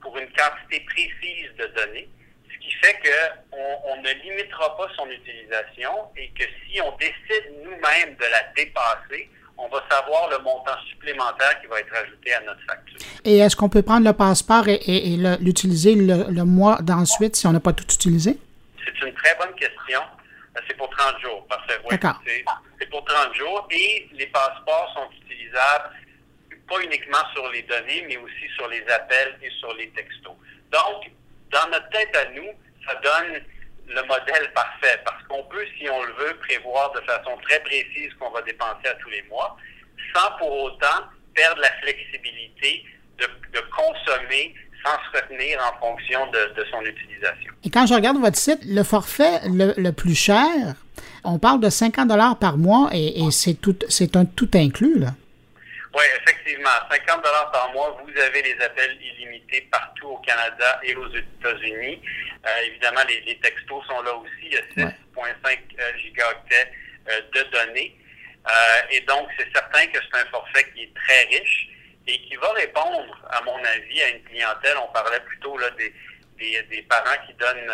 pour 0.00 0.16
une 0.18 0.28
quantité 0.32 0.80
précise 0.80 1.50
de 1.58 1.66
données, 1.66 2.08
ce 2.50 2.58
qui 2.58 2.72
fait 2.72 2.98
qu'on 3.00 3.80
on 3.84 4.02
ne 4.02 4.10
limitera 4.10 4.76
pas 4.76 4.88
son 4.96 5.08
utilisation 5.10 6.10
et 6.16 6.28
que 6.30 6.44
si 6.66 6.80
on 6.80 6.96
décide 6.96 7.52
nous-mêmes 7.62 8.16
de 8.16 8.24
la 8.24 8.42
dépasser, 8.56 9.30
on 9.58 9.68
va 9.68 9.82
savoir 9.90 10.30
le 10.30 10.38
montant 10.38 10.78
supplémentaire 10.88 11.60
qui 11.60 11.66
va 11.66 11.80
être 11.80 11.94
ajouté 11.94 12.32
à 12.32 12.40
notre 12.42 12.60
facture. 12.66 12.98
Et 13.24 13.38
est-ce 13.38 13.56
qu'on 13.56 13.68
peut 13.68 13.82
prendre 13.82 14.06
le 14.06 14.12
passeport 14.12 14.68
et, 14.68 15.16
l'utiliser 15.40 15.94
le, 15.94 16.44
mois 16.44 16.78
d'ensuite 16.80 17.36
si 17.36 17.46
on 17.46 17.52
n'a 17.52 17.60
pas 17.60 17.72
tout 17.72 17.84
utilisé? 17.84 18.38
C'est 18.84 19.06
une 19.06 19.14
très 19.14 19.34
bonne 19.36 19.54
question. 19.54 20.00
Euh, 20.56 20.60
c'est 20.66 20.76
pour 20.76 20.88
30 20.90 21.20
jours. 21.20 21.46
Parfait. 21.48 21.80
c'est 22.78 22.90
pour 22.90 23.04
30 23.04 23.34
jours 23.34 23.68
et 23.70 24.08
les 24.12 24.26
passeports 24.26 24.92
sont 24.94 25.10
utilisables 25.22 25.90
pas 26.68 26.80
uniquement 26.82 27.24
sur 27.34 27.48
les 27.50 27.62
données, 27.62 28.04
mais 28.06 28.16
aussi 28.18 28.46
sur 28.56 28.68
les 28.68 28.84
appels 28.90 29.38
et 29.42 29.50
sur 29.58 29.74
les 29.74 29.88
textos. 29.90 30.36
Donc, 30.70 31.10
dans 31.50 31.66
notre 31.70 31.88
tête 31.88 32.14
à 32.14 32.30
nous, 32.32 32.48
ça 32.86 32.94
donne 32.96 33.40
le 33.88 34.02
modèle 34.02 34.52
parfait 34.54 35.00
parce 35.04 35.22
qu'on 35.24 35.42
peut, 35.44 35.64
si 35.78 35.88
on 35.88 36.02
le 36.02 36.12
veut, 36.12 36.36
prévoir 36.46 36.92
de 36.92 37.00
façon 37.00 37.36
très 37.42 37.60
précise 37.60 38.12
qu'on 38.18 38.30
va 38.30 38.42
dépenser 38.42 38.88
à 38.88 38.94
tous 38.94 39.10
les 39.10 39.22
mois 39.24 39.56
sans 40.14 40.30
pour 40.38 40.50
autant 40.64 41.04
perdre 41.34 41.60
la 41.60 41.70
flexibilité 41.82 42.84
de, 43.18 43.26
consommer 43.74 44.54
sans 44.84 44.92
se 44.92 45.20
retenir 45.20 45.58
en 45.60 45.78
fonction 45.80 46.26
de, 46.30 46.64
son 46.70 46.80
utilisation. 46.82 47.52
Et 47.64 47.70
quand 47.70 47.86
je 47.86 47.94
regarde 47.94 48.18
votre 48.18 48.36
site, 48.36 48.60
le 48.64 48.82
forfait 48.82 49.40
le, 49.46 49.90
plus 49.90 50.14
cher, 50.14 50.74
on 51.24 51.38
parle 51.38 51.60
de 51.60 51.68
50 51.68 52.08
dollars 52.08 52.38
par 52.38 52.56
mois 52.56 52.90
et, 52.92 53.30
c'est 53.30 53.54
tout, 53.54 53.76
c'est 53.88 54.16
un 54.16 54.24
tout 54.24 54.50
inclus, 54.54 54.98
là. 54.98 55.14
Oui, 55.94 56.04
effectivement. 56.20 56.70
50 56.90 57.24
dollars 57.24 57.50
par 57.50 57.72
mois, 57.72 57.98
vous 58.02 58.20
avez 58.20 58.42
les 58.42 58.60
appels 58.60 58.96
illimités 59.00 59.62
partout 59.70 60.08
au 60.08 60.18
Canada 60.18 60.80
et 60.82 60.94
aux 60.94 61.08
États-Unis. 61.08 62.02
Euh, 62.46 62.66
évidemment, 62.66 63.00
les, 63.08 63.38
textos 63.38 63.86
sont 63.86 64.02
là 64.02 64.14
aussi. 64.14 64.30
Il 64.42 64.52
y 64.52 64.56
a 64.56 64.86
6,5 64.86 65.58
euh, 65.80 65.98
gigaoctets 65.98 66.72
euh, 67.08 67.20
de 67.34 67.42
données. 67.50 67.96
et 68.90 69.00
donc, 69.00 69.28
c'est 69.38 69.50
certain 69.52 69.86
que 69.86 69.98
c'est 70.00 70.20
un 70.20 70.26
forfait 70.26 70.70
qui 70.74 70.82
est 70.84 70.94
très 70.94 71.24
riche 71.36 71.68
et 72.06 72.18
qui 72.20 72.36
va 72.36 72.52
répondre, 72.52 73.28
à 73.30 73.40
mon 73.42 73.58
avis, 73.64 74.02
à 74.02 74.08
une 74.10 74.22
clientèle. 74.24 74.76
On 74.82 74.92
parlait 74.92 75.20
plutôt 75.20 75.56
là, 75.58 75.70
des, 75.70 75.92
des, 76.38 76.82
parents 76.82 77.26
qui 77.26 77.34
donnent 77.34 77.70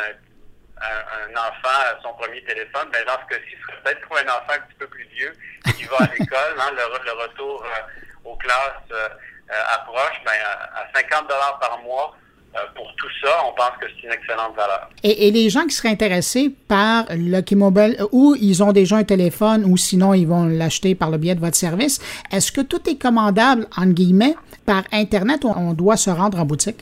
un, 0.80 1.30
enfant 1.37 2.00
son 2.02 2.12
premier 2.14 2.42
téléphone. 2.44 2.88
Ben, 2.92 3.04
dans 3.06 3.20
ce 3.22 3.34
cas-ci, 3.34 3.56
ce 3.56 3.62
serait 3.62 3.82
peut-être 3.82 4.00
pour 4.06 4.16
un 4.16 4.24
enfant 4.24 4.54
un 4.54 4.60
petit 4.60 4.78
peu 4.78 4.87
plus 4.87 5.04
vieux 5.14 5.32
qui 5.76 5.84
va 5.84 5.96
à 5.98 6.10
l'école. 6.18 6.54
Hein, 6.58 6.70
le, 6.76 7.22
retour 7.22 7.64
aux 8.24 8.37
classes 8.37 9.14
approche. 9.74 10.22
Ben, 10.24 10.32
à 10.74 10.87
50 10.94 11.28
par 11.28 11.80
mois, 11.82 12.16
euh, 12.56 12.60
pour 12.76 12.87
tout 12.96 13.08
ça, 13.20 13.30
on 13.48 13.52
pense 13.56 13.72
que 13.80 13.87
c'est 13.88 14.06
une 14.06 14.12
excellente 14.12 14.54
valeur. 14.54 14.88
Et, 15.02 15.32
les 15.32 15.50
gens 15.50 15.64
qui 15.64 15.74
seraient 15.74 15.88
intéressés 15.88 16.54
par 16.68 17.04
Lucky 17.10 17.56
Mobile, 17.56 17.96
euh, 17.98 18.06
ou 18.12 18.37
ils 18.40 18.62
ont 18.62 18.70
déjà 18.70 18.96
un 18.96 19.02
téléphone, 19.02 19.64
ou 19.64 19.76
sinon 19.76 20.14
ils 20.14 20.26
vont 20.26 20.44
l'acheter 20.44 20.94
par 20.94 21.10
le 21.10 21.18
biais 21.18 21.34
de 21.34 21.40
votre 21.40 21.56
service, 21.56 21.98
est-ce 22.30 22.52
que 22.52 22.60
tout 22.60 22.88
est 22.88 22.96
commandable, 22.96 23.66
en 23.76 23.87
guillemets, 23.87 24.37
par 24.66 24.84
Internet 24.92 25.42
ou 25.42 25.48
on 25.48 25.72
doit 25.72 25.96
se 25.96 26.10
rendre 26.10 26.38
en 26.38 26.44
boutique? 26.44 26.78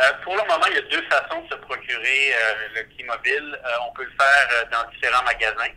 Euh, 0.00 0.12
pour 0.24 0.34
le 0.34 0.42
moment, 0.42 0.66
il 0.68 0.74
y 0.74 0.78
a 0.78 0.82
deux 0.82 1.02
façons 1.08 1.42
de 1.42 1.48
se 1.50 1.54
procurer 1.56 2.32
le 2.74 2.80
Lucky 2.80 3.04
Mobile. 3.04 3.60
on 3.86 3.92
peut 3.92 4.04
le 4.04 4.12
faire 4.18 4.68
dans 4.70 4.90
différents 4.90 5.24
magasins. 5.24 5.72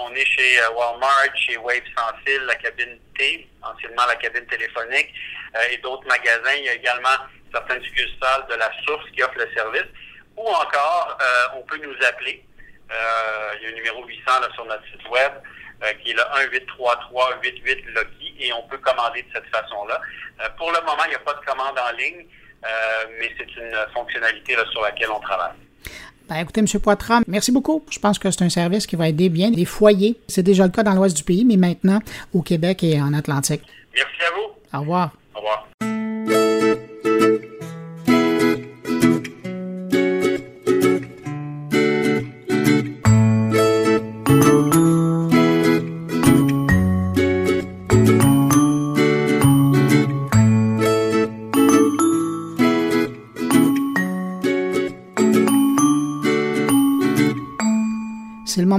on 0.00 0.14
est 0.14 0.26
chez 0.26 0.60
Walmart, 0.74 1.36
chez 1.36 1.56
Wave 1.56 1.82
Sans 1.96 2.12
Fil, 2.24 2.42
la 2.42 2.54
cabine 2.56 2.98
T, 3.16 3.48
anciennement 3.62 4.06
la 4.06 4.16
cabine 4.16 4.46
téléphonique, 4.46 5.12
et 5.70 5.78
d'autres 5.78 6.06
magasins. 6.06 6.54
Il 6.58 6.64
y 6.64 6.68
a 6.68 6.74
également 6.74 7.16
certaines 7.52 7.82
succursales 7.82 8.46
de 8.48 8.54
la 8.54 8.70
source 8.86 9.08
qui 9.10 9.22
offre 9.22 9.38
le 9.38 9.48
service. 9.54 9.88
Ou 10.36 10.48
encore, 10.48 11.18
euh, 11.20 11.58
on 11.58 11.62
peut 11.62 11.78
nous 11.78 11.94
appeler. 12.06 12.44
Euh, 12.90 13.52
il 13.56 13.62
y 13.62 13.66
a 13.66 13.68
un 13.70 13.74
numéro 13.74 14.04
800 14.04 14.32
sur 14.54 14.64
notre 14.64 14.84
site 14.86 15.08
web 15.08 15.32
euh, 15.82 15.92
qui 16.02 16.10
est 16.10 16.14
le 16.14 16.22
1-833-88 16.22 17.84
Lucky 17.94 18.36
et 18.40 18.52
on 18.52 18.62
peut 18.68 18.78
commander 18.78 19.22
de 19.22 19.28
cette 19.32 19.46
façon-là. 19.48 20.00
pour 20.56 20.72
le 20.72 20.80
moment, 20.80 21.04
il 21.04 21.10
n'y 21.10 21.14
a 21.14 21.20
pas 21.20 21.34
de 21.34 21.44
commande 21.44 21.78
en 21.78 21.92
ligne, 21.96 22.26
mais 23.18 23.30
c'est 23.38 23.56
une 23.56 23.74
fonctionnalité 23.94 24.54
sur 24.72 24.82
laquelle 24.82 25.10
on 25.10 25.20
travaille. 25.20 25.52
Ben, 26.28 26.36
écoutez, 26.36 26.60
M. 26.60 26.66
Poitras, 26.80 27.22
merci 27.26 27.50
beaucoup. 27.50 27.84
Je 27.90 27.98
pense 27.98 28.18
que 28.20 28.30
c'est 28.30 28.42
un 28.44 28.48
service 28.48 28.86
qui 28.86 28.94
va 28.94 29.08
aider 29.08 29.28
bien 29.28 29.50
les 29.50 29.64
foyers. 29.64 30.16
C'est 30.28 30.44
déjà 30.44 30.64
le 30.64 30.70
cas 30.70 30.84
dans 30.84 30.94
l'ouest 30.94 31.16
du 31.16 31.24
pays, 31.24 31.44
mais 31.44 31.56
maintenant 31.56 31.98
au 32.32 32.42
Québec 32.42 32.84
et 32.84 33.02
en 33.02 33.12
Atlantique. 33.14 33.62
Merci 33.92 34.22
à 34.22 34.30
vous. 34.36 34.78
Au 34.78 34.80
revoir. 34.80 35.10
Au 35.34 35.38
revoir. 35.38 35.68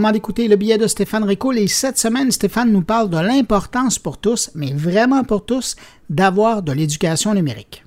D'écouter 0.10 0.48
le 0.48 0.56
billet 0.56 0.80
de 0.80 0.88
Stéphane 0.88 1.24
Ricoul 1.24 1.60
et 1.60 1.68
cette 1.68 2.00
semaine, 2.00 2.32
Stéphane 2.32 2.72
nous 2.72 2.82
parle 2.82 3.12
de 3.12 3.20
l'importance 3.20 4.00
pour 4.00 4.18
tous, 4.18 4.50
mais 4.56 4.74
vraiment 4.74 5.24
pour 5.24 5.46
tous, 5.46 5.76
d'avoir 6.10 6.64
de 6.64 6.72
l'éducation 6.72 7.36
numérique. 7.36 7.84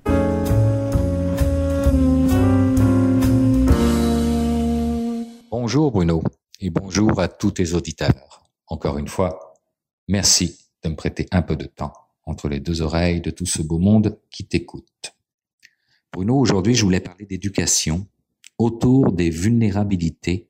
Bonjour 5.51 5.91
Bruno 5.91 6.23
et 6.61 6.71
bonjour 6.71 7.19
à 7.19 7.27
tous 7.27 7.51
tes 7.51 7.75
auditeurs. 7.75 8.45
Encore 8.69 8.99
une 8.99 9.09
fois, 9.09 9.57
merci 10.07 10.57
de 10.85 10.91
me 10.91 10.95
prêter 10.95 11.27
un 11.33 11.43
peu 11.43 11.57
de 11.57 11.67
temps 11.67 11.93
entre 12.25 12.49
les 12.49 12.61
deux 12.61 12.81
oreilles 12.81 13.21
de 13.21 13.31
tout 13.31 13.47
ce 13.47 13.61
beau 13.61 13.79
monde 13.79 14.21
qui 14.31 14.47
t'écoute. 14.47 15.17
Bruno, 16.12 16.37
aujourd'hui, 16.37 16.77
je 16.77 16.85
voulais 16.85 17.01
parler 17.01 17.27
d'éducation 17.27 18.07
autour 18.57 19.11
des 19.11 19.31
vulnérabilités 19.31 20.49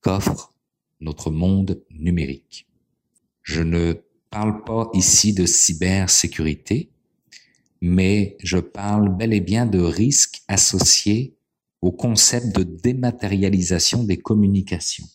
qu'offre 0.00 0.54
notre 1.00 1.30
monde 1.30 1.82
numérique. 1.90 2.66
Je 3.42 3.62
ne 3.62 3.94
parle 4.30 4.64
pas 4.64 4.90
ici 4.94 5.32
de 5.32 5.46
cybersécurité, 5.46 6.90
mais 7.80 8.36
je 8.42 8.58
parle 8.58 9.14
bel 9.16 9.32
et 9.32 9.40
bien 9.40 9.66
de 9.66 9.78
risques 9.78 10.42
associés 10.48 11.36
au 11.82 11.92
concept 11.92 12.56
de 12.56 12.62
dématérialisation 12.62 14.04
des 14.04 14.16
communications. 14.16 15.06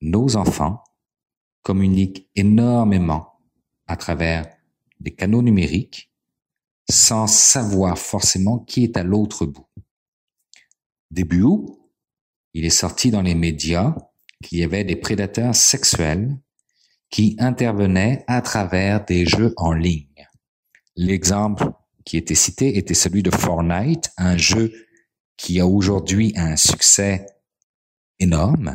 Nos 0.00 0.36
enfants 0.36 0.82
communiquent 1.62 2.28
énormément 2.34 3.40
à 3.86 3.96
travers 3.96 4.46
des 5.00 5.14
canaux 5.14 5.42
numériques 5.42 6.10
sans 6.88 7.26
savoir 7.26 7.98
forcément 7.98 8.58
qui 8.58 8.84
est 8.84 8.96
à 8.96 9.02
l'autre 9.02 9.46
bout. 9.46 9.66
Début 11.10 11.42
août, 11.42 11.78
il 12.54 12.64
est 12.64 12.70
sorti 12.70 13.10
dans 13.10 13.22
les 13.22 13.34
médias 13.34 13.94
qu'il 14.42 14.58
y 14.58 14.64
avait 14.64 14.84
des 14.84 14.96
prédateurs 14.96 15.54
sexuels 15.54 16.36
qui 17.10 17.36
intervenaient 17.38 18.24
à 18.26 18.42
travers 18.42 19.04
des 19.04 19.26
jeux 19.26 19.54
en 19.56 19.72
ligne. 19.72 20.26
L'exemple 20.96 21.70
qui 22.04 22.16
était 22.16 22.34
cité 22.34 22.78
était 22.78 22.94
celui 22.94 23.22
de 23.22 23.30
Fortnite, 23.30 24.10
un 24.16 24.36
jeu 24.36 24.72
qui 25.36 25.60
a 25.60 25.66
aujourd'hui 25.66 26.32
un 26.36 26.56
succès 26.56 27.26
énorme 28.18 28.74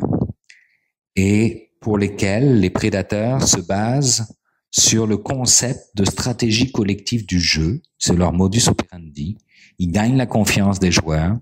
et 1.16 1.72
pour 1.80 1.98
lesquels 1.98 2.60
les 2.60 2.70
prédateurs 2.70 3.48
se 3.48 3.60
basent 3.60 4.36
sur 4.70 5.08
le 5.08 5.18
concept 5.18 5.96
de 5.96 6.06
stratégie 6.06 6.72
collective 6.72 7.26
du 7.26 7.40
jeu, 7.40 7.82
c'est 7.98 8.16
leur 8.16 8.32
modus 8.32 8.70
operandi. 8.70 9.38
Ils 9.80 9.92
gagnent 9.92 10.16
la 10.16 10.28
confiance 10.28 10.80
des 10.80 10.92
joueurs, 10.92 11.38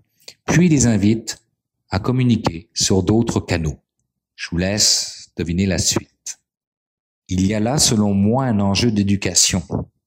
puis 0.46 0.68
les 0.68 0.88
invitent 0.88 1.38
à 1.90 2.00
communiquer 2.00 2.70
sur 2.74 3.04
d'autres 3.04 3.40
canaux. 3.40 3.80
Je 4.40 4.48
vous 4.52 4.58
laisse 4.58 5.32
deviner 5.36 5.66
la 5.66 5.78
suite. 5.78 6.40
Il 7.28 7.46
y 7.46 7.54
a 7.54 7.60
là, 7.60 7.78
selon 7.78 8.14
moi, 8.14 8.46
un 8.46 8.62
enjeu 8.62 8.90
d'éducation 8.90 9.62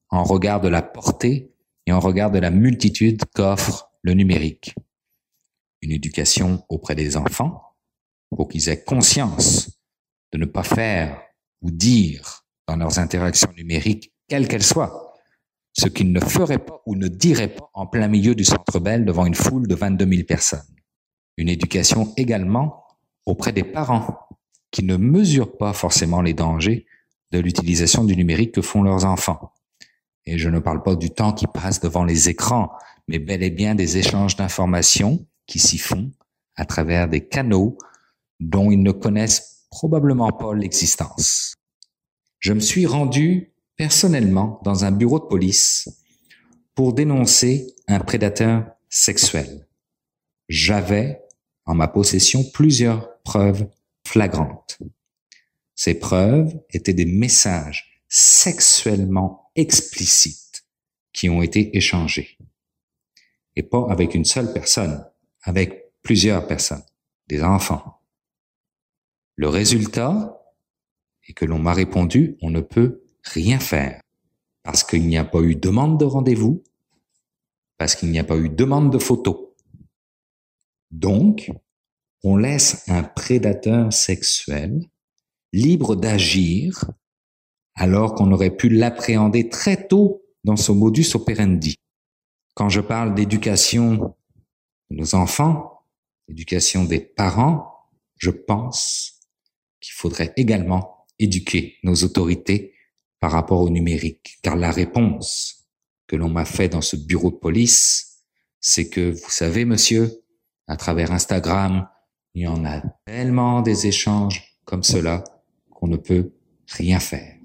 en 0.09 0.25
regard 0.25 0.63
de 0.63 0.69
la 0.69 0.81
portée 0.81 1.53
et 1.87 1.93
en 1.93 2.01
regard 2.01 2.31
de 2.31 2.39
la 2.39 2.51
multitude 2.51 3.21
qu'offre 3.35 3.91
le 4.01 4.15
numérique. 4.15 4.75
Une 5.83 5.93
éducation 5.93 6.65
auprès 6.71 6.95
des 6.95 7.19
enfants 7.19 7.77
pour 8.31 8.49
qu'ils 8.49 8.71
aient 8.71 8.83
conscience 8.83 9.79
de 10.33 10.39
ne 10.39 10.47
pas 10.47 10.63
faire 10.63 11.21
ou 11.61 11.71
dire 11.71 12.47
dans 12.67 12.77
leurs 12.77 12.99
interactions 12.99 13.53
numériques, 13.53 14.15
quelles 14.29 14.49
qu'elles 14.49 14.63
soient, 14.63 15.13
ce 15.75 15.89
qu'ils 15.89 16.11
ne 16.11 16.21
feraient 16.21 16.65
pas 16.65 16.81
ou 16.87 16.97
ne 16.97 17.09
diraient 17.09 17.55
pas 17.55 17.69
en 17.75 17.87
plein 17.87 18.09
milieu 18.09 18.35
du 18.35 18.45
centre 18.45 18.81
Bell 18.81 19.05
devant 19.05 19.27
une 19.27 19.35
foule 19.35 19.69
de 19.69 19.75
22 19.75 20.07
000 20.07 20.23
personnes. 20.25 20.75
Une 21.37 21.51
éducation 21.51 22.15
également 22.17 22.82
auprès 23.27 23.53
des 23.53 23.65
parents 23.65 24.29
qui 24.71 24.83
ne 24.83 24.97
mesurent 24.97 25.57
pas 25.57 25.73
forcément 25.73 26.23
les 26.23 26.35
dangers 26.35 26.87
de 27.31 27.39
l'utilisation 27.39 28.05
du 28.05 28.17
numérique 28.17 28.53
que 28.53 28.63
font 28.63 28.83
leurs 28.83 29.05
enfants. 29.05 29.53
Et 30.27 30.39
je 30.39 30.49
ne 30.49 30.59
parle 30.59 30.83
pas 30.83 30.97
du 30.97 31.11
temps 31.11 31.33
qui 31.33 31.47
passe 31.47 31.81
devant 31.81 32.05
les 32.05 32.29
écrans, 32.29 32.73
mais 33.09 33.19
bel 33.19 33.43
et 33.43 33.51
bien 33.51 33.75
des 33.75 33.99
échanges 33.99 34.37
d'informations 34.37 35.27
qui 35.47 35.59
s'y 35.59 35.79
font 35.79 36.11
à 36.57 36.65
travers 36.65 37.09
des 37.09 37.27
canaux 37.27 37.77
dont 38.41 38.71
ils 38.71 38.83
ne 38.83 38.93
connaissent 38.93 39.67
probablement 39.71 40.31
pas 40.33 40.55
l'existence. 40.55 41.55
Je 42.39 42.53
me 42.53 42.61
suis 42.61 42.87
rendu 42.87 43.53
personnellement 43.77 44.61
dans 44.65 44.85
un 44.85 44.93
bureau 44.93 45.19
de 45.19 45.25
police 45.25 45.89
pour 46.75 46.93
dénoncer 46.93 47.75
un 47.89 48.01
prédateur 48.01 48.67
sexuel. 48.89 49.67
J'avais 50.49 51.23
en 51.65 51.75
ma 51.75 51.89
possession 51.89 52.45
plusieurs 52.53 53.12
preuves 53.25 53.69
flagrantes. 54.07 54.79
Ces 55.75 55.95
preuves 55.95 56.55
étaient 56.71 56.95
des 56.95 57.07
messages 57.07 58.03
sexuellement 58.09 59.51
explicites 59.55 60.65
qui 61.13 61.29
ont 61.29 61.43
été 61.43 61.77
échangés. 61.77 62.39
Et 63.57 63.63
pas 63.63 63.87
avec 63.91 64.15
une 64.15 64.25
seule 64.25 64.53
personne, 64.53 65.05
avec 65.43 65.93
plusieurs 66.03 66.47
personnes, 66.47 66.85
des 67.29 67.43
enfants. 67.43 68.01
Le 69.37 69.49
résultat 69.49 70.41
est 71.27 71.33
que 71.33 71.45
l'on 71.45 71.59
m'a 71.59 71.73
répondu, 71.73 72.37
on 72.43 72.51
ne 72.51 72.61
peut 72.61 73.03
rien 73.23 73.59
faire 73.59 74.03
parce 74.63 74.85
qu'il 74.85 75.07
n'y 75.07 75.19
a 75.19 75.25
pas 75.25 75.41
eu 75.41 75.55
demande 75.57 75.99
de 75.99 76.05
rendez-vous, 76.05 76.63
parce 77.79 77.95
qu'il 77.95 78.11
n'y 78.11 78.19
a 78.19 78.25
pas 78.25 78.37
eu 78.37 78.49
demande 78.49 78.93
de 78.93 78.99
photo. 78.99 79.57
Donc, 80.91 81.51
on 82.23 82.37
laisse 82.37 82.89
un 82.89 83.03
prédateur 83.03 83.93
sexuel 83.93 84.81
libre 85.53 85.97
d'agir 85.97 86.91
alors 87.75 88.15
qu'on 88.15 88.33
aurait 88.33 88.55
pu 88.57 88.69
l'appréhender 88.69 89.49
très 89.49 89.87
tôt 89.89 90.23
dans 90.45 90.57
son 90.57 90.75
modus 90.75 91.15
operandi. 91.15 91.77
Quand 92.55 92.69
je 92.69 92.81
parle 92.81 93.15
d'éducation 93.15 94.15
de 94.91 94.97
nos 94.97 95.15
enfants, 95.15 95.85
d'éducation 96.29 96.85
des 96.85 97.01
parents, 97.01 97.73
je 98.19 98.31
pense 98.31 99.21
qu'il 99.81 99.95
faudrait 99.95 100.33
également 100.37 101.07
éduquer 101.19 101.79
nos 101.83 101.95
autorités 101.95 102.75
par 103.21 103.33
rapport 103.33 103.61
au 103.61 103.71
numérique, 103.71 104.39
car 104.43 104.57
la 104.57 104.71
réponse 104.71 105.69
que 106.07 106.17
l'on 106.17 106.29
m'a 106.29 106.45
fait 106.45 106.69
dans 106.69 106.81
ce 106.81 106.97
bureau 106.97 107.31
de 107.31 107.37
police, 107.37 108.25
c'est 108.61 108.89
que, 108.89 109.11
vous 109.11 109.31
savez, 109.31 109.65
monsieur, 109.65 110.23
à 110.67 110.77
travers 110.77 111.13
Instagram, 111.13 111.89
il 112.35 112.43
y 112.43 112.47
en 112.47 112.65
a 112.65 112.81
tellement 113.05 113.63
des 113.63 113.87
échanges 113.87 114.57
comme 114.65 114.83
cela 114.83 115.25
qu'on 115.71 115.89
ne 115.89 115.97
peut 115.97 116.33
rien 116.69 117.01
faire. 117.01 117.37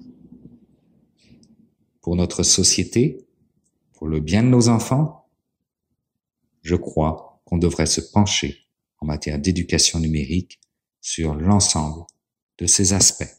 Pour 2.00 2.16
notre 2.16 2.42
société, 2.42 3.26
pour 3.92 4.06
le 4.06 4.20
bien 4.20 4.42
de 4.42 4.48
nos 4.48 4.68
enfants, 4.68 5.28
je 6.62 6.76
crois 6.76 7.40
qu'on 7.44 7.58
devrait 7.58 7.86
se 7.86 8.00
pencher 8.00 8.66
en 9.00 9.06
matière 9.06 9.38
d'éducation 9.38 10.00
numérique 10.00 10.60
sur 11.00 11.34
l'ensemble 11.34 12.04
de 12.58 12.66
ces 12.66 12.92
aspects. 12.92 13.37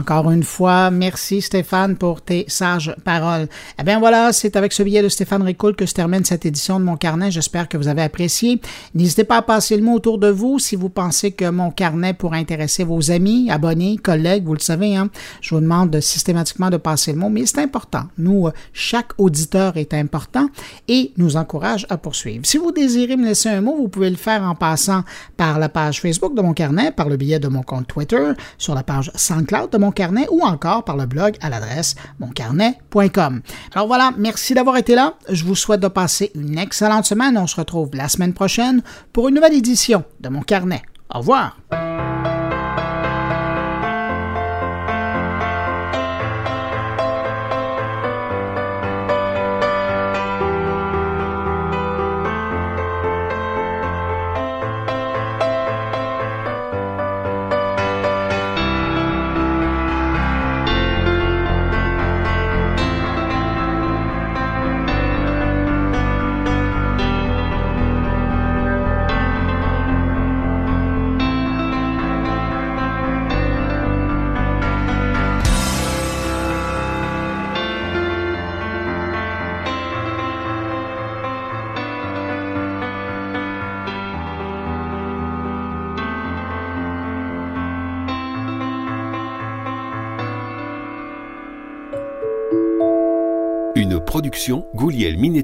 Encore 0.00 0.30
une 0.30 0.44
fois, 0.44 0.90
merci 0.90 1.42
Stéphane 1.42 1.94
pour 1.94 2.22
tes 2.22 2.46
sages 2.48 2.94
paroles. 3.04 3.48
Eh 3.78 3.82
bien 3.82 3.98
voilà, 3.98 4.32
c'est 4.32 4.56
avec 4.56 4.72
ce 4.72 4.82
billet 4.82 5.02
de 5.02 5.10
Stéphane 5.10 5.42
Ricoul 5.42 5.76
que 5.76 5.84
se 5.84 5.92
termine 5.92 6.24
cette 6.24 6.46
édition 6.46 6.80
de 6.80 6.84
Mon 6.86 6.96
Carnet. 6.96 7.30
J'espère 7.30 7.68
que 7.68 7.76
vous 7.76 7.86
avez 7.86 8.00
apprécié. 8.00 8.62
N'hésitez 8.94 9.24
pas 9.24 9.36
à 9.36 9.42
passer 9.42 9.76
le 9.76 9.82
mot 9.82 9.92
autour 9.92 10.16
de 10.16 10.28
vous 10.28 10.58
si 10.58 10.74
vous 10.74 10.88
pensez 10.88 11.32
que 11.32 11.50
Mon 11.50 11.70
Carnet 11.70 12.14
pourrait 12.14 12.38
intéresser 12.38 12.82
vos 12.82 13.10
amis, 13.10 13.50
abonnés, 13.50 13.98
collègues. 13.98 14.46
Vous 14.46 14.54
le 14.54 14.60
savez, 14.60 14.96
hein? 14.96 15.10
je 15.42 15.54
vous 15.54 15.60
demande 15.60 16.00
systématiquement 16.00 16.70
de 16.70 16.78
passer 16.78 17.12
le 17.12 17.18
mot, 17.18 17.28
mais 17.28 17.44
c'est 17.44 17.60
important. 17.60 18.04
Nous, 18.16 18.46
euh, 18.46 18.52
chaque 18.72 19.12
auditeur 19.18 19.76
est 19.76 19.92
important 19.92 20.48
et 20.88 21.12
nous 21.18 21.36
encourage 21.36 21.86
à 21.90 21.98
poursuivre. 21.98 22.46
Si 22.46 22.56
vous 22.56 22.72
désirez 22.72 23.18
me 23.18 23.26
laisser 23.26 23.50
un 23.50 23.60
mot, 23.60 23.76
vous 23.76 23.88
pouvez 23.88 24.08
le 24.08 24.16
faire 24.16 24.44
en 24.44 24.54
passant 24.54 25.02
par 25.36 25.58
la 25.58 25.68
page 25.68 26.00
Facebook 26.00 26.34
de 26.34 26.40
Mon 26.40 26.54
Carnet, 26.54 26.90
par 26.90 27.10
le 27.10 27.18
billet 27.18 27.38
de 27.38 27.48
mon 27.48 27.62
compte 27.62 27.86
Twitter, 27.86 28.32
sur 28.56 28.74
la 28.74 28.82
page 28.82 29.12
SoundCloud 29.14 29.70
de 29.70 29.76
Mon 29.76 29.89
Carnet 29.90 30.26
ou 30.30 30.42
encore 30.42 30.84
par 30.84 30.96
le 30.96 31.06
blog 31.06 31.36
à 31.40 31.50
l'adresse 31.50 31.94
moncarnet.com. 32.18 33.42
Alors 33.74 33.86
voilà, 33.86 34.12
merci 34.16 34.54
d'avoir 34.54 34.76
été 34.76 34.94
là. 34.94 35.14
Je 35.28 35.44
vous 35.44 35.54
souhaite 35.54 35.80
de 35.80 35.88
passer 35.88 36.30
une 36.34 36.58
excellente 36.58 37.04
semaine. 37.04 37.38
On 37.38 37.46
se 37.46 37.56
retrouve 37.56 37.90
la 37.94 38.08
semaine 38.08 38.34
prochaine 38.34 38.82
pour 39.12 39.28
une 39.28 39.34
nouvelle 39.34 39.54
édition 39.54 40.04
de 40.20 40.28
Mon 40.28 40.42
Carnet. 40.42 40.82
Au 41.12 41.18
revoir. 41.18 41.56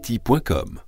goulielminetti.com 0.07 0.86